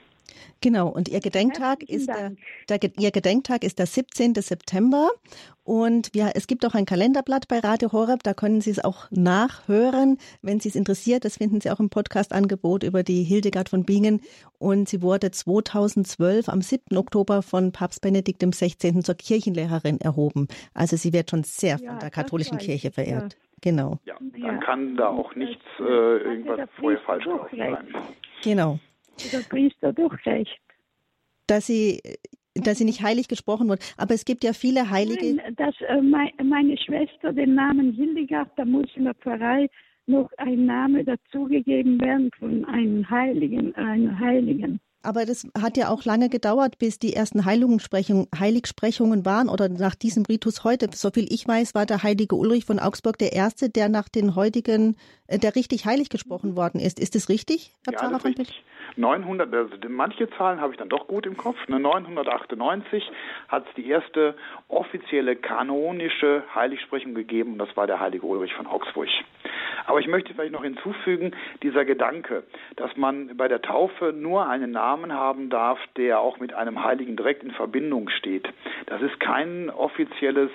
Genau, 0.60 0.88
und 0.88 1.08
Ihr 1.08 1.20
Gedenktag 1.20 1.82
ist 1.82 2.08
der, 2.08 2.32
der, 2.68 2.90
Ihr 2.98 3.10
Gedenktag 3.10 3.64
ist 3.64 3.78
der 3.78 3.86
17. 3.86 4.34
September. 4.36 5.10
Und 5.64 6.10
ja, 6.14 6.30
es 6.34 6.46
gibt 6.46 6.66
auch 6.66 6.74
ein 6.74 6.86
Kalenderblatt 6.86 7.46
bei 7.46 7.60
Radio 7.60 7.92
Horeb, 7.92 8.22
da 8.24 8.34
können 8.34 8.60
Sie 8.60 8.70
es 8.70 8.82
auch 8.82 9.08
nachhören, 9.10 10.18
wenn 10.42 10.58
Sie 10.58 10.68
es 10.68 10.74
interessiert. 10.74 11.24
Das 11.24 11.36
finden 11.36 11.60
Sie 11.60 11.70
auch 11.70 11.78
im 11.78 11.88
Podcast-Angebot 11.88 12.82
über 12.82 13.02
die 13.02 13.22
Hildegard 13.22 13.68
von 13.68 13.84
Bingen. 13.84 14.20
Und 14.58 14.88
sie 14.88 15.02
wurde 15.02 15.30
2012 15.30 16.48
am 16.48 16.62
7. 16.62 16.96
Oktober 16.96 17.42
von 17.42 17.72
Papst 17.72 18.00
Benedikt 18.00 18.42
XVI. 18.42 19.00
zur 19.02 19.14
Kirchenlehrerin 19.14 20.00
erhoben. 20.00 20.48
Also 20.74 20.96
sie 20.96 21.12
wird 21.12 21.30
schon 21.30 21.44
sehr 21.44 21.78
von 21.78 21.86
ja, 21.86 21.98
der 21.98 22.10
katholischen 22.10 22.58
Kirche 22.58 22.90
verehrt. 22.90 23.34
Ja. 23.34 23.38
Genau. 23.64 23.98
Ja, 24.04 24.16
dann 24.40 24.58
kann 24.60 24.96
da 24.96 25.08
auch 25.08 25.36
nichts 25.36 25.62
äh, 25.78 25.82
irgendwas 25.82 26.68
vorher 26.80 27.00
falsch 27.00 27.24
gelaufen 27.24 27.56
sein. 27.56 27.86
Genau 28.42 28.80
der 29.32 29.40
Priester 29.40 29.92
doch 29.92 30.14
recht. 30.26 30.60
Dass 31.46 31.66
sie, 31.66 32.00
dass 32.54 32.78
sie 32.78 32.84
nicht 32.84 33.02
heilig 33.02 33.28
gesprochen 33.28 33.68
wurde. 33.68 33.82
Aber 33.96 34.14
es 34.14 34.24
gibt 34.24 34.44
ja 34.44 34.52
viele 34.52 34.90
Heilige. 34.90 35.34
Nein, 35.34 35.54
dass 35.56 35.74
äh, 35.80 36.00
mein, 36.00 36.30
meine 36.42 36.76
Schwester 36.78 37.32
den 37.32 37.54
Namen 37.54 37.92
Hildegard, 37.92 38.50
da 38.56 38.64
muss 38.64 38.88
in 38.94 39.04
der 39.04 39.14
Pfarrei 39.14 39.68
noch 40.06 40.30
ein 40.36 40.66
Name 40.66 41.04
dazugegeben 41.04 42.00
werden 42.00 42.30
von 42.38 42.64
einem 42.64 43.08
Heiligen, 43.08 43.74
einem 43.76 44.18
Heiligen. 44.18 44.80
Aber 45.02 45.26
das 45.26 45.46
hat 45.60 45.76
ja 45.76 45.88
auch 45.88 46.04
lange 46.04 46.28
gedauert, 46.28 46.78
bis 46.78 46.98
die 46.98 47.12
ersten 47.12 47.44
Heiligsprechungen 47.44 49.24
waren 49.24 49.48
oder 49.48 49.68
nach 49.68 49.96
diesem 49.96 50.24
Ritus 50.24 50.62
heute. 50.62 50.88
Soviel 50.94 51.26
ich 51.28 51.46
weiß, 51.46 51.74
war 51.74 51.86
der 51.86 52.04
heilige 52.04 52.36
Ulrich 52.36 52.64
von 52.64 52.78
Augsburg 52.78 53.18
der 53.18 53.32
Erste, 53.32 53.68
der 53.68 53.88
nach 53.88 54.08
den 54.08 54.36
heutigen, 54.36 54.96
äh, 55.26 55.38
der 55.38 55.56
richtig 55.56 55.86
heilig 55.86 56.08
gesprochen 56.08 56.54
worden 56.56 56.80
ist. 56.80 57.00
Ist 57.00 57.16
das 57.16 57.28
richtig, 57.28 57.74
Herr 57.84 57.94
ja, 57.94 57.98
Pfarrer 57.98 58.12
das 58.12 58.24
richtig. 58.24 58.64
900, 58.96 59.52
also 59.52 59.74
manche 59.88 60.28
Zahlen 60.30 60.60
habe 60.60 60.72
ich 60.72 60.78
dann 60.78 60.88
doch 60.88 61.06
gut 61.06 61.26
im 61.26 61.36
Kopf. 61.36 61.56
998 61.68 63.10
hat 63.48 63.66
es 63.68 63.74
die 63.74 63.88
erste 63.88 64.34
offizielle 64.68 65.36
kanonische 65.36 66.42
Heiligsprechung 66.54 67.14
gegeben 67.14 67.52
und 67.52 67.58
das 67.58 67.76
war 67.76 67.86
der 67.86 68.00
heilige 68.00 68.26
Ulrich 68.26 68.54
von 68.54 68.66
Augsburg. 68.66 69.08
Aber 69.86 69.98
ich 69.98 70.06
möchte 70.06 70.32
vielleicht 70.34 70.52
noch 70.52 70.62
hinzufügen, 70.62 71.32
dieser 71.62 71.84
Gedanke, 71.84 72.44
dass 72.76 72.96
man 72.96 73.36
bei 73.36 73.48
der 73.48 73.62
Taufe 73.62 74.12
nur 74.12 74.48
einen 74.48 74.70
Namen 74.70 75.12
haben 75.12 75.50
darf, 75.50 75.78
der 75.96 76.20
auch 76.20 76.38
mit 76.38 76.52
einem 76.54 76.84
Heiligen 76.84 77.16
direkt 77.16 77.42
in 77.42 77.50
Verbindung 77.50 78.08
steht. 78.08 78.48
Das 78.86 79.02
ist 79.02 79.18
kein 79.20 79.70
offizielles 79.70 80.50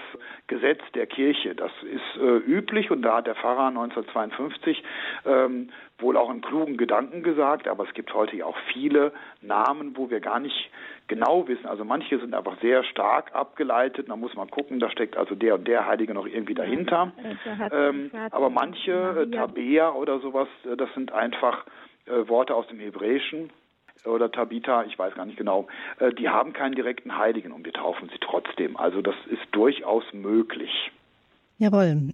Gesetz 0.47 0.81
der 0.93 1.07
Kirche. 1.07 1.55
Das 1.55 1.71
ist 1.83 2.21
äh, 2.21 2.37
üblich 2.37 2.91
und 2.91 3.01
da 3.01 3.17
hat 3.17 3.27
der 3.27 3.35
Pfarrer 3.35 3.67
1952 3.67 4.83
ähm, 5.25 5.69
wohl 5.99 6.17
auch 6.17 6.29
einen 6.29 6.41
klugen 6.41 6.77
Gedanken 6.77 7.23
gesagt, 7.23 7.67
aber 7.67 7.85
es 7.85 7.93
gibt 7.93 8.13
heute 8.13 8.35
ja 8.35 8.45
auch 8.45 8.57
viele 8.73 9.11
Namen, 9.41 9.97
wo 9.97 10.09
wir 10.09 10.19
gar 10.19 10.39
nicht 10.39 10.69
genau 11.07 11.47
wissen. 11.47 11.65
Also 11.65 11.83
manche 11.83 12.19
sind 12.19 12.35
einfach 12.35 12.59
sehr 12.61 12.83
stark 12.83 13.33
abgeleitet, 13.33 14.09
da 14.09 14.15
muss 14.15 14.35
man 14.35 14.49
gucken, 14.49 14.79
da 14.79 14.89
steckt 14.91 15.17
also 15.17 15.35
der 15.35 15.55
und 15.55 15.67
der 15.67 15.87
Heilige 15.87 16.13
noch 16.13 16.27
irgendwie 16.27 16.53
dahinter. 16.53 17.11
Ähm, 17.71 18.11
aber 18.31 18.49
manche, 18.49 18.91
äh, 18.91 19.31
Tabea 19.31 19.91
oder 19.91 20.19
sowas, 20.19 20.47
äh, 20.65 20.75
das 20.77 20.93
sind 20.93 21.11
einfach 21.11 21.65
äh, 22.05 22.27
Worte 22.27 22.55
aus 22.55 22.67
dem 22.67 22.79
Hebräischen 22.79 23.49
oder 24.05 24.31
Tabitha, 24.31 24.83
ich 24.83 24.97
weiß 24.97 25.15
gar 25.15 25.25
nicht 25.25 25.37
genau, 25.37 25.67
äh, 25.99 26.13
die 26.13 26.29
haben 26.29 26.53
keinen 26.53 26.75
direkten 26.75 27.17
Heiligen 27.17 27.51
und 27.51 27.65
wir 27.65 27.73
taufen 27.73 28.09
sie 28.09 28.19
trotzdem. 28.19 28.77
Also 28.77 29.01
das 29.01 29.15
ist 29.29 29.43
durchaus 29.51 30.03
möglich. 30.13 30.91
Jawohl. 31.57 32.11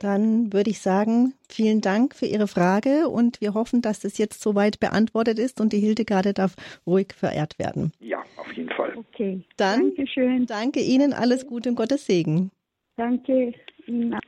Dann 0.00 0.50
würde 0.50 0.70
ich 0.70 0.80
sagen, 0.80 1.34
vielen 1.46 1.82
Dank 1.82 2.14
für 2.14 2.24
Ihre 2.24 2.48
Frage 2.48 3.08
und 3.08 3.42
wir 3.42 3.52
hoffen, 3.52 3.82
dass 3.82 4.00
das 4.00 4.16
jetzt 4.16 4.40
soweit 4.40 4.80
beantwortet 4.80 5.38
ist 5.38 5.60
und 5.60 5.74
die 5.74 5.78
Hildegarde 5.78 6.32
darf 6.32 6.56
ruhig 6.86 7.12
verehrt 7.14 7.58
werden. 7.58 7.92
Ja, 8.00 8.24
auf 8.38 8.50
jeden 8.54 8.70
Fall. 8.70 8.96
Okay. 8.96 9.42
Dann 9.58 9.94
Dankeschön. 9.94 10.46
danke 10.46 10.80
Ihnen, 10.80 11.12
alles 11.12 11.46
Gute 11.46 11.68
und 11.68 11.74
Gottes 11.74 12.06
Segen. 12.06 12.50
Danke 12.96 13.52
Ihnen. 13.86 14.18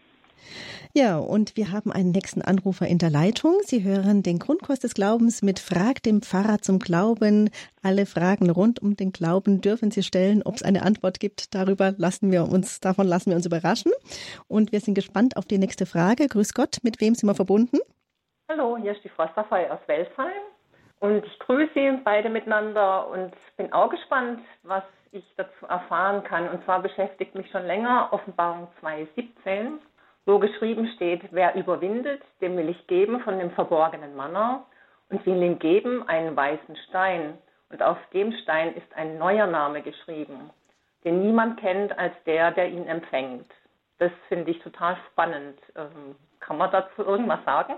Ja, 0.95 1.19
und 1.19 1.57
wir 1.57 1.73
haben 1.73 1.91
einen 1.91 2.11
nächsten 2.11 2.43
Anrufer 2.43 2.87
in 2.87 2.99
der 2.99 3.09
Leitung. 3.09 3.55
Sie 3.65 3.83
hören 3.83 4.23
den 4.23 4.39
Grundkurs 4.39 4.79
des 4.79 4.93
Glaubens 4.93 5.41
mit 5.41 5.59
Frag 5.59 6.03
dem 6.03 6.21
Pfarrer 6.21 6.61
zum 6.61 6.79
Glauben. 6.79 7.49
Alle 7.83 8.05
Fragen 8.05 8.51
rund 8.51 8.83
um 8.83 8.95
den 8.95 9.11
Glauben 9.11 9.63
dürfen 9.63 9.91
Sie 9.91 10.03
stellen. 10.03 10.43
Ob 10.43 10.57
es 10.57 10.63
eine 10.63 10.83
Antwort 10.83 11.19
gibt, 11.19 11.55
darüber 11.55 11.95
lassen 11.97 12.31
wir 12.31 12.47
uns, 12.47 12.81
davon 12.81 13.07
lassen 13.07 13.31
wir 13.31 13.37
uns 13.37 13.47
überraschen. 13.47 13.93
Und 14.49 14.73
wir 14.73 14.81
sind 14.81 14.93
gespannt 14.93 15.39
auf 15.39 15.47
die 15.47 15.57
nächste 15.57 15.87
Frage. 15.87 16.29
Grüß 16.29 16.53
Gott, 16.53 16.79
mit 16.83 17.01
wem 17.01 17.15
sind 17.15 17.29
wir 17.29 17.35
verbunden? 17.35 17.79
Hallo, 18.51 18.77
hier 18.77 18.93
ist 18.93 19.03
die 19.03 19.09
Frau 19.09 19.27
Safai 19.35 19.71
aus 19.71 19.81
Welsheim. 19.87 20.43
Und 21.01 21.25
ich 21.25 21.39
grüße 21.39 21.71
Sie 21.75 21.99
beide 22.05 22.29
miteinander 22.29 23.09
und 23.09 23.33
bin 23.57 23.73
auch 23.73 23.89
gespannt, 23.89 24.41
was 24.63 24.85
ich 25.11 25.25
dazu 25.37 25.67
erfahren 25.67 26.23
kann. 26.23 26.49
Und 26.51 26.63
zwar 26.65 26.83
beschäftigt 26.83 27.35
mich 27.35 27.51
schon 27.51 27.65
länger 27.65 28.09
Offenbarung 28.13 28.69
2.17 28.83 29.79
wo 30.27 30.39
geschrieben 30.39 30.91
steht, 30.95 31.23
wer 31.33 31.55
überwindet, 31.55 32.23
dem 32.41 32.57
will 32.57 32.69
ich 32.69 32.87
geben 32.87 33.21
von 33.21 33.39
dem 33.39 33.51
verborgenen 33.53 34.15
Manner 34.15 34.67
und 35.11 35.25
will 35.27 35.43
ihm 35.43 35.59
geben 35.59 36.09
einen 36.09 36.37
weißen 36.37 36.77
Stein. 36.89 37.39
Und 37.71 37.83
auf 37.83 37.99
dem 38.13 38.33
Stein 38.43 38.75
ist 38.75 38.95
ein 38.95 39.19
neuer 39.19 39.47
Name 39.47 39.83
geschrieben, 39.83 40.51
den 41.05 41.23
niemand 41.23 41.59
kennt 41.59 41.99
als 41.99 42.15
der, 42.27 42.51
der 42.53 42.69
ihn 42.69 42.87
empfängt. 42.87 43.51
Das 43.99 44.13
finde 44.29 44.51
ich 44.51 44.59
total 44.61 44.97
spannend. 45.11 45.59
Ähm, 45.77 46.17
kann 46.41 46.59
man 46.59 46.71
dazu 46.71 47.03
irgendwas 47.03 47.45
sagen? 47.45 47.75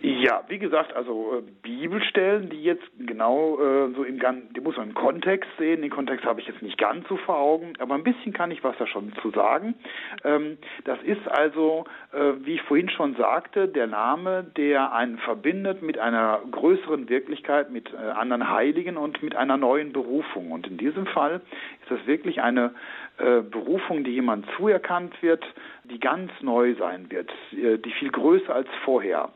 Ja, 0.00 0.44
wie 0.48 0.58
gesagt, 0.58 0.94
also 0.94 1.38
äh, 1.38 1.42
Bibelstellen, 1.62 2.50
die 2.50 2.62
jetzt 2.62 2.84
genau 2.98 3.58
äh, 3.58 3.90
so 3.94 4.04
im 4.04 4.18
ganzen, 4.18 4.52
die 4.52 4.60
muss 4.60 4.76
man 4.76 4.88
im 4.88 4.94
Kontext 4.94 5.48
sehen. 5.58 5.80
Den 5.80 5.90
Kontext 5.90 6.26
habe 6.26 6.40
ich 6.40 6.46
jetzt 6.46 6.60
nicht 6.60 6.76
ganz 6.76 7.08
so 7.08 7.16
vor 7.16 7.38
Augen, 7.38 7.72
aber 7.78 7.94
ein 7.94 8.04
bisschen 8.04 8.34
kann 8.34 8.50
ich 8.50 8.62
was 8.62 8.76
da 8.78 8.86
schon 8.86 9.14
zu 9.22 9.30
sagen. 9.30 9.74
Ähm, 10.22 10.58
das 10.84 10.98
ist 11.04 11.26
also, 11.28 11.86
äh, 12.12 12.32
wie 12.44 12.54
ich 12.54 12.62
vorhin 12.62 12.90
schon 12.90 13.14
sagte, 13.16 13.66
der 13.66 13.86
Name, 13.86 14.44
der 14.56 14.92
einen 14.92 15.16
verbindet 15.18 15.82
mit 15.82 15.98
einer 15.98 16.40
größeren 16.50 17.08
Wirklichkeit, 17.08 17.70
mit 17.70 17.90
äh, 17.94 17.96
anderen 17.96 18.50
Heiligen 18.50 18.98
und 18.98 19.22
mit 19.22 19.34
einer 19.34 19.56
neuen 19.56 19.92
Berufung. 19.94 20.52
Und 20.52 20.66
in 20.66 20.76
diesem 20.76 21.06
Fall 21.06 21.40
ist 21.80 21.90
das 21.90 22.06
wirklich 22.06 22.42
eine 22.42 22.74
äh, 23.16 23.40
Berufung, 23.40 24.04
die 24.04 24.10
jemand 24.10 24.46
zuerkannt 24.56 25.14
wird, 25.22 25.44
die 25.84 26.00
ganz 26.00 26.30
neu 26.42 26.74
sein 26.74 27.10
wird, 27.10 27.30
äh, 27.52 27.78
die 27.78 27.92
viel 27.92 28.10
größer 28.10 28.54
als 28.54 28.68
vorher. 28.84 29.30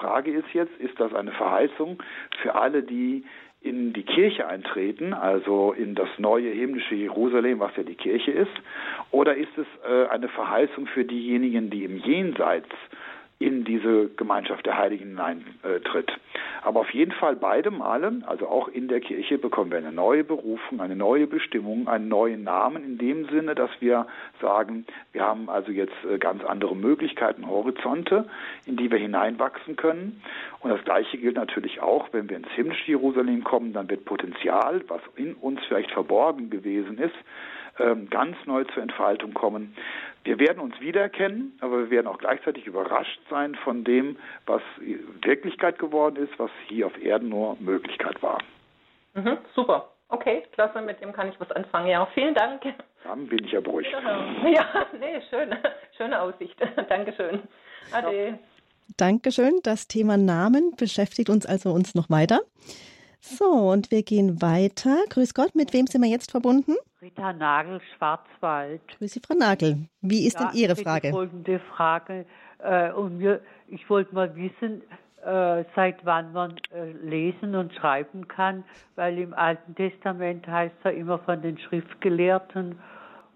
Frage 0.00 0.30
ist 0.30 0.52
jetzt, 0.54 0.74
ist 0.78 0.98
das 0.98 1.14
eine 1.14 1.32
Verheißung 1.32 2.02
für 2.42 2.54
alle, 2.54 2.82
die 2.82 3.24
in 3.62 3.92
die 3.92 4.04
Kirche 4.04 4.46
eintreten, 4.46 5.12
also 5.12 5.72
in 5.72 5.94
das 5.94 6.08
neue 6.16 6.50
himmlische 6.50 6.94
Jerusalem, 6.94 7.60
was 7.60 7.76
ja 7.76 7.82
die 7.82 7.94
Kirche 7.94 8.30
ist, 8.30 8.52
oder 9.10 9.36
ist 9.36 9.56
es 9.58 9.66
äh, 9.86 10.08
eine 10.08 10.28
Verheißung 10.28 10.86
für 10.86 11.04
diejenigen, 11.04 11.68
die 11.68 11.84
im 11.84 11.98
Jenseits 11.98 12.70
in 13.40 13.64
diese 13.64 14.10
Gemeinschaft 14.16 14.66
der 14.66 14.76
Heiligen 14.76 15.16
hineintritt. 15.16 16.12
Aber 16.62 16.80
auf 16.80 16.90
jeden 16.90 17.12
Fall 17.12 17.36
beide 17.36 17.70
Male, 17.70 18.20
also 18.26 18.46
auch 18.46 18.68
in 18.68 18.86
der 18.88 19.00
Kirche, 19.00 19.38
bekommen 19.38 19.70
wir 19.70 19.78
eine 19.78 19.92
neue 19.92 20.24
Berufung, 20.24 20.80
eine 20.82 20.94
neue 20.94 21.26
Bestimmung, 21.26 21.88
einen 21.88 22.08
neuen 22.08 22.44
Namen 22.44 22.84
in 22.84 22.98
dem 22.98 23.26
Sinne, 23.30 23.54
dass 23.54 23.70
wir 23.80 24.06
sagen, 24.42 24.84
wir 25.12 25.22
haben 25.22 25.48
also 25.48 25.72
jetzt 25.72 25.94
äh, 26.04 26.18
ganz 26.18 26.44
andere 26.44 26.76
Möglichkeiten, 26.76 27.48
Horizonte, 27.48 28.28
in 28.66 28.76
die 28.76 28.90
wir 28.90 28.98
hineinwachsen 28.98 29.76
können. 29.76 30.20
Und 30.60 30.68
das 30.68 30.84
Gleiche 30.84 31.16
gilt 31.16 31.36
natürlich 31.36 31.80
auch, 31.80 32.08
wenn 32.12 32.28
wir 32.28 32.36
ins 32.36 32.50
himmlische 32.50 32.88
Jerusalem 32.88 33.42
kommen, 33.42 33.72
dann 33.72 33.88
wird 33.88 34.04
Potenzial, 34.04 34.82
was 34.88 35.00
in 35.16 35.32
uns 35.32 35.60
vielleicht 35.66 35.92
verborgen 35.92 36.50
gewesen 36.50 36.98
ist, 36.98 37.16
ganz 38.10 38.36
neu 38.46 38.64
zur 38.64 38.82
Entfaltung 38.82 39.34
kommen. 39.34 39.76
Wir 40.24 40.38
werden 40.38 40.60
uns 40.60 40.78
wiedererkennen, 40.80 41.58
aber 41.60 41.78
wir 41.78 41.90
werden 41.90 42.06
auch 42.06 42.18
gleichzeitig 42.18 42.66
überrascht 42.66 43.20
sein 43.30 43.54
von 43.54 43.84
dem, 43.84 44.16
was 44.46 44.62
Wirklichkeit 45.22 45.78
geworden 45.78 46.16
ist, 46.16 46.38
was 46.38 46.50
hier 46.68 46.86
auf 46.86 47.02
Erden 47.02 47.30
nur 47.30 47.56
Möglichkeit 47.60 48.22
war. 48.22 48.38
Mhm, 49.14 49.38
super. 49.54 49.90
Okay, 50.08 50.42
klasse, 50.52 50.82
mit 50.82 51.00
dem 51.00 51.12
kann 51.12 51.28
ich 51.28 51.40
was 51.40 51.50
anfangen. 51.52 51.86
Ja, 51.86 52.04
vielen 52.14 52.34
Dank. 52.34 52.62
Dann 53.04 53.26
bin 53.28 53.44
ich 53.44 53.52
ja 53.52 53.60
beruhigt. 53.60 53.90
Ja, 53.92 54.86
nee, 54.98 55.20
schön. 55.30 55.54
Schöne 55.96 56.20
Aussicht. 56.20 56.56
Dankeschön. 56.88 57.42
Ade. 57.92 58.38
Dankeschön. 58.96 59.60
Das 59.62 59.86
Thema 59.86 60.16
Namen 60.16 60.74
beschäftigt 60.76 61.30
uns 61.30 61.46
also 61.46 61.70
uns 61.70 61.94
noch 61.94 62.10
weiter. 62.10 62.40
So, 63.20 63.70
und 63.70 63.90
wir 63.90 64.02
gehen 64.02 64.40
weiter. 64.40 64.96
Grüß 65.10 65.34
Gott, 65.34 65.54
mit 65.54 65.72
wem 65.72 65.86
sind 65.86 66.02
wir 66.02 66.08
jetzt 66.08 66.30
verbunden? 66.30 66.74
Rita 67.02 67.32
Nagel, 67.32 67.80
Schwarzwald. 67.96 68.80
Grüß 68.98 69.12
Sie, 69.12 69.20
Frau 69.20 69.34
Nagel. 69.34 69.88
Wie 70.00 70.26
ist 70.26 70.38
ja, 70.38 70.46
denn 70.48 70.58
Ihre 70.58 70.76
Frage? 70.76 71.10
Folgende 71.10 71.60
Frage. 71.76 72.26
Äh, 72.58 72.92
und 72.92 73.18
mir, 73.18 73.40
ich 73.68 73.88
wollte 73.88 74.14
mal 74.14 74.34
wissen, 74.36 74.82
äh, 75.24 75.64
seit 75.76 76.04
wann 76.04 76.32
man 76.32 76.56
äh, 76.74 76.92
lesen 76.92 77.54
und 77.54 77.74
schreiben 77.74 78.26
kann, 78.26 78.64
weil 78.96 79.18
im 79.18 79.34
Alten 79.34 79.74
Testament 79.74 80.46
heißt 80.46 80.74
es 80.78 80.84
ja 80.84 80.90
immer 80.90 81.18
von 81.18 81.42
den 81.42 81.58
Schriftgelehrten 81.58 82.78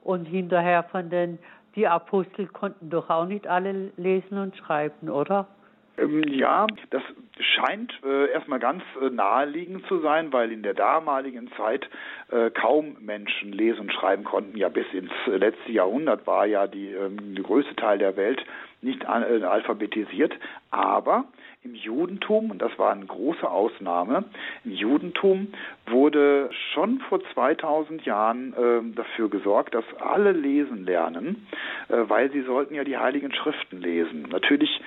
und 0.03 0.25
hinterher 0.25 0.85
von 0.85 1.11
den, 1.11 1.39
die 1.75 1.87
Apostel 1.87 2.47
konnten 2.47 2.89
doch 2.89 3.11
auch 3.11 3.27
nicht 3.27 3.47
alle 3.47 3.93
lesen 3.97 4.39
und 4.39 4.57
schreiben, 4.57 5.11
oder? 5.11 5.47
Ähm, 5.97 6.25
ja, 6.29 6.67
das 6.91 7.03
scheint 7.39 7.93
äh, 8.05 8.31
erstmal 8.31 8.59
ganz 8.59 8.83
äh, 9.01 9.11
naheliegend 9.11 9.87
zu 9.87 10.01
sein, 10.01 10.33
weil 10.33 10.53
in 10.53 10.63
der 10.63 10.75
damaligen 10.75 11.51
Zeit 11.57 11.89
äh, 12.31 12.51
kaum 12.51 12.97
Menschen 13.01 13.53
lesen 13.53 13.81
und 13.81 13.93
schreiben 13.93 14.25
konnten. 14.25 14.57
Ja, 14.57 14.69
bis 14.69 14.87
ins 14.93 15.13
letzte 15.27 15.73
Jahrhundert 15.73 16.27
war 16.27 16.47
ja 16.47 16.67
die, 16.67 16.89
ähm, 16.89 17.35
größte 17.43 17.77
Teil 17.77 17.99
der 17.99 18.17
Welt 18.17 18.45
nicht 18.83 19.07
alphabetisiert. 19.07 20.35
Aber 20.71 21.25
im 21.63 21.75
Judentum, 21.75 22.51
und 22.51 22.61
das 22.61 22.79
war 22.79 22.93
eine 22.93 23.07
große 23.07 23.49
Ausnahme, 23.49 24.25
im 24.65 24.73
Judentum 24.73 25.49
wurde 25.87 26.51
schon 26.75 27.01
vor 27.09 27.21
2000 27.33 28.05
Jahren 28.05 28.53
äh, 28.53 28.95
dafür 28.95 29.31
gesorgt, 29.31 29.75
dass 29.75 29.85
alle 30.01 30.33
lesen 30.33 30.85
lernen, 30.85 31.47
weil 31.89 32.31
sie 32.33 32.43
sollten 32.43 32.75
ja 32.75 32.85
die 32.85 32.99
heiligen 32.99 33.33
Schriften 33.33 33.81
lesen. 33.81 34.27
Natürlich 34.31 34.81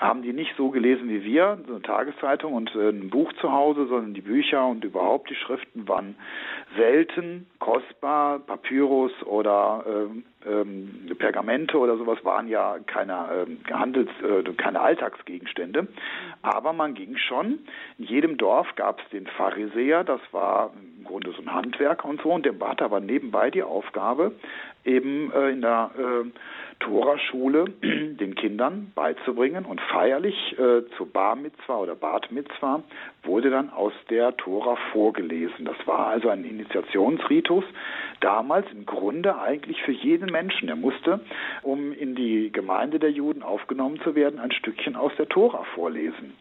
haben 0.00 0.22
die 0.22 0.32
nicht 0.32 0.56
so 0.56 0.70
gelesen 0.70 1.10
wie 1.10 1.22
wir, 1.22 1.58
so 1.66 1.74
eine 1.74 1.82
Tageszeitung 1.82 2.54
und 2.54 2.74
äh, 2.74 2.88
ein 2.88 3.10
Buch 3.10 3.32
zu 3.34 3.52
Hause, 3.52 3.86
sondern 3.86 4.14
die 4.14 4.22
Bücher 4.22 4.66
und 4.66 4.82
überhaupt 4.82 5.28
die 5.28 5.34
Schriften 5.34 5.86
waren 5.86 6.16
selten, 6.76 7.46
kostbar. 7.58 8.38
Papyrus 8.38 9.12
oder 9.26 9.84
ähm, 9.86 10.24
ähm, 10.46 11.16
Pergamente 11.18 11.76
oder 11.76 11.98
sowas 11.98 12.18
waren 12.24 12.48
ja 12.48 12.78
keine 12.86 13.46
ähm, 13.46 13.58
Handels-, 13.70 14.08
äh, 14.22 14.42
keine 14.54 14.80
Alltagsgegenstände. 14.80 15.86
Aber 16.40 16.72
man 16.72 16.94
ging 16.94 17.16
schon. 17.16 17.58
In 17.98 18.06
jedem 18.06 18.38
Dorf 18.38 18.74
gab 18.76 19.00
es 19.00 19.08
den 19.10 19.26
Pharisäer, 19.26 20.04
das 20.04 20.20
war 20.32 20.72
im 20.98 21.04
Grunde 21.04 21.32
so 21.32 21.42
ein 21.42 21.52
Handwerker 21.52 22.08
und 22.08 22.22
so, 22.22 22.30
und 22.30 22.46
der 22.46 22.54
hatte 22.60 22.84
aber 22.84 23.00
nebenbei 23.00 23.50
die 23.50 23.62
Aufgabe, 23.62 24.32
eben 24.84 25.30
äh, 25.32 25.50
in 25.50 25.60
der 25.60 25.90
äh, 25.98 26.30
Toraschule 26.80 27.64
den 27.82 28.34
Kindern 28.34 28.92
beizubringen 28.94 29.64
und 29.64 29.80
feierlich 29.80 30.58
äh, 30.58 30.82
zu 30.96 31.06
Bar 31.06 31.36
Mitzwa 31.36 31.78
oder 31.78 31.94
Bat 31.94 32.32
Mitzwa 32.32 32.82
wurde 33.22 33.50
dann 33.50 33.70
aus 33.70 33.92
der 34.08 34.36
Tora 34.36 34.76
vorgelesen. 34.92 35.64
Das 35.64 35.76
war 35.86 36.06
also 36.06 36.28
ein 36.28 36.44
Initiationsritus, 36.44 37.64
damals 38.20 38.66
im 38.72 38.86
Grunde 38.86 39.38
eigentlich 39.38 39.82
für 39.82 39.92
jeden 39.92 40.30
Menschen. 40.30 40.68
Er 40.68 40.76
musste, 40.76 41.20
um 41.62 41.92
in 41.92 42.14
die 42.14 42.50
Gemeinde 42.52 42.98
der 42.98 43.10
Juden 43.10 43.42
aufgenommen 43.42 44.00
zu 44.02 44.14
werden, 44.14 44.40
ein 44.40 44.52
Stückchen 44.52 44.96
aus 44.96 45.12
der 45.18 45.28
Tora 45.28 45.64
vorlesen. 45.74 46.34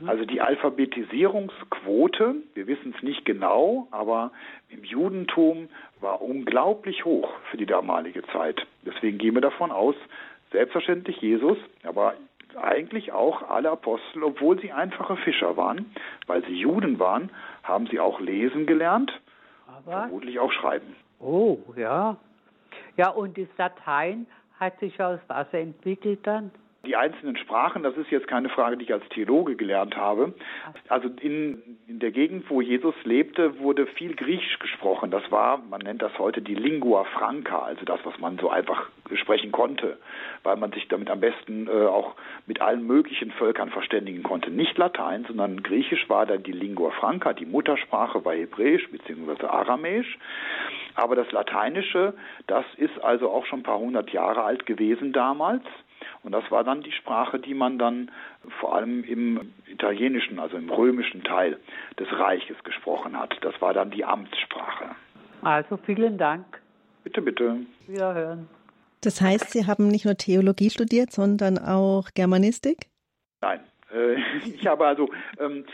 Mhm. 0.00 0.08
Also 0.08 0.24
die 0.24 0.40
Alphabetisierungsquote, 0.40 2.36
wir 2.54 2.66
wissen 2.66 2.94
es 2.96 3.02
nicht 3.02 3.24
genau, 3.24 3.88
aber 3.90 4.32
im 4.70 4.84
Judentum 4.84 5.68
war 6.00 6.22
unglaublich 6.22 7.04
hoch 7.04 7.30
für 7.50 7.56
die 7.56 7.66
damalige 7.66 8.22
Zeit. 8.32 8.66
Deswegen 8.84 9.18
gehen 9.18 9.34
wir 9.34 9.42
davon 9.42 9.70
aus, 9.70 9.94
selbstverständlich 10.50 11.20
Jesus, 11.20 11.58
aber 11.82 12.14
eigentlich 12.56 13.12
auch 13.12 13.48
alle 13.48 13.70
Apostel, 13.70 14.22
obwohl 14.22 14.60
sie 14.60 14.72
einfache 14.72 15.16
Fischer 15.16 15.56
waren, 15.56 15.94
weil 16.26 16.44
sie 16.44 16.54
Juden 16.54 16.98
waren, 16.98 17.30
haben 17.62 17.86
sie 17.86 18.00
auch 18.00 18.20
lesen 18.20 18.66
gelernt, 18.66 19.12
aber 19.66 20.02
vermutlich 20.02 20.38
auch 20.38 20.52
schreiben. 20.52 20.96
Oh, 21.20 21.58
ja. 21.76 22.16
Ja, 22.96 23.08
und 23.08 23.38
das 23.38 23.48
Latein 23.56 24.26
hat 24.58 24.78
sich 24.80 25.00
aus 25.02 25.20
was 25.28 25.52
entwickelt 25.52 26.26
dann? 26.26 26.50
Die 26.84 26.96
einzelnen 26.96 27.36
Sprachen, 27.36 27.84
das 27.84 27.96
ist 27.96 28.10
jetzt 28.10 28.26
keine 28.26 28.48
Frage, 28.48 28.76
die 28.76 28.84
ich 28.84 28.92
als 28.92 29.08
Theologe 29.10 29.54
gelernt 29.54 29.96
habe. 29.96 30.34
Also 30.88 31.08
in, 31.20 31.62
in 31.86 32.00
der 32.00 32.10
Gegend, 32.10 32.50
wo 32.50 32.60
Jesus 32.60 32.94
lebte, 33.04 33.60
wurde 33.60 33.86
viel 33.86 34.16
Griechisch 34.16 34.58
gesprochen. 34.58 35.12
Das 35.12 35.22
war, 35.30 35.58
man 35.58 35.80
nennt 35.82 36.02
das 36.02 36.18
heute 36.18 36.42
die 36.42 36.56
Lingua 36.56 37.04
Franca, 37.04 37.60
also 37.60 37.84
das, 37.84 38.00
was 38.02 38.18
man 38.18 38.36
so 38.38 38.50
einfach 38.50 38.88
sprechen 39.14 39.52
konnte, 39.52 39.98
weil 40.42 40.56
man 40.56 40.72
sich 40.72 40.88
damit 40.88 41.08
am 41.08 41.20
besten 41.20 41.68
äh, 41.68 41.86
auch 41.86 42.16
mit 42.48 42.60
allen 42.60 42.84
möglichen 42.84 43.30
Völkern 43.30 43.70
verständigen 43.70 44.24
konnte. 44.24 44.50
Nicht 44.50 44.76
Latein, 44.76 45.24
sondern 45.28 45.62
Griechisch 45.62 46.08
war 46.08 46.26
dann 46.26 46.42
die 46.42 46.50
Lingua 46.50 46.90
Franca, 46.90 47.32
die 47.32 47.46
Muttersprache 47.46 48.24
war 48.24 48.34
Hebräisch 48.34 48.90
bzw. 48.90 49.46
Aramäisch. 49.46 50.18
Aber 50.96 51.14
das 51.14 51.30
Lateinische, 51.30 52.14
das 52.48 52.64
ist 52.76 52.98
also 53.04 53.30
auch 53.30 53.46
schon 53.46 53.60
ein 53.60 53.64
paar 53.64 53.78
hundert 53.78 54.10
Jahre 54.10 54.42
alt 54.42 54.66
gewesen 54.66 55.12
damals. 55.12 55.62
Und 56.22 56.32
das 56.32 56.48
war 56.50 56.62
dann 56.62 56.82
die 56.82 56.92
Sprache, 56.92 57.38
die 57.38 57.54
man 57.54 57.78
dann 57.78 58.10
vor 58.60 58.74
allem 58.74 59.02
im 59.04 59.52
italienischen, 59.66 60.38
also 60.38 60.56
im 60.56 60.70
römischen 60.70 61.24
Teil 61.24 61.58
des 61.98 62.08
Reiches 62.12 62.56
gesprochen 62.62 63.18
hat. 63.18 63.36
Das 63.40 63.60
war 63.60 63.74
dann 63.74 63.90
die 63.90 64.04
Amtssprache. 64.04 64.94
Also 65.42 65.76
vielen 65.76 66.18
Dank. 66.18 66.44
Bitte, 67.02 67.22
bitte. 67.22 67.56
Wiederhören. 67.88 68.48
Das 69.00 69.20
heißt, 69.20 69.50
Sie 69.50 69.66
haben 69.66 69.88
nicht 69.88 70.04
nur 70.04 70.16
Theologie 70.16 70.70
studiert, 70.70 71.10
sondern 71.10 71.58
auch 71.58 72.10
Germanistik? 72.14 72.86
Nein. 73.40 73.60
Äh, 73.92 74.16
ich 74.46 74.66
habe 74.66 74.86
also, 74.86 75.08
ähm, 75.38 75.64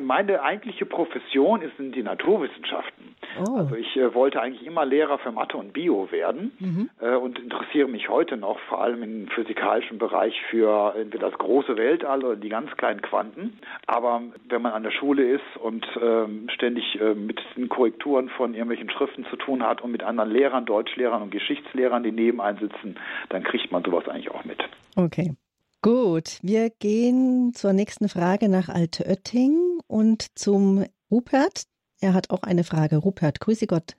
meine 0.00 0.42
eigentliche 0.42 0.86
Profession 0.86 1.62
ist 1.62 1.78
in 1.78 1.92
die 1.92 2.02
Naturwissenschaften. 2.02 3.14
Oh. 3.38 3.56
Also 3.56 3.76
ich 3.76 3.96
äh, 3.96 4.14
wollte 4.14 4.40
eigentlich 4.40 4.66
immer 4.66 4.84
Lehrer 4.84 5.18
für 5.18 5.30
Mathe 5.32 5.56
und 5.56 5.72
Bio 5.72 6.10
werden 6.10 6.52
mhm. 6.58 6.90
äh, 7.00 7.14
und 7.14 7.38
interessiere 7.38 7.88
mich 7.88 8.08
heute 8.08 8.36
noch 8.36 8.58
vor 8.68 8.82
allem 8.82 9.02
im 9.02 9.28
physikalischen 9.28 9.98
Bereich 9.98 10.34
für 10.50 10.94
entweder 10.96 11.30
das 11.30 11.38
große 11.38 11.76
Weltall 11.76 12.24
oder 12.24 12.36
die 12.36 12.48
ganz 12.48 12.70
kleinen 12.76 13.02
Quanten. 13.02 13.58
Aber 13.86 14.22
wenn 14.48 14.62
man 14.62 14.72
an 14.72 14.82
der 14.82 14.90
Schule 14.90 15.28
ist 15.28 15.56
und 15.62 15.86
ähm, 16.02 16.48
ständig 16.52 17.00
äh, 17.00 17.14
mit 17.14 17.40
den 17.56 17.68
Korrekturen 17.68 18.28
von 18.30 18.54
irgendwelchen 18.54 18.90
Schriften 18.90 19.24
zu 19.26 19.36
tun 19.36 19.62
hat 19.62 19.82
und 19.82 19.92
mit 19.92 20.02
anderen 20.02 20.30
Lehrern, 20.30 20.66
Deutschlehrern 20.66 21.22
und 21.22 21.30
Geschichtslehrern, 21.30 22.02
die 22.02 22.12
neben 22.12 22.40
einsitzen, 22.40 22.98
dann 23.28 23.42
kriegt 23.44 23.70
man 23.70 23.84
sowas 23.84 24.08
eigentlich 24.08 24.30
auch 24.30 24.44
mit. 24.44 24.58
Okay. 24.96 25.34
Gut, 25.82 26.40
wir 26.42 26.68
gehen 26.68 27.54
zur 27.54 27.72
nächsten 27.72 28.10
Frage 28.10 28.50
nach 28.50 28.68
Altötting 28.68 29.80
und 29.86 30.26
zum 30.38 30.84
Rupert. 31.10 31.62
Er 32.00 32.12
hat 32.12 32.28
auch 32.28 32.42
eine 32.42 32.64
Frage. 32.64 32.98
Rupert, 32.98 33.40
grüße 33.40 33.66
Gott. 33.66 33.96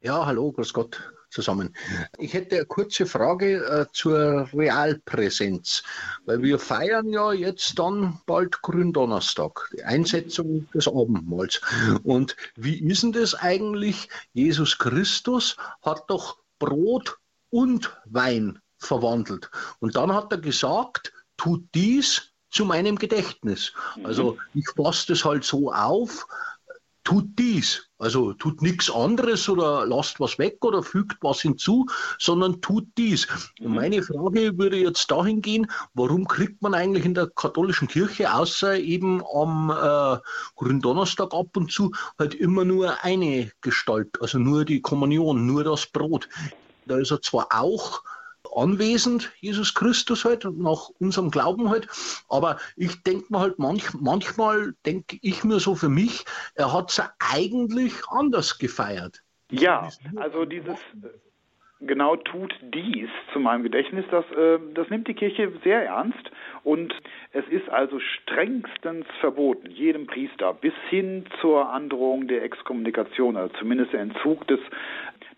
Ja, 0.00 0.26
hallo, 0.26 0.52
grüß 0.52 0.72
Gott 0.72 1.12
zusammen. 1.30 1.74
Ich 2.18 2.34
hätte 2.34 2.54
eine 2.54 2.66
kurze 2.66 3.04
Frage 3.04 3.64
äh, 3.64 3.86
zur 3.92 4.48
Realpräsenz, 4.54 5.82
weil 6.24 6.40
wir 6.40 6.60
feiern 6.60 7.08
ja 7.08 7.32
jetzt 7.32 7.80
dann 7.80 8.20
bald 8.26 8.62
Gründonnerstag, 8.62 9.70
die 9.76 9.82
Einsetzung 9.82 10.68
des 10.72 10.86
Abendmahls. 10.86 11.60
Und 12.04 12.36
wie 12.54 12.78
ist 12.78 13.02
denn 13.02 13.10
das 13.10 13.34
eigentlich? 13.34 14.08
Jesus 14.34 14.78
Christus 14.78 15.56
hat 15.82 16.04
doch 16.06 16.38
Brot 16.60 17.18
und 17.50 18.00
Wein 18.04 18.60
verwandelt. 18.76 19.50
Und 19.80 19.96
dann 19.96 20.14
hat 20.14 20.30
er 20.30 20.38
gesagt, 20.38 21.12
tut 21.44 21.62
dies 21.74 22.32
zu 22.48 22.64
meinem 22.64 22.96
Gedächtnis. 22.96 23.72
Mhm. 23.96 24.06
Also 24.06 24.38
ich 24.54 24.66
fasse 24.74 25.08
das 25.08 25.26
halt 25.26 25.44
so 25.44 25.70
auf, 25.70 26.26
tut 27.02 27.26
dies. 27.38 27.90
Also 27.98 28.32
tut 28.32 28.62
nichts 28.62 28.90
anderes 28.90 29.46
oder 29.46 29.84
lasst 29.84 30.20
was 30.20 30.38
weg 30.38 30.64
oder 30.64 30.82
fügt 30.82 31.18
was 31.20 31.42
hinzu, 31.42 31.84
sondern 32.18 32.62
tut 32.62 32.86
dies. 32.96 33.26
Und 33.60 33.68
mhm. 33.68 33.74
meine 33.74 34.02
Frage 34.02 34.56
würde 34.56 34.78
jetzt 34.78 35.10
dahin 35.10 35.42
gehen, 35.42 35.70
warum 35.92 36.26
kriegt 36.26 36.62
man 36.62 36.72
eigentlich 36.72 37.04
in 37.04 37.12
der 37.12 37.26
katholischen 37.26 37.88
Kirche, 37.88 38.32
außer 38.32 38.78
eben 38.78 39.22
am 39.26 39.68
äh, 39.68 40.18
Gründonnerstag 40.56 41.34
ab 41.34 41.54
und 41.58 41.70
zu, 41.70 41.92
halt 42.18 42.34
immer 42.34 42.64
nur 42.64 43.04
eine 43.04 43.52
Gestalt, 43.60 44.18
also 44.22 44.38
nur 44.38 44.64
die 44.64 44.80
Kommunion, 44.80 45.44
nur 45.44 45.62
das 45.62 45.84
Brot. 45.84 46.26
Da 46.86 46.96
ist 46.96 47.10
er 47.10 47.20
zwar 47.20 47.48
auch 47.50 48.02
anwesend, 48.54 49.32
Jesus 49.40 49.74
Christus 49.74 50.24
halt, 50.24 50.44
nach 50.44 50.90
unserem 51.00 51.30
Glauben 51.30 51.68
halt. 51.68 51.88
Aber 52.28 52.58
ich 52.76 53.02
denke 53.02 53.26
mir 53.30 53.40
halt, 53.40 53.58
manch, 53.58 53.92
manchmal 53.94 54.74
denke 54.86 55.18
ich 55.22 55.44
mir 55.44 55.60
so 55.60 55.74
für 55.74 55.88
mich, 55.88 56.24
er 56.54 56.72
hat 56.72 56.90
es 56.90 57.02
eigentlich 57.18 57.92
anders 58.08 58.58
gefeiert. 58.58 59.22
Ja, 59.50 59.88
also 60.16 60.44
dieses 60.44 60.78
genau 61.86 62.16
tut 62.16 62.54
dies 62.62 63.08
zu 63.32 63.40
meinem 63.40 63.62
Gedächtnis, 63.62 64.04
das, 64.10 64.24
äh, 64.32 64.58
das 64.74 64.88
nimmt 64.90 65.08
die 65.08 65.14
Kirche 65.14 65.52
sehr 65.62 65.84
ernst 65.84 66.30
und 66.62 66.94
es 67.32 67.46
ist 67.48 67.68
also 67.68 67.98
strengstens 68.00 69.06
verboten, 69.20 69.70
jedem 69.70 70.06
Priester 70.06 70.54
bis 70.54 70.74
hin 70.88 71.26
zur 71.40 71.70
Androhung 71.70 72.28
der 72.28 72.42
Exkommunikation, 72.42 73.36
also 73.36 73.54
zumindest 73.58 73.92
der 73.92 74.00
Entzug 74.00 74.46
des 74.46 74.60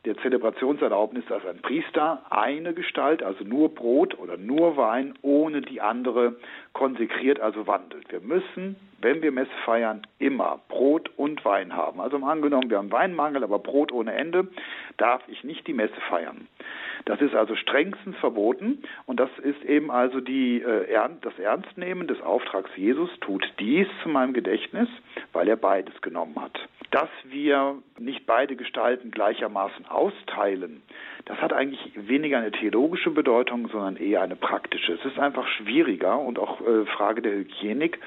der 0.06 0.16
Zelebrationserlaubnis, 0.18 1.24
dass 1.28 1.44
ein 1.44 1.60
Priester 1.60 2.22
eine 2.30 2.72
Gestalt, 2.72 3.22
also 3.22 3.44
nur 3.44 3.74
Brot 3.74 4.18
oder 4.18 4.36
nur 4.36 4.76
Wein, 4.76 5.14
ohne 5.22 5.60
die 5.60 5.80
andere 5.80 6.36
konsekriert, 6.72 7.40
also 7.40 7.66
wandelt. 7.66 8.10
Wir 8.10 8.20
müssen, 8.20 8.76
wenn 9.00 9.20
wir 9.20 9.32
Messe 9.32 9.50
feiern, 9.64 10.02
immer 10.18 10.60
Brot 10.68 11.10
und 11.16 11.44
Wein 11.44 11.74
haben. 11.74 12.00
Also 12.00 12.16
angenommen, 12.18 12.70
wir 12.70 12.78
haben 12.78 12.92
Weinmangel, 12.92 13.42
aber 13.42 13.58
Brot 13.58 13.92
ohne 13.92 14.14
Ende, 14.14 14.48
darf 14.96 15.22
ich 15.28 15.44
nicht 15.44 15.66
die 15.66 15.72
Messe 15.72 16.00
feiern. 16.08 16.48
Das 17.04 17.20
ist 17.20 17.34
also 17.34 17.54
strengstens 17.54 18.16
verboten 18.16 18.82
und 19.06 19.20
das 19.20 19.30
ist 19.42 19.62
eben 19.64 19.90
also 19.90 20.20
die, 20.20 20.60
äh, 20.62 21.08
das 21.22 21.38
Ernstnehmen 21.38 22.08
des 22.08 22.20
Auftrags 22.20 22.70
Jesus, 22.76 23.10
tut 23.20 23.44
dies 23.58 23.86
zu 24.02 24.08
meinem 24.08 24.32
Gedächtnis, 24.32 24.88
weil 25.32 25.48
er 25.48 25.56
beides 25.56 26.00
genommen 26.00 26.40
hat. 26.40 26.58
Dass 26.90 27.08
wir 27.24 27.76
nicht 27.98 28.26
beide 28.26 28.56
Gestalten 28.56 29.10
gleichermaßen 29.10 29.86
austeilen, 29.86 30.82
das 31.26 31.38
hat 31.38 31.52
eigentlich 31.52 31.92
weniger 31.94 32.38
eine 32.38 32.52
theologische 32.52 33.10
Bedeutung, 33.10 33.68
sondern 33.68 33.96
eher 33.96 34.22
eine 34.22 34.36
praktische. 34.36 34.92
Es 34.92 35.04
ist 35.04 35.18
einfach 35.18 35.46
schwieriger 35.48 36.18
und 36.18 36.38
auch 36.38 36.60
äh, 36.60 36.86
Frage 36.86 37.22
der 37.22 37.32
Hygienik, 37.32 37.98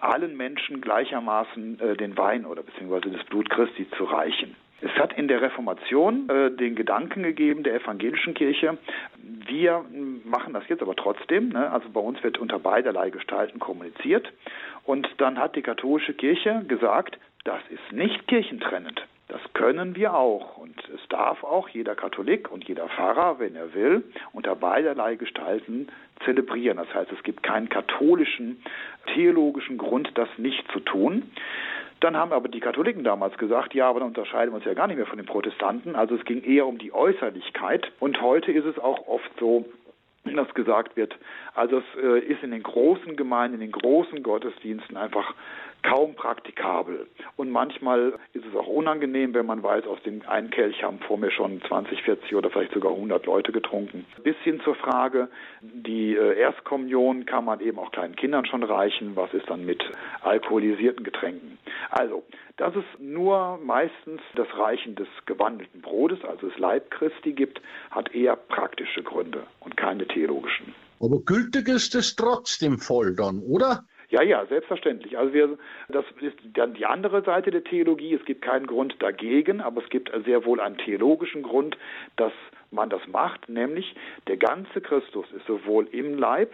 allen 0.00 0.36
Menschen 0.36 0.80
gleichermaßen 0.80 1.80
äh, 1.80 1.96
den 1.96 2.16
Wein 2.16 2.44
oder 2.44 2.62
beziehungsweise 2.62 3.10
das 3.10 3.24
Blut 3.26 3.50
Christi 3.50 3.88
zu 3.96 4.04
reichen. 4.04 4.54
Es 4.84 4.92
hat 5.00 5.16
in 5.16 5.28
der 5.28 5.40
Reformation 5.40 6.28
äh, 6.28 6.50
den 6.50 6.74
Gedanken 6.74 7.22
gegeben 7.22 7.62
der 7.62 7.74
evangelischen 7.74 8.34
Kirche, 8.34 8.76
wir 9.46 9.82
machen 10.24 10.52
das 10.52 10.64
jetzt 10.68 10.82
aber 10.82 10.94
trotzdem, 10.94 11.50
ne? 11.50 11.70
also 11.70 11.88
bei 11.88 12.00
uns 12.00 12.22
wird 12.22 12.38
unter 12.38 12.58
beiderlei 12.58 13.08
Gestalten 13.08 13.58
kommuniziert 13.60 14.30
und 14.84 15.08
dann 15.18 15.38
hat 15.38 15.56
die 15.56 15.62
katholische 15.62 16.12
Kirche 16.12 16.64
gesagt, 16.68 17.18
das 17.44 17.60
ist 17.70 17.92
nicht 17.92 18.26
kirchentrennend. 18.28 19.06
Das 19.28 19.40
können 19.54 19.96
wir 19.96 20.14
auch 20.14 20.58
und 20.58 20.76
es 20.94 21.00
darf 21.08 21.42
auch 21.44 21.70
jeder 21.70 21.94
Katholik 21.94 22.52
und 22.52 22.64
jeder 22.68 22.88
Pfarrer, 22.88 23.38
wenn 23.38 23.56
er 23.56 23.72
will, 23.72 24.04
unter 24.32 24.54
beiderlei 24.54 25.14
Gestalten 25.16 25.88
zelebrieren. 26.26 26.76
Das 26.76 26.92
heißt, 26.92 27.10
es 27.10 27.22
gibt 27.22 27.42
keinen 27.42 27.70
katholischen, 27.70 28.62
theologischen 29.14 29.78
Grund, 29.78 30.10
das 30.14 30.28
nicht 30.36 30.70
zu 30.72 30.80
tun. 30.80 31.30
Dann 32.04 32.18
haben 32.18 32.34
aber 32.34 32.50
die 32.50 32.60
Katholiken 32.60 33.02
damals 33.02 33.38
gesagt, 33.38 33.72
ja, 33.72 33.88
aber 33.88 34.00
dann 34.00 34.08
unterscheiden 34.08 34.52
wir 34.52 34.56
uns 34.56 34.66
ja 34.66 34.74
gar 34.74 34.88
nicht 34.88 34.98
mehr 34.98 35.06
von 35.06 35.16
den 35.16 35.24
Protestanten. 35.24 35.96
Also 35.96 36.16
es 36.16 36.24
ging 36.26 36.42
eher 36.42 36.66
um 36.66 36.76
die 36.76 36.92
Äußerlichkeit. 36.92 37.90
Und 37.98 38.20
heute 38.20 38.52
ist 38.52 38.66
es 38.66 38.78
auch 38.78 39.08
oft 39.08 39.30
so, 39.40 39.64
dass 40.24 40.52
gesagt 40.52 40.98
wird, 40.98 41.16
also 41.54 41.78
es 41.78 41.84
äh, 42.02 42.18
ist 42.18 42.42
in 42.42 42.50
den 42.50 42.62
großen 42.62 43.16
Gemeinden, 43.16 43.54
in 43.54 43.60
den 43.60 43.72
großen 43.72 44.22
Gottesdiensten 44.22 44.98
einfach 44.98 45.32
kaum 45.84 46.14
praktikabel. 46.14 47.06
Und 47.36 47.50
manchmal 47.50 48.14
ist 48.32 48.44
es 48.44 48.56
auch 48.56 48.66
unangenehm, 48.66 49.34
wenn 49.34 49.46
man 49.46 49.62
weiß, 49.62 49.86
aus 49.86 50.02
dem 50.02 50.22
einen 50.26 50.50
Kelch 50.50 50.82
haben 50.82 50.98
vor 51.00 51.18
mir 51.18 51.30
schon 51.30 51.62
20, 51.68 52.02
40 52.02 52.34
oder 52.34 52.50
vielleicht 52.50 52.72
sogar 52.72 52.92
100 52.92 53.24
Leute 53.26 53.52
getrunken. 53.52 54.06
Bis 54.22 54.36
hin 54.42 54.60
zur 54.64 54.74
Frage, 54.74 55.28
die 55.60 56.16
äh, 56.16 56.38
Erstkommunion 56.38 57.26
kann 57.26 57.44
man 57.44 57.60
eben 57.60 57.78
auch 57.78 57.92
kleinen 57.92 58.16
Kindern 58.16 58.46
schon 58.46 58.62
reichen. 58.62 59.14
Was 59.14 59.32
ist 59.34 59.48
dann 59.48 59.64
mit 59.64 59.84
alkoholisierten 60.22 61.04
Getränken? 61.04 61.58
Also, 61.90 62.24
dass 62.56 62.74
es 62.74 62.84
nur 62.98 63.58
meistens 63.62 64.20
das 64.36 64.48
Reichen 64.56 64.94
des 64.94 65.08
gewandelten 65.26 65.82
Brotes, 65.82 66.24
also 66.24 66.48
das 66.48 66.58
Leib 66.58 66.90
Christi 66.90 67.32
gibt, 67.32 67.60
hat 67.90 68.14
eher 68.14 68.36
praktische 68.36 69.02
Gründe 69.02 69.42
und 69.60 69.76
keine 69.76 70.06
theologischen. 70.06 70.74
Aber 71.00 71.20
gültig 71.20 71.68
ist 71.68 71.94
es 71.94 72.16
trotzdem 72.16 72.78
voll 72.78 73.14
dann, 73.14 73.40
oder? 73.40 73.84
Ja, 74.10 74.22
ja, 74.22 74.44
selbstverständlich. 74.46 75.18
Also 75.18 75.32
wir, 75.32 75.58
das 75.88 76.04
ist 76.20 76.36
dann 76.54 76.74
die 76.74 76.86
andere 76.86 77.22
Seite 77.22 77.50
der 77.50 77.64
Theologie. 77.64 78.14
Es 78.14 78.24
gibt 78.24 78.42
keinen 78.42 78.66
Grund 78.66 78.96
dagegen, 79.00 79.60
aber 79.60 79.82
es 79.82 79.88
gibt 79.88 80.10
sehr 80.24 80.44
wohl 80.44 80.60
einen 80.60 80.78
theologischen 80.78 81.42
Grund, 81.42 81.76
dass 82.16 82.32
man 82.70 82.90
das 82.90 83.06
macht, 83.06 83.48
nämlich 83.48 83.94
der 84.26 84.36
ganze 84.36 84.80
Christus 84.80 85.26
ist 85.32 85.46
sowohl 85.46 85.86
im 85.92 86.18
Leib 86.18 86.52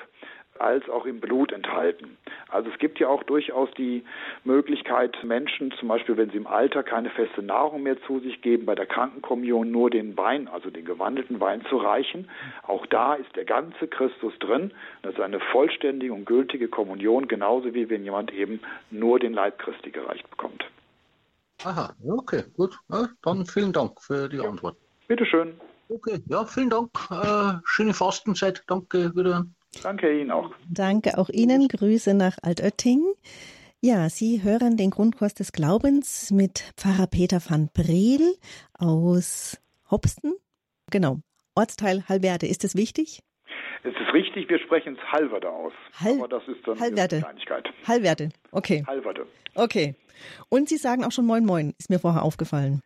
als 0.61 0.88
auch 0.88 1.07
im 1.07 1.20
Blut 1.20 1.53
enthalten. 1.53 2.16
Also 2.49 2.70
es 2.70 2.79
gibt 2.79 2.99
ja 2.99 3.09
auch 3.09 3.23
durchaus 3.23 3.70
die 3.77 4.05
Möglichkeit, 4.44 5.16
Menschen, 5.25 5.73
zum 5.73 5.88
Beispiel 5.88 6.16
wenn 6.16 6.31
sie 6.31 6.37
im 6.37 6.46
Alter 6.46 6.83
keine 6.83 7.11
feste 7.11 7.42
Nahrung 7.42 7.83
mehr 7.83 8.01
zu 8.03 8.20
sich 8.20 8.42
geben, 8.42 8.66
bei 8.66 8.75
der 8.75 8.87
Krankenkommunion 8.87 9.70
nur 9.70 9.90
den 9.90 10.16
Wein, 10.16 10.49
also 10.49 10.70
den 10.70 10.85
gewandelten 10.85 11.40
Wein 11.40 11.64
zu 11.68 11.77
reichen. 11.77 12.29
Auch 12.66 12.87
da 12.87 13.14
ist 13.14 13.35
der 13.37 13.44
ganze 13.44 13.88
Christus 13.88 14.33
drin. 14.40 14.73
Das 15.03 15.14
ist 15.14 15.20
eine 15.20 15.40
vollständige 15.40 16.12
und 16.12 16.27
gültige 16.27 16.68
Kommunion, 16.68 17.29
genauso 17.29 17.75
wie 17.75 17.88
wenn 17.88 18.05
jemand 18.05 18.33
eben 18.33 18.61
nur 18.90 19.18
den 19.18 19.33
Leib 19.33 19.59
Christi 19.59 19.90
gereicht 19.90 20.29
bekommt. 20.31 20.64
Aha, 21.64 21.94
okay, 22.07 22.44
gut. 22.57 22.75
Ja, 22.88 23.09
dann 23.23 23.44
vielen 23.44 23.73
Dank 23.73 24.01
für 24.01 24.29
die 24.29 24.38
ja. 24.38 24.49
Antwort. 24.49 24.77
Bitteschön. 25.09 25.55
Okay, 25.88 26.20
ja, 26.27 26.44
vielen 26.44 26.70
Dank. 26.70 26.90
Äh, 27.11 27.59
schöne 27.64 27.92
Fastenzeit. 27.92 28.62
Danke 28.66 29.14
wieder. 29.14 29.44
Danke 29.83 30.20
Ihnen 30.20 30.30
auch. 30.30 30.50
Danke 30.68 31.18
auch 31.18 31.28
Ihnen. 31.28 31.68
Grüße 31.68 32.14
nach 32.14 32.38
Altötting. 32.42 33.02
Ja, 33.80 34.11
Sie 34.11 34.42
hören 34.42 34.76
den 34.76 34.90
Grundkurs 34.90 35.35
des 35.35 35.52
Glaubens 35.52 36.30
mit 36.30 36.72
Pfarrer 36.76 37.06
Peter 37.06 37.40
van 37.46 37.70
Breel 37.72 38.35
aus 38.74 39.59
Hopsten. 39.90 40.35
Genau. 40.90 41.20
Ortsteil 41.54 42.04
Halberde. 42.09 42.46
Ist 42.46 42.64
das 42.64 42.74
wichtig? 42.74 43.20
Es 43.83 43.94
ist 43.94 44.12
richtig, 44.12 44.48
wir 44.50 44.59
sprechen 44.59 44.98
es 45.00 45.12
Halverde 45.12 45.48
aus. 45.50 45.72
Hal 45.94 46.18
aber 46.18 46.28
das 46.28 46.42
ist 46.46 46.66
dann 46.66 46.78
Halverde. 46.78 47.16
eine 47.16 47.24
Kleinigkeit. 47.24 47.68
Halverde, 47.87 48.28
okay. 48.52 48.85
Halverde. 48.87 49.26
Okay. 49.54 49.94
Und 50.50 50.68
Sie 50.68 50.76
sagen 50.76 51.02
auch 51.04 51.12
schon 51.12 51.24
Moin 51.24 51.46
Moin, 51.46 51.72
ist 51.78 51.88
mir 51.88 51.98
vorher 51.98 52.22
aufgefallen. 52.22 52.83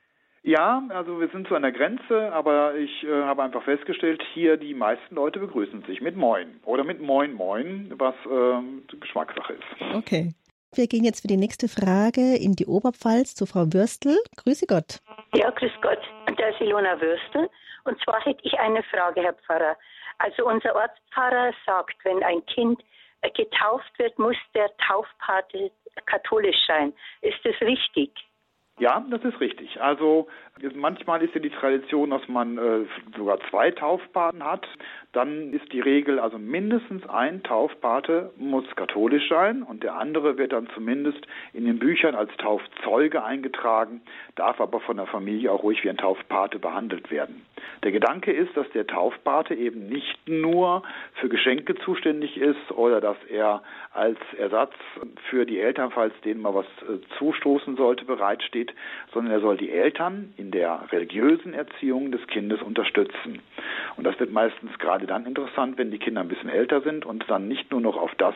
Ja, 0.47 0.83
also 0.91 1.21
wir 1.21 1.29
sind 1.29 1.49
zu 1.49 1.55
einer 1.55 1.73
Grenze, 1.73 2.31
aber 2.31 2.75
ich 2.75 3.03
äh, 3.03 3.23
habe 3.23 3.43
einfach 3.43 3.63
festgestellt, 3.63 4.23
hier 4.35 4.59
die 4.59 4.75
meisten 4.75 5.15
Leute 5.15 5.41
begrüßen 5.41 5.83
sich 5.85 6.03
mit 6.03 6.17
Moin 6.17 6.61
oder 6.67 6.85
mit 6.85 7.01
Moin 7.01 7.33
Moin, 7.33 7.91
was 7.97 8.15
äh, 8.27 8.97
Geschmackssache 8.99 9.55
ist. 9.55 9.95
Okay. 9.95 10.35
Wir 10.75 10.87
gehen 10.87 11.03
jetzt 11.03 11.23
für 11.23 11.29
die 11.29 11.39
nächste 11.39 11.67
Frage 11.67 12.37
in 12.37 12.57
die 12.57 12.67
Oberpfalz 12.67 13.35
zu 13.35 13.47
Frau 13.47 13.73
Würstel. 13.73 14.19
Grüße 14.37 14.67
Gott. 14.67 14.99
Ja, 15.35 15.49
grüß 15.51 15.73
Gott. 15.81 16.01
Da 16.37 16.49
ist 16.49 16.61
Ilona 16.61 17.01
Würstel. 17.01 17.49
Und 17.85 17.99
zwar 18.05 18.21
hätte 18.21 18.41
ich 18.43 18.59
eine 18.59 18.83
Frage, 18.83 19.23
Herr 19.23 19.35
Pfarrer. 19.35 19.77
Also 20.19 20.47
unser 20.47 20.75
Ortspfarrer 20.75 21.53
sagt, 21.65 21.97
wenn 22.05 22.23
ein 22.23 22.45
Kind 22.47 22.83
äh, 23.23 23.31
getauft 23.31 23.99
wird, 23.99 24.19
muss 24.19 24.37
der 24.55 24.71
Taufpate 24.77 25.71
katholisch 26.05 26.67
sein. 26.67 26.93
Ist 27.23 27.39
das 27.45 27.59
richtig? 27.63 28.11
Ja, 28.81 29.05
das 29.09 29.23
ist 29.25 29.41
richtig. 29.41 29.81
Also 29.81 30.27
manchmal 30.75 31.23
ist 31.23 31.33
ja 31.33 31.41
die 31.41 31.51
Tradition, 31.51 32.11
dass 32.11 32.27
man 32.27 32.59
äh, 32.59 32.87
sogar 33.17 33.39
zwei 33.49 33.71
Taufpaten 33.71 34.43
hat. 34.43 34.67
Dann 35.13 35.53
ist 35.53 35.73
die 35.73 35.79
Regel, 35.79 36.19
also 36.19 36.39
mindestens 36.39 37.09
ein 37.09 37.45
Taufpate 37.45 38.33
muss 38.37 38.65
katholisch 38.75 39.29
sein 39.29 39.63
und 39.63 39.85
der 39.85 39.95
andere 39.95 40.39
wird 40.39 40.53
dann 40.53 40.69
zumindest 40.75 41.25
in 41.53 41.67
den 41.67 41.79
Büchern 41.79 42.17
als 42.17 42.37
Taufzeuge 42.39 43.23
eingetragen, 43.23 44.03
darf 44.35 44.61
aber 44.61 44.81
von 44.81 44.97
der 44.97 45.07
Familie 45.07 45.53
auch 45.53 45.63
ruhig 45.63 45.85
wie 45.85 45.91
ein 45.91 45.97
Taufpate 45.97 46.59
behandelt 46.59 47.13
werden. 47.13 47.47
Der 47.83 47.93
Gedanke 47.93 48.33
ist, 48.33 48.57
dass 48.57 48.69
der 48.71 48.87
Taufpate 48.87 49.55
eben 49.55 49.89
nicht 49.89 50.29
nur 50.29 50.83
für 51.15 51.29
Geschenke 51.29 51.75
zuständig 51.77 52.37
ist 52.37 52.71
oder 52.73 53.01
dass 53.01 53.17
er 53.29 53.63
als 53.93 54.19
Ersatz 54.39 54.73
für 55.31 55.47
die 55.47 55.61
Eltern, 55.61 55.91
falls 55.91 56.15
denen 56.25 56.41
mal 56.41 56.55
was 56.55 56.67
äh, 56.83 56.99
zustoßen 57.19 57.77
sollte, 57.77 58.05
bereitsteht, 58.05 58.73
sondern 59.13 59.33
er 59.33 59.41
soll 59.41 59.57
die 59.57 59.71
Eltern 59.71 60.33
in 60.37 60.51
der 60.51 60.89
religiösen 60.91 61.55
Erziehung 61.55 62.11
des 62.11 62.27
Kindes 62.27 62.63
unterstützen. 62.63 63.41
Und 63.97 64.05
das 64.05 64.19
wird 64.19 64.33
meistens 64.33 64.79
gerade 64.79 65.07
dann 65.07 65.27
interessant, 65.27 65.79
wenn 65.79 65.91
die 65.91 65.99
Kinder 65.99 66.21
ein 66.21 66.29
bisschen 66.29 66.49
älter 66.49 66.81
sind 66.81 67.05
und 67.05 67.25
dann 67.29 67.49
nicht 67.49 67.71
nur 67.71 67.81
noch 67.81 67.97
auf 67.97 68.15
das 68.17 68.35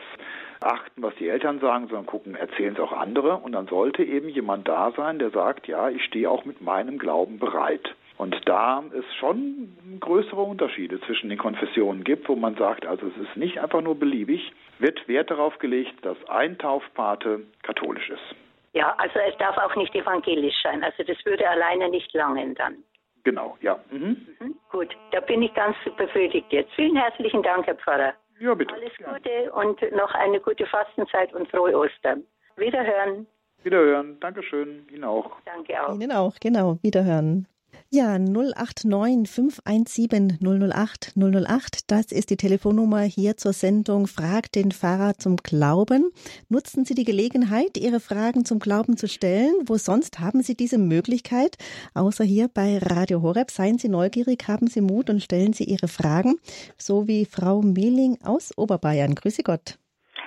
achten, 0.61 1.01
was 1.01 1.15
die 1.15 1.27
Eltern 1.27 1.59
sagen, 1.59 1.87
sondern 1.87 2.05
gucken, 2.05 2.35
erzählen 2.35 2.73
es 2.73 2.79
auch 2.79 2.91
andere. 2.91 3.37
Und 3.37 3.53
dann 3.53 3.67
sollte 3.67 4.03
eben 4.03 4.29
jemand 4.29 4.67
da 4.67 4.91
sein, 4.95 5.19
der 5.19 5.29
sagt, 5.31 5.67
ja, 5.67 5.89
ich 5.89 6.03
stehe 6.03 6.29
auch 6.29 6.45
mit 6.45 6.61
meinem 6.61 6.97
Glauben 6.97 7.39
bereit. 7.39 7.95
Und 8.19 8.35
da 8.49 8.83
es 8.93 9.05
schon 9.15 9.69
größere 10.01 10.41
Unterschiede 10.41 10.99
zwischen 11.01 11.29
den 11.29 11.37
Konfessionen 11.37 12.03
gibt, 12.03 12.27
wo 12.27 12.35
man 12.35 12.53
sagt, 12.57 12.85
also 12.85 13.07
es 13.07 13.15
ist 13.15 13.37
nicht 13.37 13.59
einfach 13.59 13.79
nur 13.79 13.97
beliebig, 13.97 14.51
wird 14.77 15.07
Wert 15.07 15.31
darauf 15.31 15.57
gelegt, 15.57 15.93
dass 16.03 16.17
ein 16.27 16.57
Taufpate 16.57 17.39
katholisch 17.63 18.09
ist. 18.09 18.35
Ja, 18.73 18.93
also 18.97 19.17
es 19.25 19.37
darf 19.37 19.57
auch 19.57 19.73
nicht 19.77 19.95
evangelisch 19.95 20.61
sein. 20.61 20.83
Also 20.83 21.03
das 21.03 21.15
würde 21.25 21.49
alleine 21.49 21.87
nicht 21.87 22.13
langen 22.13 22.55
dann. 22.55 22.83
Genau, 23.23 23.57
ja. 23.61 23.79
Mhm. 23.89 24.27
Mhm, 24.41 24.55
gut, 24.69 24.89
da 25.11 25.21
bin 25.21 25.41
ich 25.41 25.53
ganz 25.53 25.77
befriedigt 25.95 26.51
jetzt. 26.51 26.73
Vielen 26.73 26.97
herzlichen 26.97 27.41
Dank, 27.41 27.67
Herr 27.67 27.75
Pfarrer. 27.75 28.13
Ja, 28.41 28.53
bitte. 28.53 28.73
Alles 28.73 28.91
Gute 28.97 29.49
und 29.53 29.79
noch 29.95 30.13
eine 30.13 30.41
gute 30.41 30.65
Fastenzeit 30.65 31.33
und 31.33 31.49
frohe 31.49 31.73
Ostern. 31.73 32.25
Wiederhören. 32.57 33.27
Wiederhören. 33.63 34.19
Dankeschön. 34.19 34.85
Ihnen 34.91 35.05
auch. 35.05 35.37
Danke 35.45 35.81
auch. 35.81 35.95
Ihnen 35.95 36.11
auch, 36.11 36.35
genau. 36.41 36.79
Wiederhören. 36.81 37.47
Ja, 37.91 38.19
089 38.19 39.27
517 39.27 40.37
008 40.43 41.13
008, 41.15 41.89
das 41.89 42.11
ist 42.11 42.29
die 42.29 42.37
Telefonnummer 42.37 43.01
hier 43.01 43.35
zur 43.35 43.51
Sendung 43.51 44.05
Frag 44.05 44.51
den 44.51 44.71
Pfarrer 44.71 45.15
zum 45.17 45.37
Glauben. 45.37 46.11
Nutzen 46.49 46.85
Sie 46.85 46.93
die 46.93 47.03
Gelegenheit, 47.03 47.77
Ihre 47.77 47.99
Fragen 47.99 48.45
zum 48.45 48.59
Glauben 48.59 48.95
zu 48.95 49.07
stellen. 49.07 49.55
Wo 49.65 49.77
sonst 49.77 50.19
haben 50.19 50.43
Sie 50.43 50.53
diese 50.53 50.77
Möglichkeit? 50.77 51.57
Außer 51.95 52.23
hier 52.23 52.47
bei 52.47 52.77
Radio 52.77 53.23
Horeb. 53.23 53.49
Seien 53.49 53.79
Sie 53.79 53.89
neugierig, 53.89 54.47
haben 54.47 54.67
Sie 54.67 54.81
Mut 54.81 55.09
und 55.09 55.23
stellen 55.23 55.53
Sie 55.53 55.63
Ihre 55.63 55.87
Fragen. 55.87 56.35
So 56.77 57.07
wie 57.07 57.25
Frau 57.25 57.63
Mehling 57.63 58.19
aus 58.23 58.55
Oberbayern. 58.55 59.15
Grüße 59.15 59.41
Gott. 59.41 59.79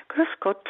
Grüß 0.09 0.27
Gott. 0.40 0.66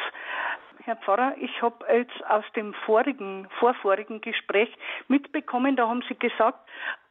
Herr 0.85 0.97
Pfarrer, 0.97 1.35
ich 1.39 1.61
habe 1.61 1.85
jetzt 1.91 2.25
aus 2.29 2.43
dem 2.55 2.73
vorigen, 2.85 3.47
vorvorigen 3.59 4.19
Gespräch 4.19 4.69
mitbekommen, 5.07 5.75
da 5.75 5.87
haben 5.87 6.03
Sie 6.09 6.15
gesagt, 6.15 6.59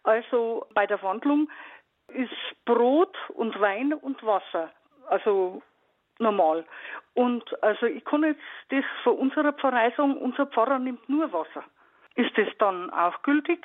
also 0.04 0.66
bei 0.74 0.86
der 0.86 1.02
Wandlung 1.02 1.48
ist 2.08 2.32
Brot 2.66 3.16
und 3.28 3.58
Wein 3.60 3.94
und 3.94 4.22
Wasser, 4.24 4.70
also 5.08 5.62
normal. 6.18 6.64
Und 7.14 7.62
also 7.62 7.86
ich 7.86 8.04
kann 8.04 8.24
jetzt 8.24 8.40
das 8.68 8.84
von 9.04 9.16
unserer 9.16 9.54
sagen, 9.58 10.18
unser 10.18 10.46
Pfarrer 10.46 10.78
nimmt 10.78 11.08
nur 11.08 11.32
Wasser. 11.32 11.64
Ist 12.14 12.36
das 12.36 12.48
dann 12.58 12.90
auch 12.90 13.22
gültig? 13.22 13.64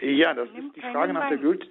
Ja, 0.00 0.34
das 0.34 0.48
ist 0.48 0.74
die 0.76 0.80
Frage 0.80 1.12
nach 1.12 1.28
der. 1.28 1.38
Gült 1.38 1.68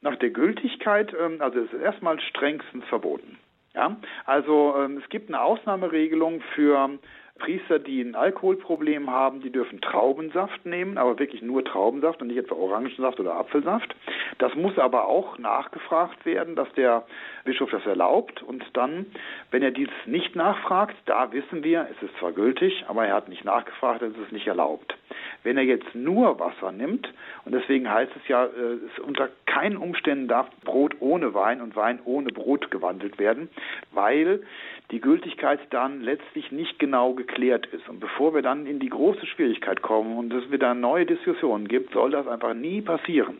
nach 0.00 0.16
der 0.16 0.30
Gültigkeit. 0.30 1.14
ähm, 1.18 1.40
Also 1.40 1.60
es 1.60 1.72
ist 1.72 1.82
erstmal 1.82 2.18
strengstens 2.20 2.84
verboten. 2.86 3.38
Ja, 3.74 3.96
also 4.26 4.74
ähm, 4.78 4.98
es 5.02 5.08
gibt 5.10 5.28
eine 5.28 5.40
Ausnahmeregelung 5.40 6.42
für 6.54 6.98
Priester, 7.40 7.80
die 7.80 8.02
ein 8.02 8.14
Alkoholproblem 8.14 9.10
haben, 9.10 9.40
die 9.40 9.50
dürfen 9.50 9.80
Traubensaft 9.80 10.64
nehmen, 10.64 10.96
aber 10.96 11.18
wirklich 11.18 11.42
nur 11.42 11.64
Traubensaft 11.64 12.22
und 12.22 12.28
nicht 12.28 12.36
etwa 12.36 12.54
Orangensaft 12.54 13.18
oder 13.18 13.34
Apfelsaft. 13.34 13.96
Das 14.38 14.54
muss 14.54 14.78
aber 14.78 15.06
auch 15.06 15.38
nachgefragt 15.38 16.24
werden, 16.24 16.54
dass 16.54 16.72
der 16.74 17.04
Bischof 17.44 17.70
das 17.70 17.84
erlaubt 17.86 18.42
und 18.42 18.64
dann, 18.74 19.06
wenn 19.50 19.62
er 19.62 19.72
dies 19.72 19.88
nicht 20.06 20.36
nachfragt, 20.36 20.94
da 21.06 21.32
wissen 21.32 21.64
wir, 21.64 21.88
es 21.90 22.02
ist 22.02 22.16
zwar 22.18 22.32
gültig, 22.32 22.84
aber 22.86 23.06
er 23.06 23.14
hat 23.14 23.28
nicht 23.28 23.44
nachgefragt, 23.44 24.02
dann 24.02 24.12
ist 24.12 24.20
es 24.26 24.32
nicht 24.32 24.46
erlaubt. 24.46 24.96
Wenn 25.42 25.56
er 25.56 25.64
jetzt 25.64 25.94
nur 25.94 26.38
Wasser 26.38 26.70
nimmt, 26.70 27.12
und 27.44 27.52
deswegen 27.52 27.90
heißt 27.90 28.12
es 28.14 28.28
ja, 28.28 28.44
äh, 28.44 28.78
es 28.92 28.98
unter 29.02 29.28
keinen 29.46 29.78
Umständen 29.78 30.28
darf 30.28 30.48
Brot 30.64 30.96
ohne 31.00 31.34
Wein 31.34 31.60
und 31.60 31.74
Wein 31.74 31.98
ohne 32.04 32.30
Brot 32.30 32.70
gewandelt 32.70 33.18
werden, 33.18 33.48
weil 33.92 34.42
die 34.90 35.00
Gültigkeit 35.00 35.60
dann 35.70 36.00
letztlich 36.00 36.50
nicht 36.50 36.78
genau 36.78 37.14
geklärt 37.14 37.66
ist. 37.66 37.88
Und 37.88 38.00
bevor 38.00 38.34
wir 38.34 38.42
dann 38.42 38.66
in 38.66 38.80
die 38.80 38.88
große 38.88 39.26
Schwierigkeit 39.26 39.82
kommen 39.82 40.16
und 40.16 40.32
es 40.32 40.50
wieder 40.50 40.74
neue 40.74 41.06
Diskussionen 41.06 41.68
gibt, 41.68 41.92
soll 41.92 42.10
das 42.10 42.26
einfach 42.26 42.54
nie 42.54 42.80
passieren. 42.80 43.38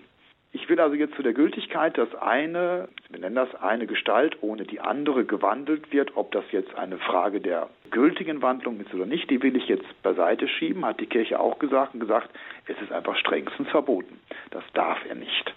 Ich 0.52 0.68
will 0.68 0.80
also 0.80 0.96
jetzt 0.96 1.14
zu 1.14 1.22
der 1.22 1.32
Gültigkeit, 1.32 1.96
dass 1.96 2.12
eine, 2.16 2.88
wir 3.08 3.20
nennen 3.20 3.36
das 3.36 3.54
eine 3.54 3.86
Gestalt 3.86 4.38
ohne 4.40 4.64
die 4.64 4.80
andere 4.80 5.24
gewandelt 5.24 5.92
wird, 5.92 6.16
ob 6.16 6.32
das 6.32 6.44
jetzt 6.50 6.74
eine 6.74 6.98
Frage 6.98 7.40
der 7.40 7.68
gültigen 7.92 8.42
Wandlung 8.42 8.80
ist 8.80 8.92
oder 8.92 9.06
nicht, 9.06 9.30
die 9.30 9.42
will 9.42 9.56
ich 9.56 9.68
jetzt 9.68 10.02
beiseite 10.02 10.48
schieben, 10.48 10.84
hat 10.84 10.98
die 10.98 11.06
Kirche 11.06 11.38
auch 11.38 11.60
gesagt 11.60 11.94
und 11.94 12.00
gesagt, 12.00 12.30
es 12.66 12.80
ist 12.82 12.90
einfach 12.90 13.16
strengstens 13.16 13.68
verboten. 13.68 14.18
Das 14.50 14.64
darf 14.74 14.98
er 15.08 15.14
nicht. 15.14 15.54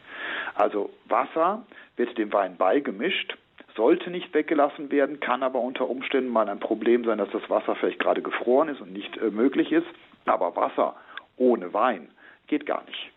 Also 0.53 0.91
Wasser 1.07 1.65
wird 1.95 2.15
dem 2.19 2.31
Wein 2.31 2.57
beigemischt, 2.57 3.35
sollte 3.75 4.09
nicht 4.09 4.33
weggelassen 4.33 4.91
werden, 4.91 5.19
kann 5.19 5.43
aber 5.43 5.59
unter 5.59 5.89
Umständen 5.89 6.29
mal 6.29 6.49
ein 6.49 6.59
Problem 6.59 7.03
sein, 7.05 7.17
dass 7.17 7.29
das 7.31 7.49
Wasser 7.49 7.75
vielleicht 7.75 7.99
gerade 7.99 8.21
gefroren 8.21 8.69
ist 8.69 8.81
und 8.81 8.93
nicht 8.93 9.17
äh, 9.17 9.29
möglich 9.31 9.71
ist. 9.71 9.87
Aber 10.25 10.55
Wasser 10.55 10.95
ohne 11.37 11.73
Wein 11.73 12.09
geht 12.47 12.65
gar 12.65 12.83
nicht. 12.85 13.11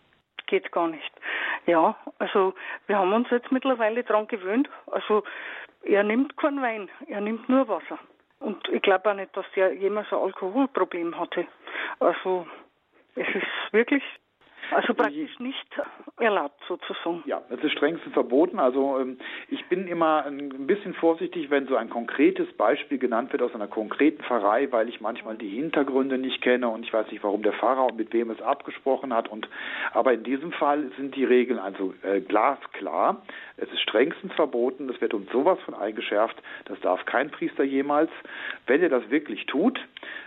Geht 0.47 0.71
gar 0.71 0.87
nicht. 0.87 1.11
Ja, 1.65 1.95
also 2.19 2.53
wir 2.87 2.97
haben 2.97 3.13
uns 3.13 3.29
jetzt 3.29 3.51
mittlerweile 3.51 4.03
dran 4.03 4.27
gewöhnt. 4.27 4.69
Also 4.87 5.23
er 5.83 6.03
nimmt 6.03 6.37
keinen 6.37 6.61
Wein, 6.61 6.89
er 7.07 7.21
nimmt 7.21 7.47
nur 7.49 7.67
Wasser. 7.67 7.99
Und 8.39 8.67
ich 8.69 8.81
glaube 8.81 9.09
auch 9.09 9.15
nicht, 9.15 9.35
dass 9.35 9.45
der 9.55 9.73
jemals 9.73 10.11
ein 10.11 10.19
Alkoholproblem 10.19 11.19
hatte. 11.19 11.45
Also 11.99 12.47
es 13.15 13.27
ist 13.27 13.73
wirklich, 13.73 14.03
also 14.71 14.93
praktisch 14.93 15.39
nicht 15.39 15.67
erlaubt 16.17 16.59
sozusagen. 16.67 17.23
Ja, 17.25 17.41
es 17.49 17.63
ist 17.63 17.71
strengstens 17.73 18.13
verboten. 18.13 18.59
Also 18.59 18.99
ähm, 18.99 19.17
ich 19.49 19.65
bin 19.67 19.87
immer 19.87 20.25
ein 20.25 20.67
bisschen 20.67 20.93
vorsichtig, 20.93 21.49
wenn 21.49 21.67
so 21.67 21.75
ein 21.75 21.89
konkretes 21.89 22.51
Beispiel 22.53 22.97
genannt 22.97 23.31
wird 23.31 23.41
aus 23.41 23.53
einer 23.53 23.67
konkreten 23.67 24.23
Pfarrei, 24.23 24.71
weil 24.71 24.89
ich 24.89 25.01
manchmal 25.01 25.35
die 25.35 25.49
Hintergründe 25.49 26.17
nicht 26.17 26.41
kenne 26.41 26.69
und 26.69 26.83
ich 26.85 26.93
weiß 26.93 27.11
nicht, 27.11 27.23
warum 27.23 27.43
der 27.43 27.53
Pfarrer 27.53 27.85
und 27.85 27.97
mit 27.97 28.13
wem 28.13 28.29
es 28.31 28.41
abgesprochen 28.41 29.13
hat. 29.13 29.29
Und 29.29 29.47
aber 29.93 30.13
in 30.13 30.23
diesem 30.23 30.51
Fall 30.51 30.91
sind 30.97 31.15
die 31.15 31.25
Regeln 31.25 31.59
also 31.59 31.93
äh, 32.03 32.21
glasklar. 32.21 33.21
Es 33.57 33.69
ist 33.71 33.81
strengstens 33.81 34.33
verboten. 34.33 34.89
Es 34.89 34.99
wird 35.01 35.13
uns 35.13 35.31
sowas 35.31 35.59
von 35.65 35.73
eingeschärft. 35.73 36.37
Das 36.65 36.79
darf 36.81 37.05
kein 37.05 37.31
Priester 37.31 37.63
jemals. 37.63 38.09
Wenn 38.65 38.81
er 38.81 38.89
das 38.89 39.09
wirklich 39.09 39.45
tut, 39.45 39.79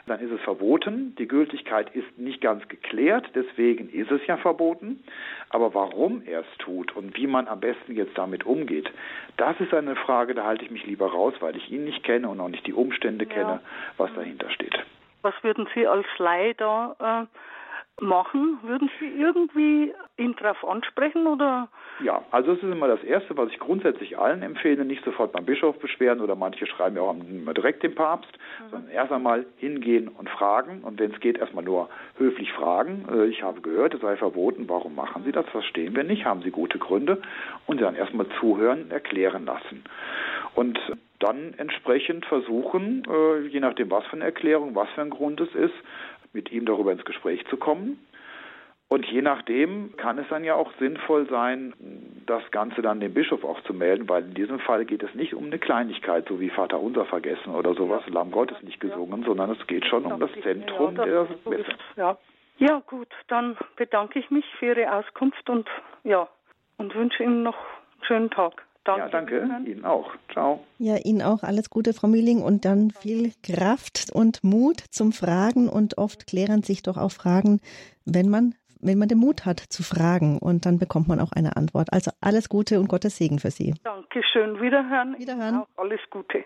dann 0.07 0.21
ist 0.21 0.31
es 0.31 0.41
verboten. 0.41 1.15
Die 1.19 1.29
Gültigkeit 1.29 1.95
ist 1.95 2.19
nicht 2.19 2.41
ganz 2.41 2.67
geklärt, 2.69 3.31
deswegen 3.35 3.89
ist 3.91 4.11
es 4.11 4.27
ja 4.27 4.30
verboten. 4.39 5.03
Aber 5.49 5.75
warum 5.75 6.23
er 6.27 6.41
es 6.41 6.59
tut 6.59 6.95
und 6.97 7.17
wie 7.17 7.27
man 7.27 7.49
am 7.49 7.61
besten 7.61 7.95
jetzt 7.95 8.17
damit 8.17 8.45
umgeht, 8.45 8.91
das 9.37 9.59
ist 9.61 9.73
eine 9.75 9.97
Frage, 9.97 10.35
da 10.35 10.45
halte 10.45 10.65
ich 10.65 10.71
mich 10.71 10.87
lieber 10.87 11.11
raus, 11.11 11.35
weil 11.41 11.57
ich 11.57 11.71
ihn 11.71 11.85
nicht 11.85 12.03
kenne 12.05 12.29
und 12.29 12.41
auch 12.41 12.49
nicht 12.49 12.67
die 12.67 12.73
Umstände 12.73 13.25
Ja. 13.27 13.31
kenne, 13.33 13.61
was 13.97 14.13
dahinter 14.15 14.51
steht. 14.51 14.79
Was 15.23 15.35
würden 15.43 15.69
Sie 15.75 15.87
als 15.87 16.07
Laie 16.19 16.55
da 16.55 17.27
machen, 18.03 18.59
würden 18.63 18.91
Sie 18.99 19.07
irgendwie 19.07 19.93
ihn 20.17 20.35
darauf 20.37 20.67
ansprechen 20.67 21.27
oder? 21.27 21.69
Ja, 22.03 22.23
also 22.31 22.53
es 22.53 22.59
ist 22.63 22.71
immer 22.71 22.89
das 22.89 23.03
Erste, 23.03 23.37
was 23.37 23.51
ich 23.51 23.59
grundsätzlich 23.59 24.19
allen 24.19 24.43
empfehle, 24.43 24.85
nicht 24.85 25.05
sofort 25.05 25.33
beim 25.33 25.45
Bischof 25.45 25.79
beschweren 25.79 26.21
oder 26.21 26.35
manche 26.35 26.67
schreiben 26.67 26.97
ja 26.97 27.03
auch 27.03 27.15
direkt 27.55 27.83
dem 27.83 27.95
Papst, 27.95 28.33
mhm. 28.33 28.71
sondern 28.71 28.91
erst 28.91 29.13
einmal 29.13 29.47
hingehen 29.57 30.09
und 30.09 30.29
fragen 30.31 30.83
und 30.83 30.99
wenn 30.99 31.13
es 31.13 31.21
geht, 31.21 31.39
erstmal 31.39 31.65
nur 31.65 31.89
höflich 32.17 32.53
fragen. 32.53 33.07
Äh, 33.13 33.27
ich 33.27 33.43
habe 33.43 33.61
gehört, 33.61 33.95
es 33.95 34.01
sei 34.01 34.17
verboten, 34.17 34.69
warum 34.69 34.95
machen 34.95 35.25
Sie 35.25 35.33
das? 35.33 35.47
Verstehen 35.51 35.95
wir 35.95 36.05
nicht, 36.05 36.25
haben 36.25 36.43
Sie 36.43 36.51
gute 36.51 36.79
Gründe? 36.79 37.21
Und 37.67 37.81
dann 37.81 37.95
erstmal 37.95 38.27
zuhören, 38.41 38.91
erklären 38.91 39.45
lassen. 39.45 39.85
Und 40.55 40.79
dann 41.21 41.55
entsprechend 41.59 42.25
versuchen, 42.27 43.05
äh, 43.09 43.47
je 43.47 43.61
nachdem, 43.61 43.91
was 43.91 44.05
für 44.07 44.17
eine 44.17 44.25
Erklärung, 44.25 44.75
was 44.75 44.89
für 44.91 45.03
ein 45.03 45.11
Grund 45.11 45.41
es 45.41 45.55
ist, 45.55 45.75
mit 46.33 46.51
ihm 46.53 46.67
darüber 46.67 46.93
ins 46.93 47.05
Gespräch 47.05 47.45
zu 47.47 47.57
kommen. 47.57 47.99
Und 48.93 49.07
je 49.07 49.23
nachdem 49.23 49.97
kann 49.97 50.19
es 50.19 50.27
dann 50.31 50.43
ja 50.43 50.57
auch 50.57 50.73
sinnvoll 50.81 51.29
sein, 51.29 51.75
das 52.27 52.43
Ganze 52.51 52.83
dann 52.83 52.99
dem 52.99 53.15
Bischof 53.15 53.45
auch 53.45 53.61
zu 53.63 53.73
melden, 53.73 54.09
weil 54.09 54.25
in 54.25 54.35
diesem 54.35 54.59
Fall 54.59 54.85
geht 54.85 55.05
es 55.05 55.15
nicht 55.15 55.33
um 55.33 55.45
eine 55.45 55.61
Kleinigkeit, 55.61 56.27
so 56.29 56.41
wie 56.41 56.51
Vater 56.51 56.81
Unser 56.81 57.05
vergessen 57.05 57.55
oder 57.55 57.75
sowas, 57.75 58.03
ja. 58.07 58.15
Lamm 58.15 58.33
Gottes 58.33 58.61
nicht 58.63 58.81
gesungen, 58.81 59.23
sondern 59.23 59.51
es 59.51 59.65
geht 59.69 59.87
schon 59.87 60.05
um 60.07 60.19
das 60.19 60.33
Zentrum 60.43 60.97
der 60.97 61.29
Messe. 61.45 61.71
Ja. 61.95 62.19
ja, 62.59 62.83
gut, 62.85 63.07
dann 63.29 63.57
bedanke 63.77 64.19
ich 64.19 64.29
mich 64.33 64.45
für 64.59 64.67
Ihre 64.67 64.93
Auskunft 64.93 65.49
und 65.49 65.69
ja, 66.03 66.29
und 66.77 66.93
wünsche 66.97 67.23
Ihnen 67.23 67.45
noch 67.45 67.59
einen 67.59 68.05
schönen 68.05 68.31
Tag. 68.31 68.65
Danke. 68.85 69.01
Ja, 69.01 69.09
danke. 69.09 69.71
Ihnen 69.71 69.85
auch. 69.85 70.11
Ciao. 70.33 70.65
Ja, 70.79 70.97
Ihnen 70.97 71.23
auch 71.23 71.43
alles 71.43 71.69
Gute, 71.71 71.93
Frau 71.93 72.09
Mühling, 72.09 72.43
und 72.43 72.65
dann 72.65 72.91
viel 72.91 73.33
Kraft 73.43 74.11
und 74.13 74.43
Mut 74.43 74.81
zum 74.91 75.13
Fragen. 75.13 75.69
Und 75.69 75.99
oft 75.99 76.27
klären 76.27 76.63
sich 76.63 76.83
doch 76.83 76.97
auch 76.97 77.13
Fragen, 77.13 77.61
wenn 78.07 78.29
man, 78.31 78.55
wenn 78.81 78.99
man 78.99 79.09
den 79.09 79.19
Mut 79.19 79.45
hat 79.45 79.61
zu 79.61 79.83
fragen. 79.83 80.39
Und 80.39 80.65
dann 80.65 80.79
bekommt 80.79 81.09
man 81.09 81.21
auch 81.21 81.33
eine 81.33 81.57
Antwort. 81.57 81.93
Also 81.93 82.11
alles 82.21 82.49
Gute 82.49 82.81
und 82.81 82.89
Gottes 82.89 83.17
Segen 83.17 83.39
für 83.39 83.51
Sie. 83.51 83.75
Dankeschön. 83.85 84.61
Wiederhören. 84.61 85.19
Wiederhören. 85.19 85.57
Auch 85.57 85.69
alles 85.77 86.01
Gute. 86.11 86.45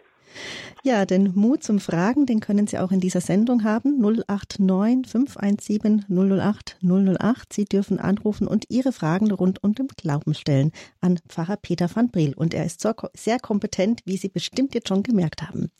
Ja, 0.82 1.06
den 1.06 1.32
Mut 1.34 1.62
zum 1.62 1.80
Fragen, 1.80 2.26
den 2.26 2.40
können 2.40 2.66
Sie 2.66 2.78
auch 2.78 2.92
in 2.92 3.00
dieser 3.00 3.20
Sendung 3.20 3.64
haben. 3.64 4.00
089 4.00 5.10
517 5.10 6.04
008 6.08 6.76
008. 6.82 7.52
Sie 7.52 7.64
dürfen 7.64 7.98
anrufen 7.98 8.46
und 8.46 8.66
Ihre 8.68 8.92
Fragen 8.92 9.30
rund 9.30 9.62
um 9.64 9.74
den 9.74 9.88
Glauben 9.88 10.34
stellen 10.34 10.72
an 11.00 11.18
Pfarrer 11.28 11.56
Peter 11.56 11.88
van 11.94 12.10
Briel. 12.10 12.34
Und 12.34 12.54
er 12.54 12.64
ist 12.64 12.86
sehr 13.14 13.38
kompetent, 13.38 14.02
wie 14.04 14.16
Sie 14.16 14.28
bestimmt 14.28 14.74
jetzt 14.74 14.88
schon 14.88 15.02
gemerkt 15.02 15.42
haben. 15.42 15.70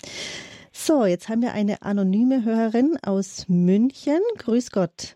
So, 0.73 1.05
jetzt 1.05 1.29
haben 1.29 1.43
wir 1.43 1.53
eine 1.53 1.83
anonyme 1.83 2.45
Hörerin 2.45 2.99
aus 3.05 3.47
München. 3.49 4.21
Grüß 4.39 4.71
Gott. 4.73 5.15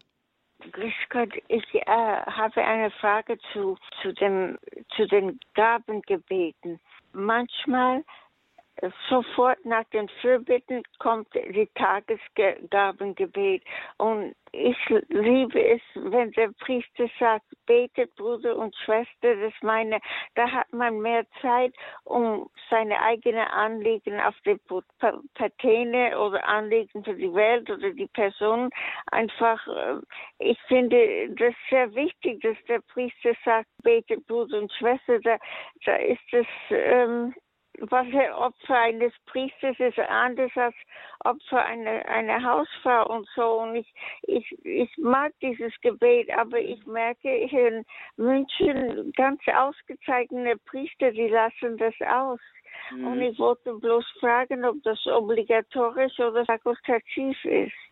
Grüß 0.73 0.95
Gott, 1.11 1.31
ich 1.49 1.75
äh, 1.75 1.85
habe 1.87 2.63
eine 2.63 2.91
Frage 2.91 3.39
zu, 3.53 3.77
zu, 4.03 4.13
dem, 4.13 4.59
zu 4.95 5.07
den 5.07 5.41
Gabengebeten. 5.55 6.79
Manchmal 7.13 8.05
sofort 9.09 9.65
nach 9.65 9.85
den 9.93 10.09
Fürbitten 10.21 10.83
kommt 10.99 11.29
die 11.35 11.69
Tagesgabengebet. 11.75 13.63
Und 13.99 14.35
ich 14.53 14.77
liebe 15.09 15.63
es, 15.63 15.83
wenn 15.95 16.31
der 16.33 16.51
Priester 16.61 17.09
sagt, 17.19 17.45
betet 17.67 18.15
Bruder 18.17 18.57
und 18.57 18.75
Schwester, 18.77 19.37
das 19.37 19.53
meine, 19.63 20.01
da 20.37 20.51
hat 20.51 20.73
man 20.73 21.01
mehr 21.01 21.27
Zeit, 21.43 21.75
um 22.05 22.49
seine 22.71 23.01
eigenen 23.01 23.47
Anliegen 23.49 24.19
auf 24.21 24.35
die 24.47 24.59
Patene 25.35 26.19
oder 26.19 26.47
Anliegen 26.49 27.05
für 27.05 27.15
die 27.15 27.33
Welt 27.35 27.69
oder 27.71 27.91
die 27.91 28.07
Person 28.07 28.71
einfach, 29.11 29.67
äh, 29.67 29.97
ich 30.39 30.59
finde 30.69 31.29
das 31.35 31.55
sehr 31.69 31.95
wichtig, 31.95 32.41
dass 32.41 32.57
der 32.69 32.81
Priester 32.93 33.35
sagt, 33.45 33.69
betet 33.83 34.27
Bruder 34.27 34.59
und 34.59 34.73
Schwester, 34.73 35.21
da, 35.21 35.37
da 35.85 35.97
ist 35.97 36.33
es, 36.33 36.47
ähm, 36.71 37.35
was 37.81 38.07
ein 38.07 38.33
Opfer 38.33 38.77
eines 38.77 39.13
Priesters 39.27 39.79
ist 39.79 39.99
anders 39.99 40.51
als 40.57 40.75
Opfer 41.25 41.65
einer, 41.65 42.05
einer 42.07 42.43
Hausfrau 42.43 43.07
und 43.09 43.29
so. 43.35 43.61
Und 43.61 43.77
ich, 43.77 43.95
ich, 44.23 44.65
ich 44.65 44.91
mag 44.99 45.33
dieses 45.41 45.73
Gebet, 45.81 46.31
aber 46.37 46.59
ich 46.59 46.85
merke 46.87 47.29
in 47.29 47.85
München 48.17 49.13
ganz 49.17 49.41
ausgezeichnete 49.47 50.59
Priester, 50.67 51.13
die 51.13 51.29
lassen 51.29 51.77
das 51.77 51.95
aus. 52.07 52.41
Mhm. 52.91 53.07
Und 53.07 53.23
ich 53.23 53.39
wollte 53.39 53.75
bloß 53.75 54.05
fragen, 54.21 54.65
ob 54.65 54.83
das 54.83 55.05
obligatorisch 55.07 56.19
oder 56.19 56.45
fakultativ 56.45 57.45
ist. 57.45 57.88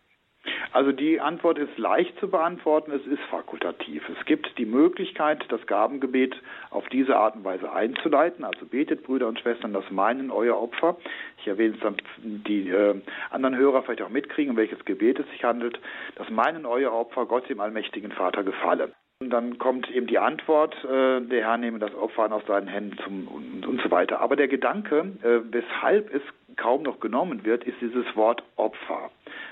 Also 0.71 0.91
die 0.91 1.19
Antwort 1.19 1.57
ist 1.57 1.77
leicht 1.77 2.19
zu 2.19 2.29
beantworten, 2.29 2.91
es 2.91 3.05
ist 3.05 3.21
fakultativ. 3.29 4.07
Es 4.09 4.25
gibt 4.25 4.57
die 4.57 4.65
Möglichkeit, 4.65 5.45
das 5.49 5.65
Gabengebet 5.67 6.35
auf 6.69 6.87
diese 6.89 7.17
Art 7.17 7.35
und 7.35 7.43
Weise 7.43 7.71
einzuleiten. 7.71 8.43
Also 8.43 8.65
betet, 8.65 9.03
Brüder 9.03 9.27
und 9.27 9.39
Schwestern, 9.39 9.73
das 9.73 9.89
meinen 9.89 10.31
euer 10.31 10.59
Opfer. 10.59 10.97
Ich 11.39 11.47
erwähne 11.47 11.75
es, 11.75 11.79
damit 11.81 12.03
die 12.17 12.69
äh, 12.69 12.95
anderen 13.29 13.57
Hörer 13.57 13.83
vielleicht 13.83 14.01
auch 14.01 14.09
mitkriegen, 14.09 14.51
um 14.51 14.57
welches 14.57 14.83
Gebet 14.85 15.19
es 15.19 15.29
sich 15.31 15.43
handelt. 15.43 15.79
Das 16.15 16.29
meinen 16.29 16.65
euer 16.65 16.91
Opfer, 16.91 17.25
Gott 17.25 17.49
dem 17.49 17.59
allmächtigen 17.59 18.11
Vater 18.11 18.43
gefalle. 18.43 18.93
Und 19.19 19.31
dann 19.31 19.57
kommt 19.57 19.89
eben 19.89 20.05
die 20.05 20.19
Antwort, 20.19 20.75
äh, 20.83 21.21
der 21.21 21.43
Herr 21.43 21.57
nehme 21.57 21.79
das 21.79 21.93
Opfer 21.95 22.31
aus 22.31 22.45
seinen 22.45 22.67
Händen 22.67 22.97
zum, 23.03 23.27
und, 23.27 23.65
und 23.65 23.81
so 23.81 23.89
weiter. 23.89 24.21
Aber 24.21 24.35
der 24.35 24.47
Gedanke, 24.47 25.13
äh, 25.23 25.39
weshalb 25.51 26.13
es 26.13 26.21
kaum 26.57 26.83
noch 26.83 26.99
genommen 26.99 27.45
wird, 27.45 27.63
ist 27.63 27.79
dieses 27.81 28.05
Wort 28.15 28.43
Opfer. 28.55 29.11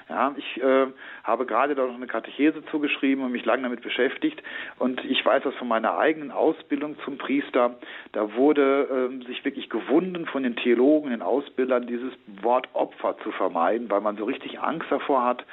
Ja, 0.10 0.36
ich 0.38 0.62
äh, 0.62 0.88
habe 1.24 1.45
gerade 1.45 1.74
da 1.74 1.86
noch 1.86 1.95
eine 1.95 2.08
Katechese 2.08 2.64
zugeschrieben 2.66 3.24
und 3.24 3.32
mich 3.32 3.45
lange 3.45 3.64
damit 3.64 3.82
beschäftigt 3.82 4.41
und 4.78 5.03
ich 5.03 5.26
weiß 5.26 5.43
das 5.43 5.56
von 5.56 5.68
meiner 5.68 5.97
eigenen 5.97 6.32
Ausbildung 6.32 6.95
zum 7.03 7.18
Priester. 7.18 7.76
Da 8.12 8.34
wurde 8.36 9.10
äh, 9.22 9.26
sich 9.26 9.43
wirklich 9.43 9.70
gewunden 9.70 10.28
von 10.28 10.43
den 10.43 10.56
Theologen, 10.56 11.10
den 11.10 11.22
Ausbildern, 11.22 11.88
dieses 11.88 12.14
Wort 12.41 12.68
Opfer 12.74 13.18
zu 13.24 13.32
vermeiden, 13.32 13.89
weil 13.89 14.01
man 14.01 14.18
so 14.18 14.26
richtig 14.26 14.60
Angst 14.60 14.91
davor 14.91 15.24
hat, 15.24 15.43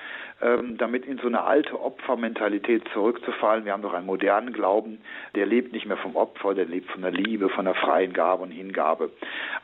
ähm, 0.42 0.76
damit 0.76 1.06
in 1.06 1.18
so 1.18 1.28
eine 1.28 1.44
alte 1.44 1.80
Opfermentalität 1.80 2.82
zurückzufallen. 2.92 3.64
Wir 3.64 3.72
haben 3.72 3.82
doch 3.82 3.94
einen 3.94 4.06
modernen 4.06 4.52
Glauben, 4.52 5.00
der 5.34 5.46
lebt 5.46 5.72
nicht 5.72 5.86
mehr 5.86 5.96
vom 5.96 6.16
Opfer, 6.16 6.54
der 6.54 6.66
lebt 6.66 6.90
von 6.90 7.02
der 7.02 7.12
Liebe, 7.12 7.48
von 7.48 7.64
der 7.64 7.74
freien 7.74 8.12
Gabe 8.12 8.42
und 8.42 8.50
Hingabe. 8.50 9.10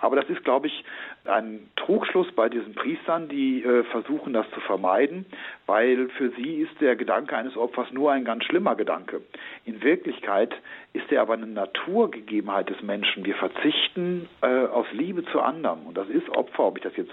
Aber 0.01 0.17
das 0.17 0.29
ist, 0.31 0.45
glaube 0.45 0.69
ich, 0.69 0.85
ein 1.25 1.69
Trugschluss 1.77 2.31
bei 2.33 2.49
diesen 2.49 2.75
Priestern, 2.75 3.29
die 3.29 3.63
äh, 3.63 3.83
versuchen, 3.85 4.33
das 4.33 4.49
zu 4.53 4.61
vermeiden, 4.61 5.27
weil 5.67 6.09
für 6.11 6.31
sie 6.31 6.57
ist 6.63 6.81
der 6.81 6.97
Gedanke 6.97 7.37
eines 7.37 7.57
Opfers 7.57 7.91
nur 7.93 8.13
ein 8.13 8.25
ganz 8.25 8.45
schlimmer 8.45 8.77
Gedanke. 8.77 9.21
In 9.65 9.83
Wirklichkeit 9.83 10.55
ist 10.93 11.11
er 11.11 11.23
aber 11.23 11.35
eine 11.35 11.47
Naturgegebenheit 11.47 12.71
des 12.71 12.83
Menschen. 12.83 13.25
Wir 13.25 13.35
verzichten 13.35 14.29
äh, 14.43 14.47
aus 14.47 14.87
Liebe 14.93 15.25
zu 15.27 15.41
anderem. 15.41 15.87
Und 15.87 15.97
das 15.97 16.09
ist 16.09 16.29
Opfer, 16.31 16.65
ob 16.65 16.79
ich 16.79 16.85
das 16.85 16.97
jetzt 16.97 17.13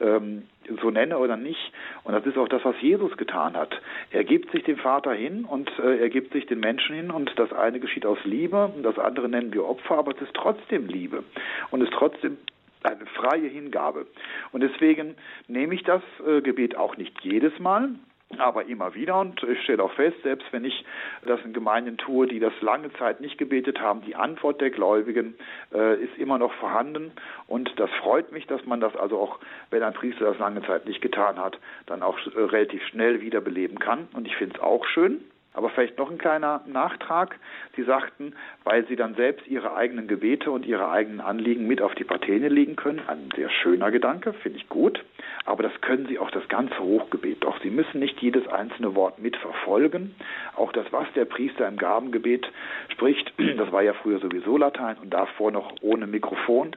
ähm, 0.00 0.44
so 0.80 0.90
nenne 0.90 1.18
oder 1.18 1.36
nicht. 1.36 1.72
Und 2.04 2.12
das 2.12 2.24
ist 2.26 2.36
auch 2.36 2.48
das, 2.48 2.64
was 2.64 2.74
Jesus 2.80 3.16
getan 3.16 3.56
hat. 3.56 3.80
Er 4.10 4.24
gibt 4.24 4.50
sich 4.52 4.64
dem 4.64 4.76
Vater 4.76 5.12
hin 5.12 5.44
und 5.44 5.70
äh, 5.78 5.98
er 5.98 6.08
gibt 6.08 6.32
sich 6.32 6.46
den 6.46 6.60
Menschen 6.60 6.96
hin 6.96 7.10
und 7.10 7.32
das 7.36 7.52
eine 7.52 7.80
geschieht 7.80 8.06
aus 8.06 8.18
Liebe 8.24 8.72
und 8.74 8.82
das 8.82 8.98
andere 8.98 9.28
nennen 9.28 9.52
wir 9.52 9.64
Opfer, 9.64 9.98
aber 9.98 10.14
es 10.14 10.22
ist 10.22 10.34
trotzdem 10.34 10.86
Liebe 10.86 11.24
und 11.70 11.82
es 11.82 11.88
ist 11.88 11.94
trotzdem 11.96 12.38
eine 12.82 13.06
freie 13.06 13.48
Hingabe. 13.48 14.06
Und 14.50 14.62
deswegen 14.62 15.14
nehme 15.46 15.74
ich 15.74 15.84
das 15.84 16.02
äh, 16.26 16.40
Gebet 16.40 16.76
auch 16.76 16.96
nicht 16.96 17.20
jedes 17.22 17.58
Mal, 17.58 17.90
aber 18.38 18.66
immer 18.66 18.94
wieder 18.94 19.18
und 19.18 19.42
ich 19.42 19.62
stelle 19.62 19.82
auch 19.82 19.92
fest, 19.92 20.16
selbst 20.22 20.46
wenn 20.52 20.64
ich 20.64 20.84
das 21.24 21.40
in 21.44 21.52
Gemeinden 21.52 21.96
tue, 21.98 22.26
die 22.26 22.40
das 22.40 22.52
lange 22.60 22.92
Zeit 22.94 23.20
nicht 23.20 23.38
gebetet 23.38 23.80
haben, 23.80 24.02
die 24.02 24.14
Antwort 24.14 24.60
der 24.60 24.70
Gläubigen 24.70 25.34
äh, 25.72 26.02
ist 26.02 26.16
immer 26.18 26.38
noch 26.38 26.52
vorhanden. 26.54 27.12
Und 27.46 27.72
das 27.78 27.90
freut 28.00 28.32
mich, 28.32 28.46
dass 28.46 28.64
man 28.66 28.80
das 28.80 28.94
also 28.96 29.18
auch, 29.18 29.38
wenn 29.70 29.82
ein 29.82 29.94
Priester 29.94 30.24
das 30.24 30.38
lange 30.38 30.62
Zeit 30.62 30.86
nicht 30.86 31.00
getan 31.00 31.38
hat, 31.38 31.58
dann 31.86 32.02
auch 32.02 32.18
äh, 32.18 32.40
relativ 32.40 32.84
schnell 32.86 33.20
wiederbeleben 33.20 33.78
kann. 33.78 34.08
Und 34.14 34.26
ich 34.26 34.36
finde 34.36 34.56
es 34.56 34.62
auch 34.62 34.84
schön, 34.86 35.22
aber 35.54 35.70
vielleicht 35.70 35.98
noch 35.98 36.10
ein 36.10 36.18
kleiner 36.18 36.62
Nachtrag. 36.66 37.38
Sie 37.76 37.82
sagten, 37.82 38.34
weil 38.64 38.86
Sie 38.86 38.96
dann 38.96 39.14
selbst 39.14 39.46
Ihre 39.46 39.74
eigenen 39.74 40.08
Gebete 40.08 40.50
und 40.50 40.64
Ihre 40.66 40.90
eigenen 40.90 41.20
Anliegen 41.20 41.66
mit 41.66 41.82
auf 41.82 41.94
die 41.94 42.04
Patene 42.04 42.48
legen 42.48 42.76
können. 42.76 43.00
Ein 43.06 43.28
sehr 43.36 43.50
schöner 43.50 43.90
Gedanke, 43.90 44.32
finde 44.32 44.58
ich 44.58 44.68
gut. 44.68 45.04
Aber 45.44 45.62
das 45.62 45.72
können 45.80 46.06
Sie 46.06 46.18
auch 46.18 46.30
das 46.30 46.48
ganze 46.48 46.78
Hochgebet. 46.78 47.44
Doch 47.44 47.60
Sie 47.62 47.70
müssen 47.70 48.00
nicht 48.00 48.20
jedes 48.20 48.46
einzelne 48.48 48.94
Wort 48.94 49.18
mitverfolgen. 49.18 50.14
Auch 50.56 50.72
das, 50.72 50.86
was 50.92 51.06
der 51.14 51.24
Priester 51.24 51.66
im 51.66 51.76
Gabengebet 51.76 52.50
spricht, 52.90 53.32
das 53.58 53.72
war 53.72 53.82
ja 53.82 53.92
früher 53.94 54.20
sowieso 54.20 54.56
Latein 54.56 54.96
und 55.02 55.10
davor 55.10 55.50
noch 55.50 55.72
ohne 55.80 56.06
Mikrofon. 56.06 56.76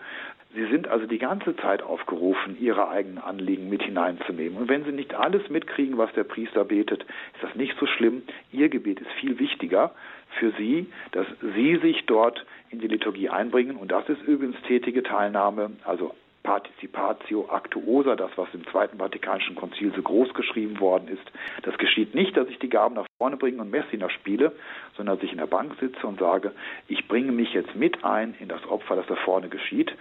Sie 0.56 0.66
sind 0.68 0.88
also 0.88 1.06
die 1.06 1.18
ganze 1.18 1.56
Zeit 1.58 1.84
aufgerufen, 1.84 2.58
Ihre 2.60 2.88
eigenen 2.88 3.18
Anliegen 3.18 3.70
mit 3.70 3.84
hineinzunehmen. 3.84 4.58
Und 4.58 4.70
wenn 4.70 4.86
Sie 4.86 4.92
nicht 4.92 5.14
alles 5.14 5.50
mitkriegen, 5.50 5.98
was 5.98 6.12
der 6.14 6.24
Priester 6.24 6.64
betet, 6.64 7.04
ist 7.04 7.44
das 7.44 7.56
nicht 7.56 7.78
so 7.78 7.86
schlimm. 7.86 8.24
Ihr 8.54 8.70
Gebet 8.70 9.02
ist 9.02 9.12
viel 9.20 9.38
wichtiger 9.38 9.92
für 10.40 10.52
Sie, 10.52 10.88
dass 11.12 11.28
Sie 11.56 11.76
sich 11.78 12.06
dort 12.06 12.46
in 12.70 12.80
die 12.80 12.88
Liturgie 12.88 13.30
einbringen. 13.30 13.76
Und 13.76 13.92
das 13.92 14.08
ist 14.08 14.22
übrigens 14.24 14.56
tätige 14.66 15.04
Teilnahme, 15.04 15.72
also 15.84 16.16
Participatio 16.44 17.50
Actuosa, 17.52 18.16
das, 18.16 18.32
was 18.36 18.48
im 18.54 18.66
Zweiten 18.68 19.00
Vatikanischen 19.00 19.56
Konzil 19.56 19.92
so 19.96 20.02
groß 20.02 20.34
geschrieben 20.36 20.80
worden 20.80 21.08
ist. 21.10 21.24
Das 21.64 21.78
geschieht 21.80 22.14
nicht, 22.14 22.38
dass 22.38 22.48
ich 22.48 22.60
die 22.60 22.70
Gaben 22.70 22.96
nach 22.96 23.08
vorne 23.18 23.36
bringe 23.36 23.62
und 23.62 23.72
Messina 23.72 24.10
spiele, 24.10 24.54
sondern 24.96 25.18
dass 25.18 25.26
ich 25.26 25.32
in 25.32 25.40
der 25.40 25.48
Bank 25.48 25.76
sitze 25.80 26.06
und 26.06 26.20
sage, 26.20 26.54
ich 26.88 27.08
bringe 27.08 27.32
mich 27.32 27.54
jetzt 27.54 27.76
mit 27.76 28.06
ein 28.06 28.36
in 28.40 28.48
das 28.48 28.64
Opfer, 28.68 28.96
das 28.96 29.08
da 29.08 29.16
vorne 29.16 29.50
geschieht. 29.50 29.92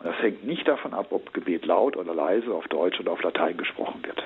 Und 0.00 0.06
das 0.06 0.16
hängt 0.22 0.44
nicht 0.44 0.66
davon 0.66 0.94
ab, 0.94 1.08
ob 1.10 1.32
Gebet 1.34 1.66
laut 1.66 1.96
oder 1.96 2.14
leise 2.14 2.52
auf 2.52 2.66
Deutsch 2.68 2.98
oder 3.00 3.12
auf 3.12 3.22
Latein 3.22 3.56
gesprochen 3.56 4.02
wird. 4.04 4.22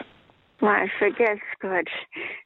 Mal 0.60 0.88
vergesst 0.98 1.42
Gott. 1.60 1.90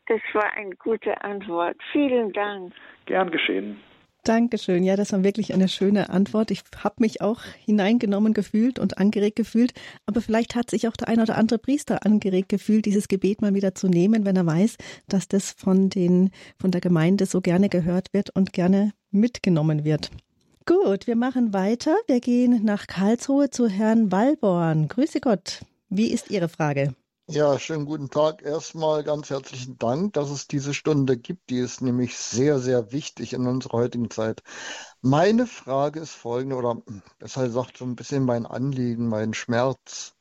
Das 0.06 0.20
war 0.32 0.50
eine 0.54 0.74
gute 0.76 1.22
Antwort. 1.22 1.76
Vielen 1.92 2.32
Dank. 2.32 2.72
Gern 3.06 3.30
geschehen. 3.30 3.78
Dankeschön. 4.24 4.82
Ja, 4.82 4.96
das 4.96 5.12
war 5.12 5.24
wirklich 5.24 5.54
eine 5.54 5.68
schöne 5.68 6.10
Antwort. 6.10 6.50
Ich 6.50 6.62
habe 6.82 6.96
mich 6.98 7.22
auch 7.22 7.42
hineingenommen 7.64 8.34
gefühlt 8.34 8.78
und 8.78 8.98
angeregt 8.98 9.36
gefühlt. 9.36 9.72
Aber 10.06 10.20
vielleicht 10.20 10.54
hat 10.54 10.70
sich 10.70 10.88
auch 10.88 10.96
der 10.96 11.08
ein 11.08 11.20
oder 11.20 11.36
andere 11.36 11.58
Priester 11.58 12.04
angeregt 12.04 12.48
gefühlt, 12.48 12.86
dieses 12.86 13.08
Gebet 13.08 13.40
mal 13.40 13.54
wieder 13.54 13.74
zu 13.74 13.88
nehmen, 13.88 14.24
wenn 14.24 14.36
er 14.36 14.46
weiß, 14.46 14.76
dass 15.08 15.28
das 15.28 15.52
von 15.52 15.88
den, 15.88 16.30
von 16.60 16.70
der 16.70 16.80
Gemeinde 16.80 17.26
so 17.26 17.40
gerne 17.40 17.68
gehört 17.68 18.12
wird 18.12 18.30
und 18.34 18.52
gerne 18.52 18.92
mitgenommen 19.10 19.84
wird. 19.84 20.10
Gut, 20.68 21.06
wir 21.06 21.16
machen 21.16 21.54
weiter. 21.54 21.96
Wir 22.08 22.20
gehen 22.20 22.62
nach 22.62 22.86
Karlsruhe 22.86 23.48
zu 23.48 23.68
Herrn 23.68 24.12
Wallborn. 24.12 24.86
Grüße 24.88 25.18
Gott. 25.18 25.62
Wie 25.88 26.12
ist 26.12 26.30
Ihre 26.30 26.50
Frage? 26.50 26.94
Ja, 27.26 27.58
schönen 27.58 27.86
guten 27.86 28.10
Tag. 28.10 28.42
Erstmal 28.42 29.02
ganz 29.02 29.30
herzlichen 29.30 29.78
Dank, 29.78 30.12
dass 30.12 30.28
es 30.28 30.46
diese 30.46 30.74
Stunde 30.74 31.16
gibt. 31.16 31.48
Die 31.48 31.56
ist 31.56 31.80
nämlich 31.80 32.18
sehr, 32.18 32.58
sehr 32.58 32.92
wichtig 32.92 33.32
in 33.32 33.46
unserer 33.46 33.78
heutigen 33.78 34.10
Zeit. 34.10 34.42
Meine 35.00 35.46
Frage 35.46 36.00
ist 36.00 36.12
folgende, 36.12 36.56
oder 36.56 36.82
besser 37.18 37.46
gesagt 37.46 37.78
so 37.78 37.86
ein 37.86 37.96
bisschen 37.96 38.26
mein 38.26 38.44
Anliegen, 38.44 39.08
mein 39.08 39.32
Schmerz. 39.32 40.12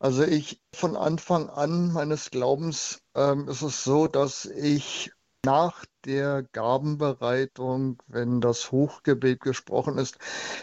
Also 0.00 0.22
ich, 0.22 0.60
von 0.74 0.96
Anfang 0.96 1.48
an 1.48 1.94
meines 1.94 2.30
Glaubens 2.30 3.00
ähm, 3.14 3.48
ist 3.48 3.62
es 3.62 3.84
so, 3.84 4.06
dass 4.06 4.44
ich 4.44 5.13
nach 5.44 5.84
der 6.04 6.42
Gabenbereitung, 6.42 8.02
wenn 8.06 8.40
das 8.40 8.72
Hochgebet 8.72 9.40
gesprochen 9.40 9.98
ist, 9.98 10.18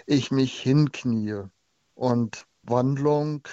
ich 0.05 0.31
mich 0.31 0.59
hinknie 0.59 1.43
und 1.95 2.45
Wandlung 2.63 3.43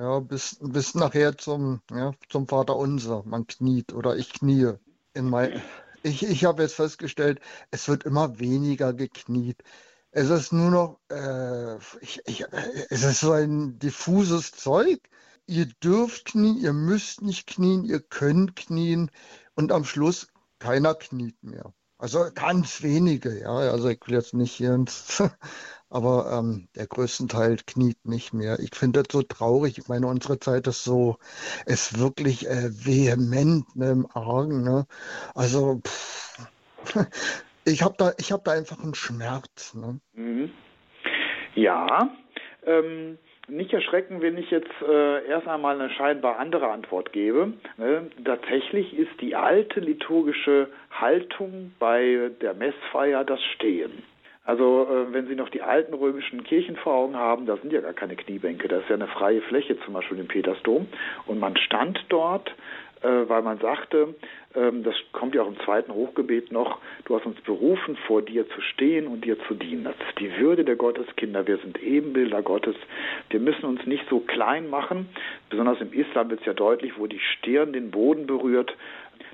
ja, 0.00 0.18
bis, 0.20 0.56
bis 0.60 0.94
nachher 0.94 1.36
zum, 1.36 1.82
ja, 1.90 2.12
zum 2.30 2.48
Vater 2.48 2.76
unser. 2.76 3.22
Man 3.24 3.46
kniet 3.46 3.92
oder 3.92 4.16
ich 4.16 4.32
knie. 4.32 4.72
In 5.12 5.28
mein, 5.28 5.60
ich 6.02 6.22
ich 6.22 6.44
habe 6.46 6.62
jetzt 6.62 6.74
festgestellt, 6.76 7.40
es 7.70 7.86
wird 7.86 8.04
immer 8.04 8.38
weniger 8.38 8.94
gekniet. 8.94 9.62
Es 10.10 10.30
ist 10.30 10.52
nur 10.52 10.70
noch, 10.70 11.00
äh, 11.10 11.76
ich, 12.00 12.22
ich, 12.26 12.46
es 12.88 13.04
ist 13.04 13.20
so 13.20 13.32
ein 13.32 13.78
diffuses 13.78 14.52
Zeug. 14.52 15.00
Ihr 15.46 15.66
dürft 15.66 16.26
knien, 16.26 16.56
ihr 16.56 16.72
müsst 16.72 17.20
nicht 17.20 17.46
knien, 17.46 17.84
ihr 17.84 18.00
könnt 18.00 18.56
knien 18.56 19.10
und 19.54 19.70
am 19.70 19.84
Schluss 19.84 20.28
keiner 20.60 20.94
kniet 20.94 21.42
mehr. 21.42 21.72
Also 21.98 22.30
ganz 22.34 22.82
wenige, 22.82 23.40
ja. 23.40 23.50
Also 23.50 23.88
ich 23.88 24.00
will 24.06 24.14
jetzt 24.14 24.34
nicht 24.34 24.52
hier 24.52 24.74
ins 24.74 25.22
aber 25.90 26.30
ähm, 26.32 26.68
der 26.76 26.86
größte 26.86 27.26
Teil 27.26 27.56
kniet 27.66 27.98
nicht 28.04 28.32
mehr. 28.32 28.58
Ich 28.60 28.74
finde 28.74 29.02
das 29.02 29.12
so 29.12 29.22
traurig. 29.22 29.76
Ich 29.76 29.88
meine, 29.88 30.06
unsere 30.06 30.38
Zeit 30.38 30.66
ist 30.68 30.84
so, 30.84 31.18
ist 31.66 31.98
wirklich 31.98 32.48
äh, 32.48 32.70
vehement 32.70 33.74
ne, 33.74 33.90
im 33.90 34.06
Argen. 34.14 34.62
Ne? 34.62 34.86
Also 35.34 35.80
pff, 35.84 36.46
ich 37.64 37.82
habe 37.82 37.96
da, 37.98 38.12
ich 38.18 38.30
habe 38.30 38.42
da 38.44 38.52
einfach 38.52 38.78
einen 38.78 38.94
Schmerz. 38.94 39.74
Ne? 39.74 40.00
Mhm. 40.14 40.52
Ja. 41.56 42.08
Ähm, 42.64 43.18
nicht 43.50 43.72
erschrecken, 43.72 44.22
wenn 44.22 44.38
ich 44.38 44.50
jetzt 44.50 44.70
äh, 44.86 45.26
erst 45.26 45.48
einmal 45.48 45.80
eine 45.80 45.90
scheinbar 45.90 46.38
andere 46.38 46.68
Antwort 46.68 47.12
gebe. 47.12 47.52
Ne? 47.76 48.10
Tatsächlich 48.24 48.96
ist 48.96 49.20
die 49.20 49.34
alte 49.34 49.80
liturgische 49.80 50.68
Haltung 50.90 51.72
bei 51.78 52.30
der 52.40 52.54
Messfeier 52.54 53.24
das 53.24 53.42
Stehen. 53.54 54.02
Also 54.44 54.88
äh, 54.90 55.12
wenn 55.12 55.26
Sie 55.28 55.34
noch 55.34 55.50
die 55.50 55.62
alten 55.62 55.94
römischen 55.94 56.42
Kirchen 56.44 56.76
vor 56.76 56.94
Augen 56.94 57.16
haben, 57.16 57.46
da 57.46 57.56
sind 57.56 57.72
ja 57.72 57.80
gar 57.80 57.92
keine 57.92 58.16
Kniebänke, 58.16 58.68
da 58.68 58.78
ist 58.78 58.88
ja 58.88 58.96
eine 58.96 59.06
freie 59.06 59.42
Fläche, 59.42 59.78
zum 59.84 59.94
Beispiel 59.94 60.18
im 60.18 60.28
Petersdom. 60.28 60.88
Und 61.26 61.38
man 61.38 61.56
stand 61.56 62.04
dort, 62.08 62.50
weil 63.02 63.42
man 63.42 63.58
sagte, 63.58 64.14
ähm, 64.54 64.82
das 64.82 64.94
kommt 65.12 65.34
ja 65.34 65.42
auch 65.42 65.48
im 65.48 65.58
zweiten 65.60 65.92
Hochgebet 65.92 66.52
noch, 66.52 66.78
du 67.04 67.16
hast 67.16 67.26
uns 67.26 67.40
berufen, 67.42 67.96
vor 68.06 68.22
dir 68.22 68.48
zu 68.50 68.60
stehen 68.60 69.06
und 69.06 69.24
dir 69.24 69.38
zu 69.46 69.54
dienen. 69.54 69.84
Das 69.84 69.94
ist 70.08 70.18
die 70.18 70.36
Würde 70.38 70.64
der 70.64 70.76
Gotteskinder. 70.76 71.46
Wir 71.46 71.58
sind 71.58 71.82
Ebenbilder 71.82 72.42
Gottes. 72.42 72.76
Wir 73.30 73.40
müssen 73.40 73.64
uns 73.64 73.86
nicht 73.86 74.04
so 74.08 74.20
klein 74.20 74.68
machen. 74.68 75.08
Besonders 75.48 75.80
im 75.80 75.92
Islam 75.92 76.30
wird 76.30 76.40
es 76.40 76.46
ja 76.46 76.54
deutlich, 76.54 76.98
wo 76.98 77.06
die 77.06 77.20
Stirn 77.20 77.72
den 77.72 77.90
Boden 77.90 78.26
berührt, 78.26 78.76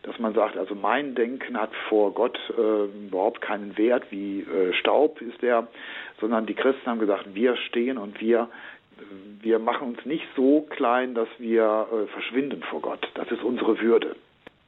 dass 0.02 0.18
man 0.18 0.34
sagt, 0.34 0.56
also 0.56 0.74
mein 0.74 1.14
Denken 1.14 1.60
hat 1.60 1.70
vor 1.88 2.12
Gott 2.14 2.38
äh, 2.56 3.06
überhaupt 3.06 3.40
keinen 3.40 3.76
Wert, 3.76 4.04
wie 4.10 4.40
äh, 4.40 4.72
Staub 4.74 5.20
ist 5.20 5.42
der, 5.42 5.66
sondern 6.20 6.46
die 6.46 6.54
Christen 6.54 6.86
haben 6.86 7.00
gesagt, 7.00 7.34
wir 7.34 7.56
stehen 7.56 7.98
und 7.98 8.20
wir 8.20 8.48
wir 9.40 9.58
machen 9.58 9.88
uns 9.88 10.04
nicht 10.04 10.26
so 10.34 10.62
klein, 10.62 11.14
dass 11.14 11.28
wir 11.38 11.86
äh, 11.92 12.06
verschwinden 12.08 12.62
vor 12.70 12.80
Gott. 12.80 13.06
Das 13.14 13.30
ist 13.30 13.42
unsere 13.42 13.80
Würde. 13.80 14.16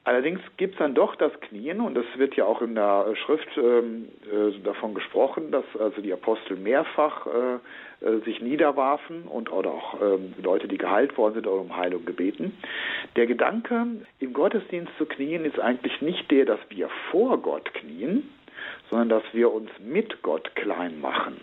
Allerdings 0.05 0.39
gibt 0.57 0.73
es 0.73 0.79
dann 0.79 0.95
doch 0.95 1.15
das 1.17 1.31
Knien, 1.41 1.81
und 1.81 1.97
es 1.97 2.05
wird 2.17 2.35
ja 2.35 2.45
auch 2.45 2.61
in 2.61 2.73
der 2.73 3.15
Schrift 3.15 3.47
ähm, 3.57 4.07
äh, 4.31 4.57
davon 4.63 4.95
gesprochen, 4.95 5.51
dass 5.51 5.65
also 5.79 6.01
die 6.01 6.13
Apostel 6.13 6.57
mehrfach 6.57 7.27
äh, 7.27 8.05
äh, 8.05 8.19
sich 8.21 8.41
niederwarfen 8.41 9.23
und 9.23 9.51
oder 9.51 9.71
auch 9.71 10.01
ähm, 10.01 10.33
Leute, 10.41 10.67
die 10.67 10.77
geheilt 10.77 11.17
worden 11.17 11.35
sind, 11.35 11.47
oder 11.47 11.61
um 11.61 11.75
Heilung 11.75 12.05
gebeten. 12.05 12.57
Der 13.17 13.27
Gedanke, 13.27 13.85
im 14.19 14.33
Gottesdienst 14.33 14.91
zu 14.97 15.05
knien, 15.05 15.45
ist 15.45 15.59
eigentlich 15.59 16.01
nicht 16.01 16.31
der, 16.31 16.45
dass 16.45 16.59
wir 16.69 16.89
vor 17.11 17.37
Gott 17.39 17.71
knien, 17.73 18.29
sondern 18.89 19.09
dass 19.09 19.23
wir 19.33 19.51
uns 19.53 19.69
mit 19.79 20.23
Gott 20.23 20.55
klein 20.55 21.01
machen. 21.01 21.39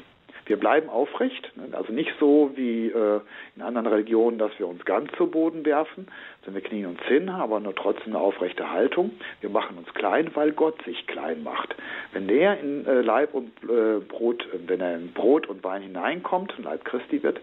Wir 0.46 0.56
bleiben 0.56 0.88
aufrecht, 0.88 1.52
ne? 1.56 1.76
also 1.76 1.92
nicht 1.92 2.12
so 2.20 2.52
wie 2.54 2.86
äh, 2.86 3.20
in 3.56 3.62
anderen 3.62 3.88
Religionen, 3.88 4.38
dass 4.38 4.52
wir 4.58 4.68
uns 4.68 4.84
ganz 4.84 5.10
zu 5.16 5.26
Boden 5.26 5.64
werfen, 5.64 6.06
sondern 6.44 6.62
wir 6.62 6.68
knien 6.68 6.86
uns 6.86 7.02
hin, 7.02 7.28
aber 7.28 7.58
nur 7.58 7.74
trotzdem 7.74 8.14
eine 8.14 8.20
aufrechte 8.20 8.70
Haltung. 8.70 9.10
Wir 9.40 9.50
machen 9.50 9.76
uns 9.76 9.92
klein, 9.94 10.30
weil 10.34 10.52
Gott 10.52 10.80
sich 10.84 11.06
klein 11.08 11.42
macht. 11.42 11.74
Wenn 12.12 12.28
der 12.28 12.60
in 12.60 12.86
äh, 12.86 13.00
Leib 13.00 13.34
und 13.34 13.50
äh, 13.64 13.98
Brot, 14.00 14.46
wenn 14.66 14.80
er 14.80 14.94
in 14.94 15.12
Brot 15.12 15.48
und 15.48 15.64
Wein 15.64 15.82
hineinkommt, 15.82 16.54
Leib 16.62 16.84
Christi 16.84 17.22
wird, 17.22 17.40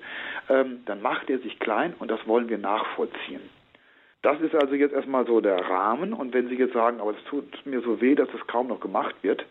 ähm, 0.49 0.84
dann 0.86 1.01
macht 1.01 1.30
er 1.30 1.39
sich 1.39 1.60
klein 1.60 1.93
und 1.99 2.10
das 2.10 2.26
wollen 2.26 2.47
wir 2.47 2.58
nachvollziehen. 2.58 3.41
Das 4.24 4.39
ist 4.39 4.56
also 4.56 4.74
jetzt 4.74 4.93
erstmal 4.93 5.26
so 5.26 5.41
der 5.41 5.58
Rahmen. 5.58 6.14
Und 6.14 6.34
wenn 6.34 6.47
Sie 6.47 6.56
jetzt 6.56 6.74
sagen, 6.74 7.01
aber 7.01 7.12
es 7.12 7.24
tut 7.26 7.66
mir 7.66 7.82
so 7.82 7.99
weh, 7.99 8.16
dass 8.16 8.30
es 8.34 8.47
kaum 8.47 8.68
noch 8.68 8.80
gemacht 8.80 9.16
wird, 9.22 9.45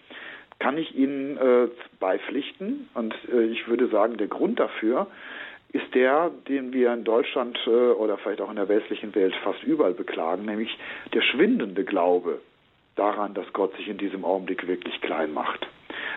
kann 0.62 0.78
ich 0.78 0.94
Ihnen 0.94 1.36
äh, 1.38 1.68
beipflichten. 1.98 2.88
Und 2.94 3.14
äh, 3.32 3.46
ich 3.46 3.66
würde 3.66 3.88
sagen, 3.88 4.16
der 4.16 4.28
Grund 4.28 4.60
dafür 4.60 5.08
ist 5.72 5.92
der, 5.92 6.30
den 6.48 6.72
wir 6.72 6.92
in 6.92 7.02
Deutschland 7.02 7.58
äh, 7.66 7.70
oder 7.70 8.16
vielleicht 8.16 8.40
auch 8.40 8.48
in 8.50 8.56
der 8.56 8.68
westlichen 8.68 9.12
Welt 9.16 9.34
fast 9.42 9.60
überall 9.64 9.92
beklagen, 9.92 10.44
nämlich 10.44 10.70
der 11.12 11.22
schwindende 11.22 11.82
Glaube 11.84 12.40
daran, 12.94 13.34
dass 13.34 13.52
Gott 13.52 13.74
sich 13.76 13.88
in 13.88 13.98
diesem 13.98 14.24
Augenblick 14.24 14.68
wirklich 14.68 15.00
klein 15.00 15.32
macht. 15.32 15.66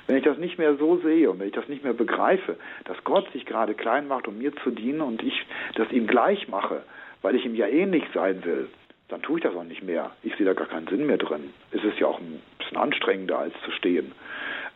Wenn 0.06 0.18
ich 0.18 0.24
das 0.24 0.38
nicht 0.38 0.60
mehr 0.60 0.76
so 0.76 0.98
sehe 0.98 1.32
und 1.32 1.40
wenn 1.40 1.48
ich 1.48 1.56
das 1.56 1.68
nicht 1.68 1.84
mehr 1.84 1.94
begreife, 1.94 2.58
dass 2.84 3.04
Gott 3.04 3.32
sich 3.32 3.48
gerade 3.48 3.74
klein 3.74 4.08
macht, 4.08 4.28
um 4.28 4.38
mir 4.38 4.56
zu 4.58 4.70
dienen 4.70 5.02
und 5.02 5.24
ich 5.24 5.46
das 5.74 5.92
ihm 5.92 6.06
gleich 6.06 6.48
mache, 6.50 6.84
weil 7.24 7.36
ich 7.36 7.46
ihm 7.46 7.56
ja 7.56 7.66
ähnlich 7.66 8.04
sein 8.14 8.46
will, 8.46 8.68
dann 9.08 9.24
tue 9.24 9.40
ich 9.40 9.44
das 9.44 9.56
auch 9.56 9.64
nicht 9.64 9.82
mehr. 9.82 10.12
Ich 10.22 10.36
sehe 10.36 10.46
da 10.46 10.54
gar 10.54 10.68
keinen 10.68 10.88
Sinn 10.88 11.08
mehr 11.08 11.18
drin. 11.18 11.52
Es 11.72 11.84
ist 11.84 11.98
ja 11.98 12.08
auch 12.08 12.20
ein 12.20 12.42
bisschen 12.66 12.78
anstrengender, 12.78 13.40
als 13.40 13.54
zu 13.64 13.72
stehen. 13.72 14.12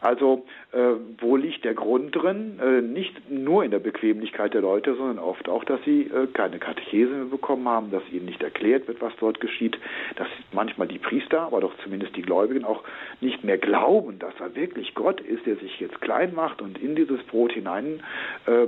Also 0.01 0.45
äh, 0.71 0.77
wo 1.19 1.35
liegt 1.35 1.65
der 1.65 1.73
Grund 1.73 2.15
drin? 2.15 2.57
Äh, 2.61 2.81
nicht 2.81 3.29
nur 3.29 3.65
in 3.65 3.71
der 3.71 3.79
Bequemlichkeit 3.79 4.53
der 4.53 4.61
Leute, 4.61 4.95
sondern 4.95 5.19
oft 5.19 5.49
auch, 5.49 5.65
dass 5.65 5.83
sie 5.83 6.03
äh, 6.03 6.27
keine 6.27 6.57
Katechese 6.57 7.11
mehr 7.11 7.25
bekommen 7.25 7.67
haben, 7.67 7.91
dass 7.91 8.03
ihnen 8.09 8.25
nicht 8.25 8.41
erklärt 8.41 8.87
wird, 8.87 9.01
was 9.01 9.11
dort 9.19 9.41
geschieht, 9.41 9.77
dass 10.15 10.27
manchmal 10.53 10.87
die 10.87 10.99
Priester, 10.99 11.41
aber 11.41 11.59
doch 11.59 11.73
zumindest 11.83 12.15
die 12.15 12.21
Gläubigen 12.21 12.63
auch 12.63 12.83
nicht 13.19 13.43
mehr 13.43 13.57
glauben, 13.57 14.19
dass 14.19 14.33
er 14.39 14.55
wirklich 14.55 14.95
Gott 14.95 15.19
ist, 15.19 15.45
der 15.45 15.57
sich 15.57 15.79
jetzt 15.81 15.99
klein 15.99 16.33
macht 16.33 16.61
und 16.61 16.81
in 16.81 16.95
dieses 16.95 17.21
Brot 17.23 17.51
hinein 17.51 18.01
äh, 18.45 18.67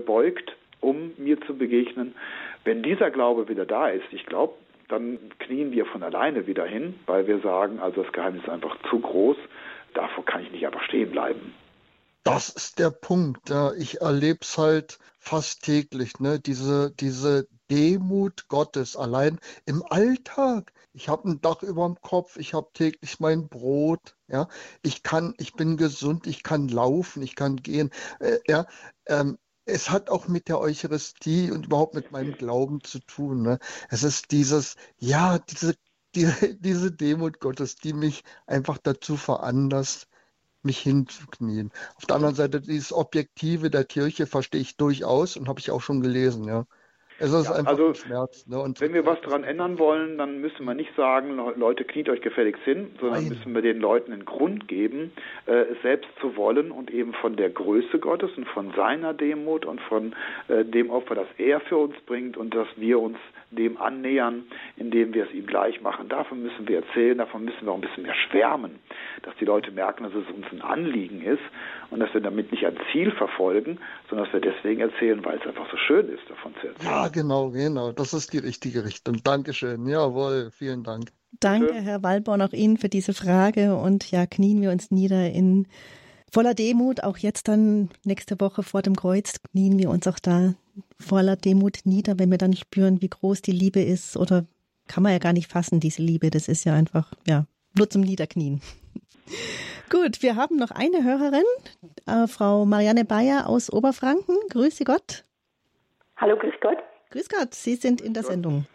um 0.81 1.11
mir 1.17 1.39
zu 1.41 1.55
begegnen. 1.55 2.13
Wenn 2.65 2.83
dieser 2.83 3.09
Glaube 3.09 3.47
wieder 3.47 3.65
da 3.65 3.87
ist, 3.87 4.11
ich 4.11 4.25
glaube, 4.25 4.53
dann 4.91 5.19
knien 5.39 5.71
wir 5.71 5.85
von 5.85 6.03
alleine 6.03 6.47
wieder 6.47 6.65
hin, 6.65 6.99
weil 7.05 7.27
wir 7.27 7.39
sagen, 7.39 7.79
also 7.79 8.03
das 8.03 8.11
Geheimnis 8.11 8.43
ist 8.43 8.49
einfach 8.49 8.77
zu 8.89 8.99
groß, 8.99 9.37
davor 9.93 10.25
kann 10.25 10.43
ich 10.43 10.51
nicht 10.51 10.65
einfach 10.65 10.83
stehen 10.83 11.11
bleiben. 11.11 11.53
Das 12.23 12.49
ist 12.49 12.77
der 12.77 12.91
Punkt. 12.91 13.51
Ich 13.79 14.01
erlebe 14.01 14.39
es 14.41 14.57
halt 14.57 14.99
fast 15.17 15.63
täglich, 15.63 16.19
ne? 16.19 16.39
diese, 16.39 16.91
diese 16.91 17.47
Demut 17.71 18.47
Gottes 18.47 18.95
allein 18.95 19.39
im 19.65 19.83
Alltag. 19.89 20.71
Ich 20.93 21.09
habe 21.09 21.29
ein 21.29 21.41
Dach 21.41 21.63
über 21.63 21.87
dem 21.87 21.99
Kopf, 22.01 22.37
ich 22.37 22.53
habe 22.53 22.67
täglich 22.73 23.19
mein 23.19 23.47
Brot, 23.47 24.17
ja. 24.27 24.49
Ich 24.83 25.03
kann, 25.03 25.33
ich 25.37 25.53
bin 25.53 25.77
gesund, 25.77 26.27
ich 26.27 26.43
kann 26.43 26.67
laufen, 26.67 27.23
ich 27.23 27.35
kann 27.35 27.55
gehen. 27.55 27.91
Äh, 28.19 28.39
ja, 28.47 28.65
ähm, 29.07 29.37
es 29.71 29.89
hat 29.89 30.09
auch 30.09 30.27
mit 30.27 30.47
der 30.49 30.59
Eucharistie 30.59 31.51
und 31.51 31.67
überhaupt 31.67 31.95
mit 31.95 32.11
meinem 32.11 32.33
Glauben 32.33 32.83
zu 32.83 32.99
tun. 32.99 33.41
Ne? 33.41 33.59
Es 33.89 34.03
ist 34.03 34.31
dieses, 34.31 34.75
ja, 34.97 35.39
diese, 35.39 35.75
die, 36.15 36.27
diese 36.59 36.91
Demut 36.91 37.39
Gottes, 37.39 37.75
die 37.75 37.93
mich 37.93 38.23
einfach 38.47 38.77
dazu 38.77 39.17
veranlasst, 39.17 40.07
mich 40.63 40.79
hinzuknien. 40.79 41.71
Auf 41.95 42.05
der 42.05 42.17
anderen 42.17 42.35
Seite, 42.35 42.61
dieses 42.61 42.93
Objektive 42.93 43.69
der 43.71 43.85
Kirche 43.85 44.27
verstehe 44.27 44.61
ich 44.61 44.77
durchaus 44.77 45.37
und 45.37 45.47
habe 45.47 45.59
ich 45.59 45.71
auch 45.71 45.81
schon 45.81 46.01
gelesen, 46.01 46.43
ja. 46.45 46.65
Es 47.21 47.31
ist 47.31 47.45
ja, 47.45 47.55
einfach 47.55 47.71
also, 47.71 47.89
ein 47.89 47.95
Schmerz. 47.95 48.47
Ne? 48.47 48.59
Und 48.59 48.81
wenn 48.81 48.93
wir 48.93 49.05
was 49.05 49.21
daran 49.21 49.43
ändern 49.43 49.77
wollen, 49.77 50.17
dann 50.17 50.41
müssen 50.41 50.65
wir 50.65 50.73
nicht 50.73 50.95
sagen, 50.95 51.37
Leute, 51.55 51.83
kniet 51.83 52.09
euch 52.09 52.21
gefälligst 52.21 52.63
hin, 52.63 52.95
sondern 52.99 53.21
Nein. 53.21 53.29
müssen 53.29 53.53
wir 53.53 53.61
den 53.61 53.79
Leuten 53.79 54.11
einen 54.11 54.25
Grund 54.25 54.67
geben, 54.67 55.11
äh, 55.45 55.51
es 55.51 55.81
selbst 55.83 56.09
zu 56.19 56.35
wollen 56.35 56.71
und 56.71 56.89
eben 56.89 57.13
von 57.13 57.35
der 57.35 57.49
Größe 57.49 57.99
Gottes 57.99 58.31
und 58.37 58.47
von 58.47 58.73
seiner 58.75 59.13
Demut 59.13 59.65
und 59.65 59.79
von 59.81 60.15
äh, 60.47 60.65
dem 60.65 60.89
Opfer, 60.89 61.15
das 61.15 61.27
er 61.37 61.59
für 61.59 61.77
uns 61.77 61.95
bringt 62.07 62.37
und 62.37 62.55
dass 62.55 62.67
wir 62.75 62.99
uns 62.99 63.17
dem 63.51 63.77
annähern, 63.77 64.45
indem 64.77 65.13
wir 65.13 65.25
es 65.25 65.33
ihm 65.33 65.45
gleich 65.45 65.81
machen. 65.81 66.07
Davon 66.07 66.41
müssen 66.41 66.67
wir 66.67 66.77
erzählen, 66.77 67.17
davon 67.17 67.45
müssen 67.45 67.65
wir 67.65 67.71
auch 67.71 67.75
ein 67.75 67.81
bisschen 67.81 68.03
mehr 68.03 68.15
schwärmen, 68.15 68.79
dass 69.23 69.35
die 69.35 69.45
Leute 69.45 69.71
merken, 69.71 70.03
dass 70.03 70.13
es 70.13 70.27
uns 70.33 70.45
ein 70.51 70.61
Anliegen 70.61 71.21
ist 71.21 71.41
und 71.89 71.99
dass 71.99 72.13
wir 72.13 72.21
damit 72.21 72.51
nicht 72.51 72.65
ein 72.65 72.77
Ziel 72.91 73.11
verfolgen, 73.11 73.77
sondern 74.09 74.25
dass 74.25 74.33
wir 74.33 74.39
deswegen 74.39 74.81
erzählen, 74.81 75.23
weil 75.25 75.37
es 75.37 75.45
einfach 75.45 75.69
so 75.69 75.77
schön 75.77 76.07
ist, 76.09 76.29
davon 76.29 76.53
zu 76.61 76.67
erzählen. 76.67 76.89
Ja, 76.89 77.09
genau, 77.11 77.51
genau. 77.51 77.91
Das 77.91 78.13
ist 78.13 78.33
die 78.33 78.39
richtige 78.39 78.83
Richtung. 78.83 79.21
Dankeschön. 79.23 79.85
Jawohl, 79.87 80.51
vielen 80.51 80.83
Dank. 80.83 81.11
Danke, 81.39 81.73
Herr 81.73 82.03
Walborn, 82.03 82.41
auch 82.41 82.51
Ihnen 82.51 82.77
für 82.77 82.89
diese 82.89 83.13
Frage 83.13 83.75
und 83.75 84.09
ja, 84.11 84.25
knien 84.25 84.61
wir 84.61 84.71
uns 84.71 84.91
nieder 84.91 85.31
in 85.31 85.67
voller 86.31 86.53
Demut, 86.53 87.03
auch 87.03 87.17
jetzt 87.17 87.47
dann 87.47 87.89
nächste 88.03 88.39
Woche 88.39 88.63
vor 88.63 88.81
dem 88.81 88.95
Kreuz, 88.95 89.41
knien 89.51 89.77
wir 89.77 89.89
uns 89.89 90.07
auch 90.07 90.19
da 90.19 90.55
voller 90.99 91.35
Demut 91.35 91.79
nieder, 91.85 92.19
wenn 92.19 92.31
wir 92.31 92.37
dann 92.37 92.55
spüren, 92.55 93.01
wie 93.01 93.09
groß 93.09 93.41
die 93.41 93.51
Liebe 93.51 93.81
ist 93.81 94.17
oder 94.17 94.45
kann 94.87 95.03
man 95.03 95.13
ja 95.13 95.19
gar 95.19 95.33
nicht 95.33 95.51
fassen, 95.51 95.79
diese 95.79 96.01
Liebe. 96.01 96.29
Das 96.29 96.47
ist 96.47 96.65
ja 96.65 96.73
einfach, 96.73 97.13
ja, 97.27 97.45
nur 97.77 97.89
zum 97.89 98.01
Niederknien. 98.01 98.61
Gut, 99.89 100.21
wir 100.21 100.35
haben 100.35 100.55
noch 100.57 100.71
eine 100.71 101.03
Hörerin, 101.03 101.43
äh, 102.07 102.27
Frau 102.27 102.65
Marianne 102.65 103.05
Bayer 103.05 103.47
aus 103.47 103.71
Oberfranken. 103.71 104.35
Grüße 104.49 104.83
Gott. 104.83 105.25
Hallo, 106.17 106.37
grüß 106.37 106.53
Gott. 106.61 106.77
Grüß 107.11 107.27
Gott, 107.27 107.53
Sie 107.53 107.75
sind 107.75 107.99
in 107.99 108.13
der 108.13 108.23
Sendung. 108.23 108.65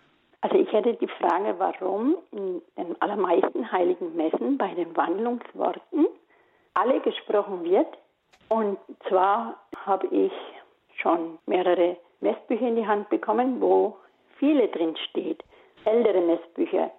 Also 0.43 0.57
ich 0.59 0.71
hätte 0.71 0.95
die 0.95 1.09
Frage, 1.09 1.55
warum 1.59 2.17
in 2.33 2.61
den 2.77 3.01
allermeisten 3.01 3.73
heiligen 3.73 4.15
Messen 4.15 4.59
bei 4.59 4.75
den 4.75 4.95
Wandlungsworten 4.95 6.07
alle 6.75 7.01
gesprochen 7.01 7.65
wird. 7.65 7.89
Und 8.49 8.79
zwar 9.09 9.59
habe 9.85 10.07
ich 10.09 10.33
schon 11.01 11.39
mehrere 11.47 11.97
Messbücher 12.21 12.69
in 12.69 12.77
die 12.77 12.87
Hand 12.87 13.09
bekommen, 13.09 13.61
wo 13.61 13.97
viele 14.39 14.69
drin 14.69 14.95
steht, 15.09 15.43
ältere 15.85 16.21
Messbücher. 16.21 16.91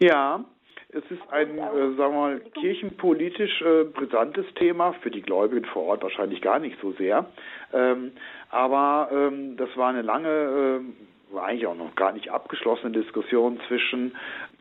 Ja, 0.00 0.44
es 0.90 1.04
ist 1.10 1.22
ein, 1.30 1.58
äh, 1.58 1.60
sagen 1.96 1.96
wir 1.96 2.10
mal, 2.10 2.40
kirchenpolitisch 2.60 3.60
äh, 3.62 3.84
brisantes 3.84 4.46
Thema, 4.54 4.94
für 4.94 5.10
die 5.10 5.20
Gläubigen 5.20 5.66
vor 5.66 5.84
Ort 5.84 6.02
wahrscheinlich 6.02 6.40
gar 6.40 6.58
nicht 6.58 6.78
so 6.80 6.92
sehr. 6.92 7.26
Ähm, 7.74 8.12
aber 8.50 9.10
ähm, 9.12 9.56
das 9.58 9.68
war 9.76 9.90
eine 9.90 10.02
lange, 10.02 10.28
äh, 10.28 11.34
war 11.34 11.44
eigentlich 11.44 11.66
auch 11.66 11.76
noch 11.76 11.94
gar 11.94 12.12
nicht 12.12 12.30
abgeschlossene 12.30 12.92
Diskussion 12.92 13.60
zwischen 13.68 14.16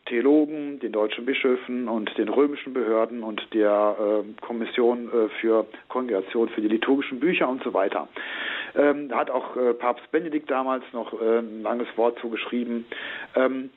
Theologen, 0.08 0.80
den 0.80 0.92
deutschen 0.92 1.26
Bischöfen 1.26 1.88
und 1.88 2.18
den 2.18 2.28
römischen 2.28 2.74
Behörden 2.74 3.24
und 3.24 3.42
der 3.54 3.96
äh, 4.00 4.42
Kommission 4.42 5.08
äh, 5.08 5.30
für 5.40 5.66
Kongregation 5.88 6.50
für 6.50 6.62
die 6.62 6.68
liturgischen 6.68 7.22
Bücher 7.22 7.48
und 7.48 7.64
so 7.64 7.74
weiter. 7.74 8.10
Ähm, 8.76 9.08
da 9.08 9.20
hat 9.20 9.30
auch 9.30 9.56
äh, 9.56 9.74
Papst 9.74 10.12
Benedikt 10.12 10.52
damals 10.52 10.84
noch 10.92 11.14
äh, 11.22 11.40
ein 11.40 11.62
langes 11.62 11.88
Wort 11.96 12.20
zugeschrieben. 12.20 12.86
Ähm, 13.36 13.70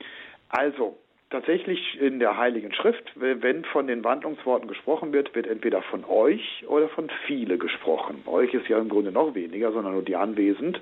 also, 0.49 0.99
tatsächlich 1.31 2.01
in 2.01 2.19
der 2.19 2.37
Heiligen 2.37 2.73
Schrift, 2.75 3.13
wenn 3.15 3.65
von 3.65 3.87
den 3.87 4.05
Wandlungsworten 4.05 4.69
gesprochen 4.69 5.13
wird, 5.13 5.35
wird 5.35 5.47
entweder 5.47 5.81
von 5.83 6.05
euch 6.05 6.65
oder 6.69 6.89
von 6.89 7.09
viele 7.27 7.57
gesprochen. 7.57 8.23
Euch 8.27 8.53
ist 8.53 8.69
ja 8.69 8.79
im 8.79 8.89
Grunde 8.89 9.13
noch 9.13 9.35
weniger, 9.35 9.73
sondern 9.73 9.95
nur 9.95 10.03
die 10.03 10.17
Anwesend. 10.17 10.81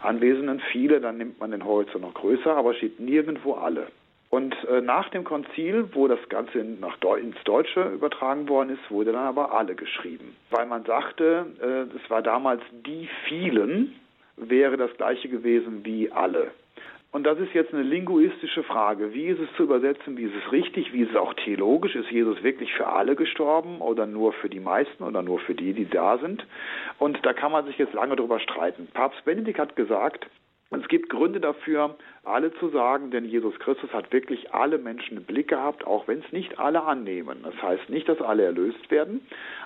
Anwesenden 0.00 0.60
viele, 0.72 1.00
dann 1.00 1.18
nimmt 1.18 1.38
man 1.38 1.50
den 1.50 1.64
Horizont 1.64 2.02
noch 2.02 2.14
größer, 2.14 2.56
aber 2.56 2.74
steht 2.74 2.98
nirgendwo 2.98 3.54
alle. 3.54 3.88
Und 4.30 4.54
äh, 4.68 4.80
nach 4.80 5.08
dem 5.10 5.24
Konzil, 5.24 5.88
wo 5.92 6.06
das 6.06 6.20
Ganze 6.28 6.58
nach 6.58 6.96
Deu 6.98 7.18
ins 7.18 7.36
Deutsche 7.44 7.82
übertragen 7.82 8.48
worden 8.48 8.70
ist, 8.70 8.90
wurde 8.90 9.12
dann 9.12 9.26
aber 9.26 9.52
alle 9.52 9.74
geschrieben. 9.74 10.36
Weil 10.50 10.66
man 10.66 10.84
sagte, 10.84 11.46
äh, 11.60 11.96
es 11.96 12.08
war 12.08 12.22
damals 12.22 12.62
die 12.86 13.08
vielen, 13.28 13.96
wäre 14.36 14.76
das 14.76 14.96
gleiche 14.96 15.28
gewesen 15.28 15.84
wie 15.84 16.12
alle. 16.12 16.52
Und 17.12 17.24
das 17.24 17.38
ist 17.40 17.52
jetzt 17.54 17.74
eine 17.74 17.82
linguistische 17.82 18.62
Frage. 18.62 19.12
Wie 19.12 19.26
ist 19.26 19.40
es 19.40 19.48
zu 19.56 19.64
übersetzen? 19.64 20.16
Wie 20.16 20.24
ist 20.24 20.34
es 20.44 20.52
richtig? 20.52 20.92
Wie 20.92 21.02
ist 21.02 21.10
es 21.10 21.16
auch 21.16 21.34
theologisch? 21.34 21.96
Ist 21.96 22.10
Jesus 22.10 22.40
wirklich 22.44 22.72
für 22.74 22.86
alle 22.86 23.16
gestorben 23.16 23.80
oder 23.80 24.06
nur 24.06 24.32
für 24.32 24.48
die 24.48 24.60
meisten 24.60 25.02
oder 25.02 25.20
nur 25.22 25.40
für 25.40 25.54
die, 25.54 25.72
die 25.72 25.88
da 25.88 26.18
sind? 26.18 26.46
Und 26.98 27.18
da 27.26 27.32
kann 27.32 27.50
man 27.50 27.66
sich 27.66 27.78
jetzt 27.78 27.94
lange 27.94 28.14
drüber 28.14 28.38
streiten. 28.38 28.86
Papst 28.94 29.24
Benedikt 29.24 29.58
hat 29.58 29.74
gesagt, 29.74 30.26
es 30.72 30.86
gibt 30.86 31.10
Gründe 31.10 31.40
dafür, 31.40 31.96
alle 32.22 32.54
zu 32.54 32.68
sagen, 32.68 33.10
denn 33.10 33.24
Jesus 33.24 33.58
Christus 33.58 33.92
hat 33.92 34.12
wirklich 34.12 34.54
alle 34.54 34.78
Menschen 34.78 35.16
im 35.16 35.24
Blick 35.24 35.48
gehabt, 35.48 35.84
auch 35.84 36.06
wenn 36.06 36.20
es 36.20 36.32
nicht 36.32 36.60
alle 36.60 36.84
annehmen. 36.84 37.40
Das 37.42 37.60
heißt 37.60 37.90
nicht, 37.90 38.08
dass 38.08 38.20
alle 38.20 38.44
erlöst 38.44 38.88
werden, 38.88 39.20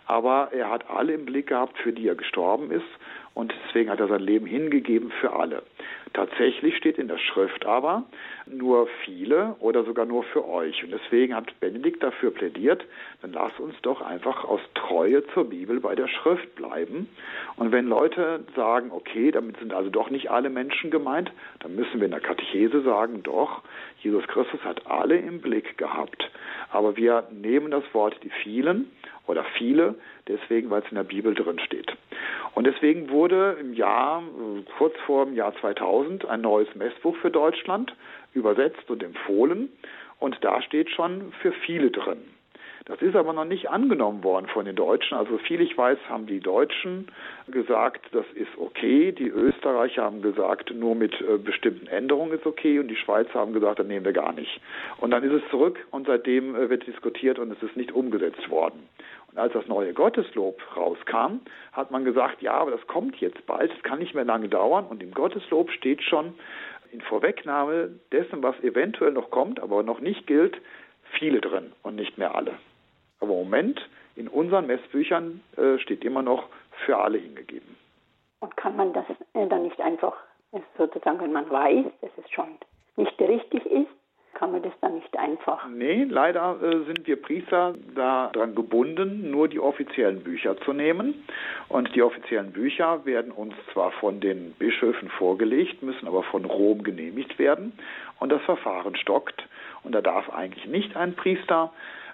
aber 0.06 0.48
er 0.52 0.70
hat 0.70 0.88
alle 0.88 1.12
im 1.12 1.26
Blick 1.26 1.48
gehabt, 1.48 1.76
für 1.76 1.92
die 1.92 2.08
er 2.08 2.14
gestorben 2.14 2.70
ist 2.70 2.86
und 3.34 3.52
deswegen 3.66 3.90
hat 3.90 4.00
er 4.00 4.08
sein 4.08 4.22
Leben 4.22 4.46
hingegeben 4.46 5.10
für 5.20 5.34
alle. 5.34 5.62
Tatsächlich 6.14 6.76
steht 6.76 6.96
in 6.98 7.08
der 7.08 7.18
Schrift 7.18 7.66
aber 7.66 8.04
nur 8.46 8.86
viele 9.04 9.56
oder 9.58 9.82
sogar 9.82 10.06
nur 10.06 10.22
für 10.22 10.48
euch. 10.48 10.84
Und 10.84 10.92
deswegen 10.92 11.34
hat 11.34 11.58
Benedikt 11.58 12.04
dafür 12.04 12.30
plädiert, 12.30 12.84
dann 13.20 13.32
lass 13.32 13.58
uns 13.58 13.74
doch 13.82 14.00
einfach 14.00 14.44
aus 14.44 14.60
Treue 14.74 15.26
zur 15.34 15.50
Bibel 15.50 15.80
bei 15.80 15.96
der 15.96 16.06
Schrift 16.06 16.54
bleiben. 16.54 17.08
Und 17.56 17.72
wenn 17.72 17.88
Leute 17.88 18.44
sagen, 18.54 18.92
okay, 18.92 19.32
damit 19.32 19.58
sind 19.58 19.74
also 19.74 19.90
doch 19.90 20.08
nicht 20.08 20.30
alle 20.30 20.50
Menschen 20.50 20.92
gemeint, 20.92 21.32
dann 21.58 21.74
müssen 21.74 21.98
wir 21.98 22.04
in 22.04 22.12
der 22.12 22.20
Katechese 22.20 22.82
sagen, 22.82 23.24
doch, 23.24 23.62
Jesus 23.98 24.24
Christus 24.28 24.62
hat 24.62 24.86
alle 24.86 25.16
im 25.16 25.40
Blick 25.40 25.76
gehabt. 25.78 26.30
Aber 26.70 26.96
wir 26.96 27.24
nehmen 27.32 27.72
das 27.72 27.84
Wort 27.92 28.16
die 28.22 28.30
vielen 28.30 28.88
oder 29.26 29.44
viele, 29.58 29.96
deswegen, 30.28 30.70
weil 30.70 30.82
es 30.82 30.90
in 30.90 30.96
der 30.96 31.04
Bibel 31.04 31.34
drin 31.34 31.58
steht. 31.58 31.96
Und 32.54 32.66
deswegen 32.66 33.10
wurde 33.10 33.56
im 33.60 33.74
Jahr, 33.74 34.22
kurz 34.78 34.94
vor 35.06 35.26
dem 35.26 35.34
Jahr 35.34 35.54
2000, 35.60 36.24
ein 36.26 36.40
neues 36.40 36.72
Messbuch 36.74 37.16
für 37.16 37.30
Deutschland 37.30 37.94
übersetzt 38.32 38.90
und 38.90 39.02
empfohlen. 39.02 39.70
Und 40.20 40.38
da 40.42 40.62
steht 40.62 40.90
schon 40.90 41.32
für 41.40 41.52
viele 41.52 41.90
drin. 41.90 42.22
Das 42.86 43.00
ist 43.00 43.16
aber 43.16 43.32
noch 43.32 43.46
nicht 43.46 43.70
angenommen 43.70 44.22
worden 44.24 44.46
von 44.46 44.66
den 44.66 44.76
Deutschen. 44.76 45.16
Also 45.16 45.38
viel 45.38 45.62
ich 45.62 45.76
weiß, 45.76 45.96
haben 46.10 46.26
die 46.26 46.40
Deutschen 46.40 47.08
gesagt, 47.48 48.04
das 48.12 48.26
ist 48.34 48.58
okay. 48.58 49.10
Die 49.10 49.28
Österreicher 49.28 50.02
haben 50.02 50.20
gesagt, 50.20 50.70
nur 50.70 50.94
mit 50.94 51.18
äh, 51.22 51.38
bestimmten 51.38 51.86
Änderungen 51.86 52.32
ist 52.32 52.44
okay. 52.44 52.78
Und 52.78 52.88
die 52.88 52.96
Schweizer 52.96 53.34
haben 53.40 53.54
gesagt, 53.54 53.78
dann 53.78 53.86
nehmen 53.86 54.04
wir 54.04 54.12
gar 54.12 54.34
nicht. 54.34 54.60
Und 54.98 55.12
dann 55.12 55.22
ist 55.22 55.32
es 55.32 55.50
zurück 55.50 55.78
und 55.92 56.06
seitdem 56.06 56.54
äh, 56.54 56.68
wird 56.68 56.86
diskutiert 56.86 57.38
und 57.38 57.50
es 57.52 57.62
ist 57.62 57.74
nicht 57.74 57.92
umgesetzt 57.92 58.50
worden. 58.50 58.86
Als 59.36 59.52
das 59.52 59.66
neue 59.66 59.92
Gotteslob 59.92 60.60
rauskam, 60.76 61.40
hat 61.72 61.90
man 61.90 62.04
gesagt, 62.04 62.40
ja, 62.40 62.52
aber 62.52 62.70
das 62.70 62.86
kommt 62.86 63.16
jetzt 63.16 63.44
bald, 63.46 63.72
es 63.72 63.82
kann 63.82 63.98
nicht 63.98 64.14
mehr 64.14 64.24
lange 64.24 64.48
dauern. 64.48 64.86
Und 64.86 65.02
im 65.02 65.12
Gotteslob 65.12 65.70
steht 65.70 66.02
schon 66.02 66.34
in 66.92 67.00
Vorwegnahme 67.00 67.98
dessen, 68.12 68.42
was 68.42 68.58
eventuell 68.62 69.12
noch 69.12 69.30
kommt, 69.30 69.60
aber 69.60 69.82
noch 69.82 70.00
nicht 70.00 70.26
gilt, 70.28 70.56
viele 71.18 71.40
drin 71.40 71.72
und 71.82 71.96
nicht 71.96 72.16
mehr 72.18 72.34
alle. 72.34 72.52
Aber 73.20 73.32
im 73.32 73.38
Moment 73.38 73.88
in 74.16 74.28
unseren 74.28 74.66
Messbüchern 74.66 75.40
äh, 75.56 75.78
steht 75.78 76.04
immer 76.04 76.22
noch 76.22 76.48
für 76.84 76.98
alle 76.98 77.18
hingegeben. 77.18 77.76
Und 78.40 78.56
kann 78.56 78.76
man 78.76 78.92
das 78.92 79.04
äh, 79.32 79.46
dann 79.48 79.62
nicht 79.62 79.80
einfach 79.80 80.14
sozusagen, 80.78 81.20
wenn 81.20 81.32
man 81.32 81.50
weiß, 81.50 81.86
dass 82.00 82.10
es 82.16 82.30
schon 82.30 82.58
nicht 82.96 83.18
richtig 83.20 83.66
ist, 83.66 83.88
kann 84.34 84.52
man 84.52 84.62
das 84.62 84.72
dann 84.80 84.96
nicht 84.96 85.16
einfach? 85.16 85.66
Nee, 85.68 86.04
leider 86.04 86.56
äh, 86.62 86.84
sind 86.84 87.06
wir 87.06 87.20
Priester 87.20 87.74
daran 87.94 88.54
gebunden, 88.54 89.30
nur 89.30 89.48
die 89.48 89.60
offiziellen 89.60 90.22
Bücher 90.22 90.56
zu 90.58 90.72
nehmen. 90.72 91.24
Und 91.68 91.94
die 91.94 92.02
offiziellen 92.02 92.52
Bücher 92.52 93.04
werden 93.04 93.32
uns 93.32 93.54
zwar 93.72 93.92
von 93.92 94.20
den 94.20 94.52
Bischöfen 94.58 95.08
vorgelegt, 95.08 95.82
müssen 95.82 96.06
aber 96.06 96.22
von 96.24 96.44
Rom 96.44 96.82
genehmigt 96.82 97.38
werden. 97.38 97.72
Und 98.20 98.30
das 98.30 98.42
Verfahren 98.42 98.96
stockt. 98.96 99.46
Und 99.82 99.92
da 99.92 100.00
darf 100.00 100.30
eigentlich 100.30 100.66
nicht 100.66 100.96
ein 100.96 101.14
Priester 101.14 101.72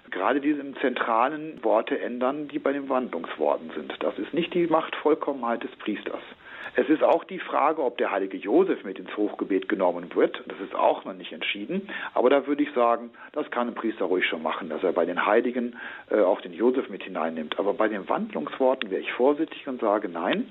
gerade 0.09 0.41
diese 0.41 0.73
zentralen 0.81 1.63
Worte 1.63 1.99
ändern, 1.99 2.47
die 2.49 2.59
bei 2.59 2.73
den 2.73 2.89
Wandlungsworten 2.89 3.71
sind. 3.75 3.95
Das 3.99 4.17
ist 4.19 4.33
nicht 4.33 4.53
die 4.53 4.67
Machtvollkommenheit 4.67 5.63
des 5.63 5.71
Priesters. 5.77 6.21
Es 6.75 6.87
ist 6.89 7.03
auch 7.03 7.23
die 7.23 7.39
Frage, 7.39 7.83
ob 7.83 7.97
der 7.97 8.11
heilige 8.11 8.37
Josef 8.37 8.83
mit 8.83 8.99
ins 8.99 9.15
Hochgebet 9.17 9.67
genommen 9.67 10.13
wird. 10.15 10.41
Das 10.47 10.59
ist 10.59 10.75
auch 10.75 11.03
noch 11.05 11.13
nicht 11.13 11.31
entschieden. 11.33 11.89
Aber 12.13 12.29
da 12.29 12.47
würde 12.47 12.63
ich 12.63 12.71
sagen, 12.73 13.11
das 13.33 13.49
kann 13.51 13.67
ein 13.67 13.75
Priester 13.75 14.05
ruhig 14.05 14.25
schon 14.25 14.43
machen, 14.43 14.69
dass 14.69 14.83
er 14.83 14.93
bei 14.93 15.05
den 15.05 15.25
Heiligen 15.25 15.75
äh, 16.09 16.21
auch 16.21 16.41
den 16.41 16.53
Josef 16.53 16.89
mit 16.89 17.03
hineinnimmt. 17.03 17.59
Aber 17.59 17.73
bei 17.73 17.87
den 17.87 18.07
Wandlungsworten 18.07 18.89
wäre 18.89 19.01
ich 19.01 19.11
vorsichtig 19.13 19.67
und 19.67 19.81
sage 19.81 20.09
nein. 20.09 20.47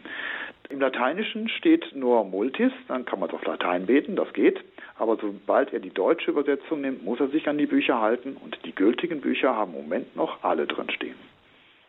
Im 0.68 0.80
Lateinischen 0.80 1.48
steht 1.48 1.96
nur 1.96 2.24
multis, 2.24 2.72
dann 2.86 3.04
kann 3.04 3.18
man 3.18 3.28
es 3.28 3.34
auf 3.34 3.44
Latein 3.44 3.86
beten, 3.86 4.14
das 4.14 4.32
geht. 4.32 4.60
Aber 4.98 5.16
sobald 5.16 5.72
er 5.72 5.80
die 5.80 5.90
deutsche 5.90 6.30
Übersetzung 6.30 6.82
nimmt, 6.82 7.02
muss 7.04 7.18
er 7.18 7.28
sich 7.28 7.48
an 7.48 7.58
die 7.58 7.66
Bücher 7.66 8.00
halten 8.00 8.36
und 8.36 8.58
die 8.64 8.74
gültigen 8.74 9.20
Bücher 9.20 9.56
haben 9.56 9.74
im 9.74 9.82
Moment 9.82 10.14
noch 10.14 10.44
alle 10.44 10.66
drin 10.66 10.90
stehen. 10.90 11.16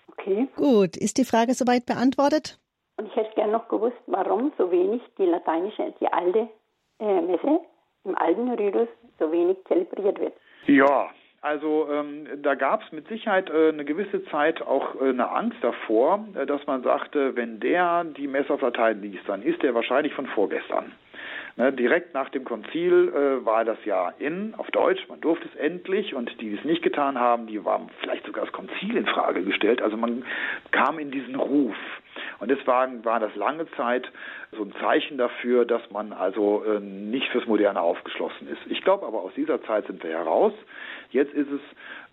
Okay. 0.07 0.47
Gut, 0.55 0.97
ist 0.97 1.17
die 1.17 1.25
Frage 1.25 1.53
soweit 1.53 1.85
beantwortet? 1.85 2.60
Und 3.01 3.07
ich 3.07 3.15
hätte 3.15 3.33
gerne 3.33 3.53
noch 3.53 3.67
gewusst, 3.67 3.97
warum 4.05 4.51
so 4.59 4.71
wenig 4.71 5.01
die 5.17 5.25
lateinische, 5.25 5.91
die 5.99 6.13
alte 6.13 6.47
äh, 6.99 7.21
Messe 7.21 7.61
im 8.03 8.15
alten 8.15 8.51
Rydus 8.51 8.87
so 9.17 9.31
wenig 9.31 9.57
zelebriert 9.67 10.19
wird. 10.19 10.33
Ja, 10.67 11.09
also 11.41 11.87
ähm, 11.91 12.27
da 12.43 12.53
gab 12.53 12.83
es 12.83 12.91
mit 12.91 13.07
Sicherheit 13.07 13.49
äh, 13.49 13.69
eine 13.69 13.85
gewisse 13.85 14.23
Zeit 14.25 14.61
auch 14.61 15.01
äh, 15.01 15.09
eine 15.09 15.31
Angst 15.31 15.57
davor, 15.61 16.23
äh, 16.35 16.45
dass 16.45 16.67
man 16.67 16.83
sagte, 16.83 17.35
wenn 17.35 17.59
der 17.59 18.03
die 18.03 18.27
Messe 18.27 18.53
auf 18.53 18.61
Latein 18.61 19.01
liest, 19.01 19.27
dann 19.27 19.41
ist 19.41 19.63
der 19.63 19.73
wahrscheinlich 19.73 20.13
von 20.13 20.27
vorgestern. 20.27 20.91
Ne, 21.57 21.73
direkt 21.73 22.13
nach 22.13 22.29
dem 22.29 22.45
Konzil 22.45 23.11
äh, 23.13 23.45
war 23.45 23.65
das 23.65 23.77
ja 23.83 24.13
in, 24.19 24.53
auf 24.57 24.71
Deutsch, 24.71 25.01
man 25.09 25.19
durfte 25.19 25.49
es 25.49 25.55
endlich 25.55 26.15
und 26.15 26.29
die, 26.39 26.51
die 26.51 26.55
es 26.55 26.63
nicht 26.63 26.81
getan 26.81 27.19
haben, 27.19 27.47
die 27.47 27.65
waren 27.65 27.89
vielleicht 27.99 28.25
sogar 28.25 28.45
das 28.45 28.53
Konzil 28.53 28.95
in 28.95 29.05
Frage 29.05 29.43
gestellt. 29.43 29.81
Also 29.81 29.97
man 29.97 30.23
kam 30.71 30.97
in 30.97 31.11
diesen 31.11 31.35
Ruf. 31.35 31.75
Und 32.41 32.49
deswegen 32.49 33.05
war 33.05 33.19
das 33.19 33.35
lange 33.35 33.69
Zeit 33.73 34.11
so 34.51 34.63
ein 34.63 34.73
Zeichen 34.81 35.19
dafür, 35.19 35.63
dass 35.63 35.81
man 35.91 36.11
also 36.11 36.63
äh, 36.65 36.79
nicht 36.79 37.27
fürs 37.29 37.45
Moderne 37.45 37.79
aufgeschlossen 37.79 38.47
ist. 38.47 38.59
Ich 38.65 38.83
glaube 38.83 39.05
aber 39.05 39.21
aus 39.21 39.31
dieser 39.35 39.61
Zeit 39.63 39.85
sind 39.85 40.03
wir 40.03 40.09
heraus. 40.09 40.51
Jetzt 41.11 41.33
ist 41.35 41.51
es 41.51 41.61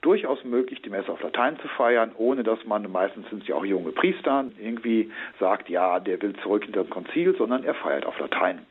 durchaus 0.02 0.44
möglich, 0.44 0.82
die 0.82 0.90
Messe 0.90 1.10
auf 1.10 1.22
Latein 1.22 1.58
zu 1.60 1.68
feiern, 1.68 2.12
ohne 2.16 2.42
dass 2.42 2.62
man, 2.66 2.92
meistens 2.92 3.28
sind 3.30 3.42
es 3.42 3.48
ja 3.48 3.54
auch 3.54 3.64
junge 3.64 3.90
Priester, 3.92 4.44
irgendwie 4.62 5.10
sagt, 5.40 5.70
ja, 5.70 5.98
der 5.98 6.20
will 6.20 6.34
zurück 6.42 6.64
hinter 6.64 6.82
das 6.82 6.90
Konzil, 6.90 7.34
sondern 7.36 7.64
er 7.64 7.74
feiert 7.74 8.04
auf 8.04 8.18
Latein. 8.20 8.66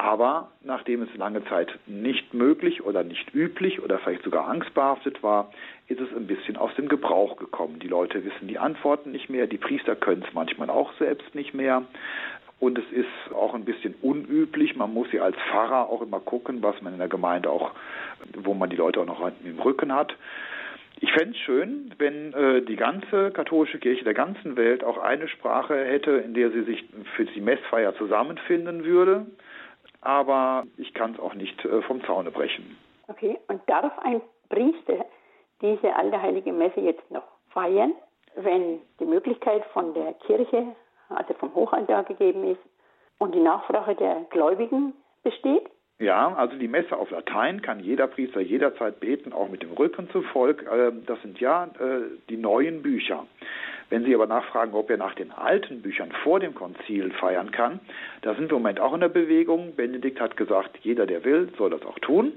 Aber 0.00 0.52
nachdem 0.62 1.02
es 1.02 1.16
lange 1.16 1.44
Zeit 1.46 1.76
nicht 1.86 2.32
möglich 2.32 2.84
oder 2.84 3.02
nicht 3.02 3.34
üblich 3.34 3.82
oder 3.82 3.98
vielleicht 3.98 4.22
sogar 4.22 4.46
angstbehaftet 4.46 5.24
war, 5.24 5.50
ist 5.88 6.00
es 6.00 6.08
ein 6.16 6.28
bisschen 6.28 6.56
aus 6.56 6.72
dem 6.76 6.88
Gebrauch 6.88 7.36
gekommen. 7.36 7.80
Die 7.80 7.88
Leute 7.88 8.24
wissen 8.24 8.46
die 8.46 8.60
Antworten 8.60 9.10
nicht 9.10 9.28
mehr, 9.28 9.48
die 9.48 9.58
Priester 9.58 9.96
können 9.96 10.24
es 10.26 10.32
manchmal 10.32 10.70
auch 10.70 10.92
selbst 11.00 11.34
nicht 11.34 11.52
mehr. 11.52 11.82
Und 12.60 12.78
es 12.78 12.84
ist 12.92 13.34
auch 13.34 13.54
ein 13.54 13.64
bisschen 13.64 13.96
unüblich. 14.00 14.76
Man 14.76 14.94
muss 14.94 15.10
ja 15.10 15.22
als 15.22 15.36
Pfarrer 15.50 15.88
auch 15.88 16.00
immer 16.00 16.20
gucken, 16.20 16.62
was 16.62 16.80
man 16.80 16.92
in 16.92 17.00
der 17.00 17.08
Gemeinde 17.08 17.50
auch, 17.50 17.72
wo 18.36 18.54
man 18.54 18.70
die 18.70 18.76
Leute 18.76 19.00
auch 19.00 19.06
noch 19.06 19.20
im 19.44 19.58
Rücken 19.58 19.92
hat. 19.92 20.14
Ich 21.00 21.10
fände 21.10 21.30
es 21.30 21.38
schön, 21.38 21.92
wenn 21.98 22.32
äh, 22.34 22.62
die 22.62 22.76
ganze 22.76 23.32
katholische 23.32 23.78
Kirche 23.78 24.04
der 24.04 24.14
ganzen 24.14 24.56
Welt 24.56 24.84
auch 24.84 24.98
eine 24.98 25.26
Sprache 25.26 25.74
hätte, 25.74 26.12
in 26.12 26.34
der 26.34 26.52
sie 26.52 26.62
sich 26.62 26.84
für 27.16 27.24
die 27.24 27.40
Messfeier 27.40 27.96
zusammenfinden 27.96 28.84
würde 28.84 29.26
aber 30.00 30.64
ich 30.76 30.94
kann 30.94 31.14
es 31.14 31.20
auch 31.20 31.34
nicht 31.34 31.64
äh, 31.64 31.82
vom 31.82 32.02
Zaune 32.04 32.30
brechen. 32.30 32.76
Okay, 33.08 33.38
und 33.48 33.60
darf 33.68 33.98
ein 34.00 34.20
Priester 34.48 35.04
diese 35.60 35.94
alte 35.94 36.20
heilige 36.20 36.52
Messe 36.52 36.80
jetzt 36.80 37.10
noch 37.10 37.24
feiern, 37.50 37.94
wenn 38.36 38.80
die 39.00 39.06
Möglichkeit 39.06 39.64
von 39.72 39.94
der 39.94 40.14
Kirche, 40.26 40.66
also 41.08 41.34
vom 41.34 41.54
Hochaltar 41.54 42.04
gegeben 42.04 42.44
ist 42.44 42.60
und 43.18 43.34
die 43.34 43.40
Nachfrage 43.40 43.94
der 43.96 44.26
Gläubigen 44.30 44.94
besteht? 45.22 45.68
Ja, 46.00 46.32
also 46.34 46.56
die 46.56 46.68
Messe 46.68 46.96
auf 46.96 47.10
Latein 47.10 47.60
kann 47.60 47.80
jeder 47.80 48.06
Priester 48.06 48.40
jederzeit 48.40 49.00
beten, 49.00 49.32
auch 49.32 49.48
mit 49.48 49.62
dem 49.62 49.72
Rücken 49.72 50.08
zum 50.10 50.22
Volk. 50.22 50.62
Äh, 50.62 50.92
das 51.06 51.20
sind 51.22 51.40
ja 51.40 51.64
äh, 51.64 52.02
die 52.28 52.36
neuen 52.36 52.82
Bücher. 52.82 53.26
Wenn 53.90 54.04
Sie 54.04 54.14
aber 54.14 54.26
nachfragen, 54.26 54.74
ob 54.74 54.90
er 54.90 54.96
nach 54.96 55.14
den 55.14 55.32
alten 55.32 55.82
Büchern 55.82 56.12
vor 56.22 56.38
dem 56.38 56.54
Konzil 56.54 57.10
feiern 57.12 57.50
kann, 57.50 57.80
da 58.22 58.34
sind 58.34 58.50
wir 58.50 58.56
im 58.56 58.62
Moment 58.62 58.78
auch 58.78 58.94
in 58.94 59.00
der 59.00 59.08
Bewegung. 59.08 59.74
Benedikt 59.74 60.20
hat 60.20 60.36
gesagt, 60.36 60.78
jeder, 60.82 61.06
der 61.06 61.24
will, 61.24 61.48
soll 61.58 61.70
das 61.70 61.84
auch 61.84 61.98
tun. 61.98 62.32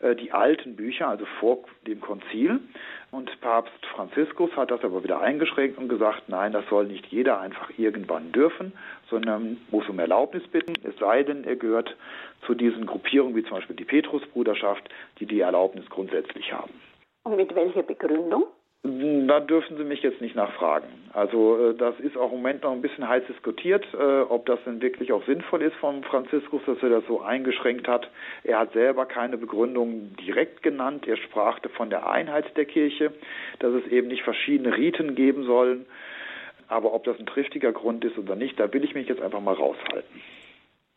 Äh, 0.00 0.16
die 0.16 0.32
alten 0.32 0.76
Bücher, 0.76 1.08
also 1.08 1.24
vor 1.38 1.64
dem 1.86 2.00
Konzil. 2.00 2.60
Und 3.10 3.40
Papst 3.40 3.86
Franziskus 3.94 4.54
hat 4.56 4.70
das 4.70 4.84
aber 4.84 5.02
wieder 5.02 5.20
eingeschränkt 5.20 5.78
und 5.78 5.88
gesagt, 5.88 6.28
nein, 6.28 6.52
das 6.52 6.64
soll 6.68 6.86
nicht 6.86 7.06
jeder 7.06 7.40
einfach 7.40 7.70
irgendwann 7.76 8.30
dürfen, 8.32 8.72
sondern 9.10 9.58
muss 9.70 9.88
um 9.88 9.98
Erlaubnis 9.98 10.46
bitten, 10.48 10.74
es 10.84 10.96
sei 10.98 11.22
denn, 11.22 11.44
er 11.44 11.56
gehört 11.56 11.96
zu 12.46 12.54
diesen 12.54 12.86
Gruppierungen 12.86 13.36
wie 13.36 13.42
zum 13.42 13.56
Beispiel 13.56 13.76
die 13.76 13.84
Petrusbruderschaft, 13.84 14.88
die 15.18 15.26
die 15.26 15.40
Erlaubnis 15.40 15.88
grundsätzlich 15.90 16.52
haben. 16.52 16.72
Und 17.24 17.36
mit 17.36 17.54
welcher 17.54 17.82
Begründung? 17.82 18.44
Da 18.82 19.40
dürfen 19.40 19.76
Sie 19.76 19.84
mich 19.84 20.02
jetzt 20.02 20.22
nicht 20.22 20.34
nachfragen. 20.34 20.88
Also 21.12 21.72
äh, 21.72 21.74
das 21.74 22.00
ist 22.00 22.16
auch 22.16 22.32
im 22.32 22.38
Moment 22.38 22.62
noch 22.62 22.72
ein 22.72 22.80
bisschen 22.80 23.06
heiß 23.06 23.24
diskutiert, 23.28 23.86
äh, 23.92 24.20
ob 24.22 24.46
das 24.46 24.58
denn 24.64 24.80
wirklich 24.80 25.12
auch 25.12 25.22
sinnvoll 25.26 25.60
ist 25.60 25.76
von 25.76 26.02
Franziskus, 26.02 26.62
dass 26.64 26.82
er 26.82 26.88
das 26.88 27.04
so 27.06 27.20
eingeschränkt 27.20 27.86
hat. 27.88 28.10
Er 28.42 28.58
hat 28.60 28.72
selber 28.72 29.04
keine 29.04 29.36
Begründung 29.36 30.16
direkt 30.16 30.62
genannt. 30.62 31.06
Er 31.06 31.18
sprach 31.18 31.58
von 31.76 31.90
der 31.90 32.08
Einheit 32.08 32.56
der 32.56 32.64
Kirche, 32.64 33.12
dass 33.58 33.74
es 33.74 33.86
eben 33.88 34.08
nicht 34.08 34.22
verschiedene 34.22 34.74
Riten 34.74 35.14
geben 35.14 35.44
sollen. 35.44 35.84
Aber 36.70 36.94
ob 36.94 37.02
das 37.04 37.18
ein 37.18 37.26
triftiger 37.26 37.72
Grund 37.72 38.04
ist 38.04 38.16
oder 38.16 38.36
nicht, 38.36 38.58
da 38.58 38.72
will 38.72 38.84
ich 38.84 38.94
mich 38.94 39.08
jetzt 39.08 39.20
einfach 39.20 39.40
mal 39.40 39.54
raushalten. 39.54 40.22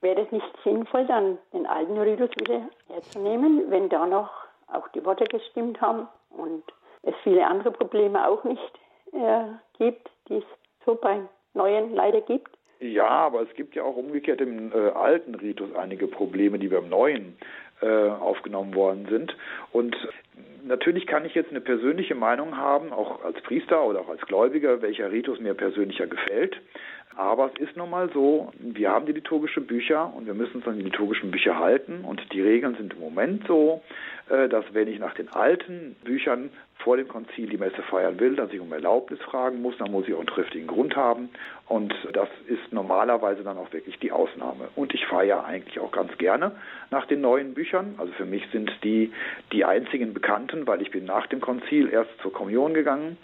Wäre 0.02 0.22
es 0.22 0.32
nicht 0.32 0.46
sinnvoll, 0.64 1.06
dann 1.08 1.40
den 1.52 1.66
alten 1.66 1.98
Ritus 1.98 2.30
wieder 2.40 2.62
herzunehmen, 2.88 3.64
wenn 3.70 3.90
da 3.90 4.06
noch 4.06 4.30
auch 4.68 4.88
die 4.90 5.04
Worte 5.04 5.26
gestimmt 5.26 5.82
haben 5.82 6.08
und 6.30 6.64
es 7.02 7.16
viele 7.24 7.46
andere 7.48 7.72
Probleme 7.72 8.28
auch 8.28 8.44
nicht 8.44 8.80
äh, 9.14 9.46
gibt, 9.78 10.10
die 10.30 10.38
es 10.38 10.44
so 10.86 10.96
beim 10.96 11.28
Neuen 11.54 11.96
leider 11.96 12.22
gibt. 12.22 12.50
Ja, 12.80 13.08
aber 13.08 13.42
es 13.42 13.54
gibt 13.56 13.76
ja 13.76 13.84
auch 13.84 13.96
umgekehrt 13.96 14.42
im 14.42 14.72
äh, 14.74 14.90
alten 14.90 15.36
Ritus 15.36 15.74
einige 15.76 16.08
Probleme, 16.08 16.60
die 16.60 16.68
beim 16.68 16.90
Neuen 16.90 17.38
äh, 17.82 18.10
aufgenommen 18.10 18.76
worden 18.76 19.08
sind. 19.10 19.36
Und 19.72 19.96
natürlich 20.64 21.06
kann 21.08 21.26
ich 21.26 21.36
jetzt 21.36 21.52
eine 21.52 21.62
persönliche 21.62 22.16
Meinung 22.16 22.58
haben, 22.58 22.92
auch 22.92 23.24
als 23.24 23.40
Priester 23.42 23.84
oder 23.86 24.02
auch 24.02 24.10
als 24.10 24.22
Gläubiger, 24.22 24.82
welcher 24.82 25.12
Ritus 25.12 25.40
mir 25.40 25.54
persönlicher 25.54 26.08
gefällt. 26.08 26.58
Aber 27.16 27.52
es 27.54 27.60
ist 27.60 27.78
nun 27.78 27.90
mal 27.90 28.10
so, 28.14 28.52
wir 28.60 28.90
haben 28.90 29.06
die 29.06 29.12
liturgischen 29.12 29.68
Bücher 29.68 30.12
und 30.16 30.26
wir 30.26 30.34
müssen 30.34 30.58
uns 30.58 30.68
an 30.68 30.78
die 30.78 30.84
liturgischen 30.84 31.32
Bücher 31.32 31.60
halten. 31.60 32.04
Und 32.04 32.22
die 32.34 32.42
Regeln 32.42 32.76
sind 32.76 32.94
im 32.94 33.00
Moment 33.00 33.46
so, 33.48 33.82
äh, 34.30 34.50
dass 34.50 34.66
wenn 34.74 34.88
ich 34.88 35.00
nach 35.00 35.14
den 35.14 35.30
alten 35.30 35.96
Büchern 36.04 36.50
vor 36.78 36.98
dem 36.98 37.08
Konzil 37.08 37.50
die 37.50 37.58
Messe 37.58 37.82
feiern 37.84 38.20
will, 38.20 38.36
dass 38.36 38.52
ich 38.52 38.60
um 38.60 38.72
Erlaubnis 38.74 39.20
fragen 39.22 39.62
muss, 39.62 39.78
dann 39.78 39.92
muss 39.92 40.08
ich 40.08 40.14
auch 40.14 40.20
einen 40.20 40.28
triftigen 40.28 40.68
Grund 40.68 40.96
haben. 40.96 41.30
Und 41.68 41.94
das 42.14 42.28
ist 42.48 42.74
normalerweise 42.74 43.44
dann 43.44 43.58
auch 43.58 43.72
wirklich 43.72 44.00
die 44.00 44.12
Ausnahme. 44.12 44.70
Und 44.76 44.94
ich 44.94 45.06
feiere 45.06 45.46
eigentlich 45.46 45.80
auch 45.80 45.92
ganz 45.92 46.18
gerne 46.18 46.52
nach 46.92 47.06
den 47.06 47.22
neuen 47.22 47.54
Büchern. 47.54 47.96
Also 47.98 48.12
für 48.14 48.26
mich 48.26 48.44
sind 48.52 48.72
die 48.84 49.12
die 49.52 49.66
einzigen 49.66 50.14
Bekannten, 50.14 50.68
weil 50.68 50.82
ich 50.82 50.92
bin 50.92 51.06
nach 51.06 51.28
dem 51.28 51.42
Konzil 51.42 51.90
erst 51.90 52.12
zur 52.22 52.34
Kommunion 52.34 52.74
gegangen. 52.74 53.18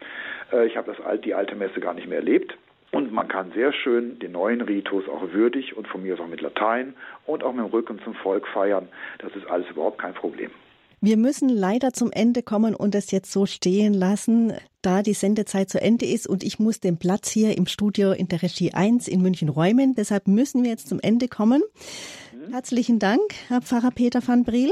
Äh, 0.53 0.67
ich 0.67 0.77
habe 0.77 0.93
das, 0.93 1.21
die 1.21 1.33
alte 1.33 1.55
Messe 1.55 1.79
gar 1.79 1.93
nicht 1.93 2.07
mehr 2.07 2.19
erlebt. 2.19 2.55
Und 2.91 3.13
man 3.13 3.27
kann 3.27 3.51
sehr 3.53 3.71
schön 3.71 4.17
den 4.19 4.31
neuen 4.31 4.61
Ritus 4.61 5.07
auch 5.07 5.31
würdig 5.31 5.77
und 5.77 5.87
von 5.87 6.01
mir 6.01 6.15
aus 6.15 6.19
auch 6.19 6.27
mit 6.27 6.41
Latein 6.41 6.95
und 7.25 7.43
auch 7.43 7.53
mit 7.53 7.65
dem 7.65 7.71
Rücken 7.71 7.99
zum 8.03 8.15
Volk 8.15 8.47
feiern. 8.47 8.87
Das 9.19 9.35
ist 9.35 9.45
alles 9.47 9.69
überhaupt 9.69 9.99
kein 9.99 10.13
Problem. 10.13 10.49
Wir 11.01 11.15
müssen 11.15 11.47
leider 11.47 11.93
zum 11.93 12.11
Ende 12.11 12.43
kommen 12.43 12.75
und 12.75 12.93
es 12.93 13.11
jetzt 13.11 13.31
so 13.31 13.45
stehen 13.45 13.93
lassen, 13.93 14.53
da 14.81 15.01
die 15.01 15.13
Sendezeit 15.13 15.69
zu 15.69 15.81
Ende 15.81 16.05
ist 16.05 16.27
und 16.27 16.43
ich 16.43 16.59
muss 16.59 16.81
den 16.81 16.97
Platz 16.97 17.29
hier 17.29 17.57
im 17.57 17.67
Studio 17.67 18.11
in 18.11 18.27
der 18.27 18.41
Regie 18.41 18.73
1 18.73 19.07
in 19.07 19.21
München 19.21 19.47
räumen. 19.47 19.95
Deshalb 19.95 20.27
müssen 20.27 20.63
wir 20.63 20.71
jetzt 20.71 20.89
zum 20.89 20.99
Ende 20.99 21.29
kommen. 21.29 21.61
Mhm. 22.33 22.51
Herzlichen 22.51 22.99
Dank, 22.99 23.21
Herr 23.47 23.61
Pfarrer 23.61 23.91
Peter 23.91 24.19
van 24.27 24.43
Briel, 24.43 24.71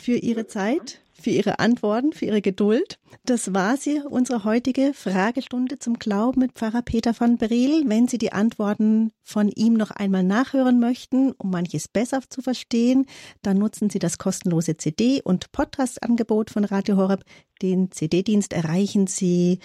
für 0.00 0.16
Ihre 0.16 0.48
Zeit 0.48 1.00
für 1.20 1.30
Ihre 1.30 1.58
Antworten, 1.58 2.12
für 2.12 2.26
Ihre 2.26 2.40
Geduld. 2.40 2.98
Das 3.24 3.54
war 3.54 3.76
sie, 3.76 4.00
unsere 4.00 4.44
heutige 4.44 4.92
Fragestunde 4.94 5.78
zum 5.78 5.98
Glauben 5.98 6.40
mit 6.40 6.52
Pfarrer 6.52 6.82
Peter 6.82 7.14
von 7.14 7.36
Breel. 7.36 7.84
Wenn 7.86 8.08
Sie 8.08 8.18
die 8.18 8.32
Antworten 8.32 9.12
von 9.22 9.48
ihm 9.48 9.74
noch 9.74 9.90
einmal 9.90 10.22
nachhören 10.22 10.80
möchten, 10.80 11.32
um 11.32 11.50
manches 11.50 11.88
besser 11.88 12.20
zu 12.28 12.42
verstehen, 12.42 13.06
dann 13.42 13.58
nutzen 13.58 13.90
Sie 13.90 13.98
das 13.98 14.18
kostenlose 14.18 14.76
CD- 14.76 15.22
und 15.22 15.52
Podcast-Angebot 15.52 16.50
von 16.50 16.64
Radio 16.64 16.96
Horeb. 16.96 17.24
Den 17.60 17.90
CD-Dienst 17.90 18.52
erreichen 18.52 19.06
Sie 19.06 19.58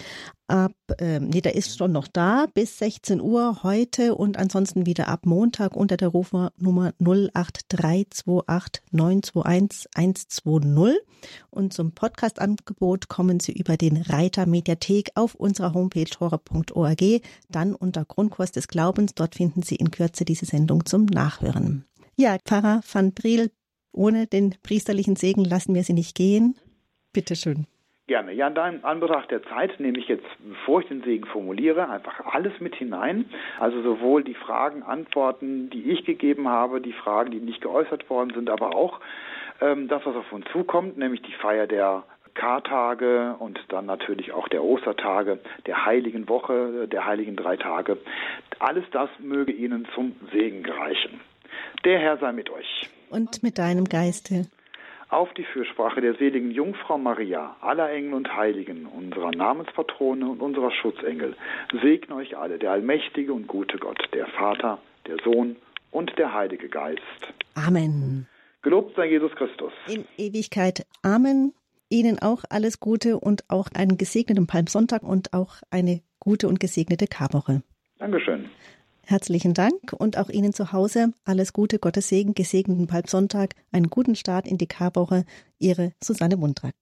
ab, 0.46 0.72
äh, 0.98 1.20
nee, 1.20 1.40
der 1.40 1.54
ist 1.54 1.78
schon 1.78 1.92
noch 1.92 2.08
da, 2.08 2.46
bis 2.52 2.78
16 2.78 3.20
Uhr 3.20 3.62
heute 3.62 4.14
und 4.14 4.36
ansonsten 4.36 4.86
wieder 4.86 5.08
ab 5.08 5.26
Montag 5.26 5.76
unter 5.76 5.96
der 5.96 6.08
Rufnummer 6.08 6.92
08328 6.98 8.82
921 8.92 9.88
120. 9.94 11.00
Und 11.50 11.72
zum 11.72 11.92
Podcast-Angebot 11.92 13.08
kommen 13.08 13.40
Sie 13.40 13.52
über 13.52 13.76
den 13.76 13.96
Reiter 13.96 14.46
Mediathek 14.46 15.10
auf 15.14 15.34
unserer 15.34 15.74
Homepage 15.74 16.10
horror.org, 16.20 17.02
dann 17.48 17.74
unter 17.74 18.04
Grundkurs 18.04 18.52
des 18.52 18.68
Glaubens. 18.68 19.14
Dort 19.14 19.34
finden 19.34 19.62
Sie 19.62 19.76
in 19.76 19.90
Kürze 19.90 20.24
diese 20.24 20.46
Sendung 20.46 20.84
zum 20.84 21.06
Nachhören. 21.06 21.84
Ja, 22.16 22.36
Pfarrer 22.44 22.82
van 22.90 23.12
Briel, 23.12 23.50
ohne 23.92 24.26
den 24.26 24.54
priesterlichen 24.62 25.16
Segen 25.16 25.44
lassen 25.44 25.74
wir 25.74 25.84
Sie 25.84 25.94
nicht 25.94 26.14
gehen. 26.14 26.56
Bitteschön. 27.12 27.66
Gerne. 28.06 28.32
Ja, 28.32 28.50
da 28.50 28.68
in 28.68 28.84
Anbetracht 28.84 29.30
der 29.30 29.42
Zeit 29.44 29.80
nehme 29.80 29.98
ich 29.98 30.08
jetzt, 30.08 30.26
bevor 30.38 30.80
ich 30.80 30.88
den 30.88 31.02
Segen 31.04 31.24
formuliere, 31.24 31.88
einfach 31.88 32.20
alles 32.34 32.52
mit 32.60 32.74
hinein. 32.74 33.24
Also 33.58 33.80
sowohl 33.82 34.22
die 34.22 34.34
Fragen, 34.34 34.82
Antworten, 34.82 35.70
die 35.70 35.90
ich 35.90 36.04
gegeben 36.04 36.48
habe, 36.48 36.82
die 36.82 36.92
Fragen, 36.92 37.30
die 37.30 37.38
nicht 37.38 37.62
geäußert 37.62 38.10
worden 38.10 38.34
sind, 38.34 38.50
aber 38.50 38.76
auch 38.76 39.00
ähm, 39.62 39.88
das, 39.88 40.04
was 40.04 40.16
auf 40.16 40.30
uns 40.32 40.44
zukommt, 40.52 40.98
nämlich 40.98 41.22
die 41.22 41.32
Feier 41.32 41.66
der 41.66 42.04
Kartage 42.34 43.36
und 43.38 43.58
dann 43.68 43.86
natürlich 43.86 44.32
auch 44.32 44.48
der 44.48 44.62
Ostertage, 44.62 45.38
der 45.66 45.86
heiligen 45.86 46.28
Woche, 46.28 46.86
der 46.88 47.06
heiligen 47.06 47.36
drei 47.36 47.56
Tage. 47.56 47.96
Alles 48.58 48.84
das 48.90 49.08
möge 49.18 49.52
Ihnen 49.52 49.86
zum 49.94 50.14
Segen 50.30 50.62
gereichen. 50.62 51.20
Der 51.86 51.98
Herr 52.00 52.18
sei 52.18 52.32
mit 52.32 52.50
euch. 52.50 52.90
Und 53.08 53.42
mit 53.42 53.56
deinem 53.56 53.84
Geiste 53.84 54.46
auf 55.14 55.32
die 55.34 55.44
Fürsprache 55.44 56.00
der 56.00 56.14
seligen 56.14 56.50
Jungfrau 56.50 56.98
Maria, 56.98 57.56
aller 57.60 57.90
Engel 57.90 58.14
und 58.14 58.34
Heiligen, 58.36 58.86
unserer 58.86 59.30
Namenspatrone 59.30 60.28
und 60.28 60.40
unserer 60.40 60.70
Schutzengel, 60.70 61.36
segne 61.82 62.16
euch 62.16 62.36
alle, 62.36 62.58
der 62.58 62.72
allmächtige 62.72 63.32
und 63.32 63.46
gute 63.46 63.78
Gott, 63.78 63.98
der 64.12 64.26
Vater, 64.26 64.78
der 65.06 65.16
Sohn 65.24 65.56
und 65.90 66.18
der 66.18 66.34
Heilige 66.34 66.68
Geist. 66.68 67.00
Amen. 67.54 68.26
Gelobt 68.62 68.96
sei 68.96 69.08
Jesus 69.08 69.32
Christus. 69.36 69.72
In 69.88 70.04
Ewigkeit. 70.16 70.86
Amen. 71.02 71.52
Ihnen 71.90 72.18
auch 72.18 72.44
alles 72.50 72.80
Gute 72.80 73.18
und 73.20 73.44
auch 73.48 73.68
einen 73.74 73.98
gesegneten 73.98 74.46
Palmsonntag 74.46 75.02
und 75.02 75.32
auch 75.32 75.56
eine 75.70 76.00
gute 76.18 76.48
und 76.48 76.58
gesegnete 76.58 77.06
Karwoche. 77.06 77.62
Dankeschön. 77.98 78.48
Herzlichen 79.06 79.52
Dank 79.52 79.92
und 79.92 80.16
auch 80.16 80.30
Ihnen 80.30 80.54
zu 80.54 80.72
Hause 80.72 81.12
alles 81.24 81.52
Gute, 81.52 81.78
Gottes 81.78 82.08
Segen, 82.08 82.34
gesegneten 82.34 82.86
Palmsonntag, 82.86 83.54
einen 83.70 83.90
guten 83.90 84.16
Start 84.16 84.48
in 84.48 84.56
die 84.56 84.66
Karwoche. 84.66 85.24
Ihre 85.58 85.92
Susanne 86.02 86.36
Mundrak. 86.36 86.74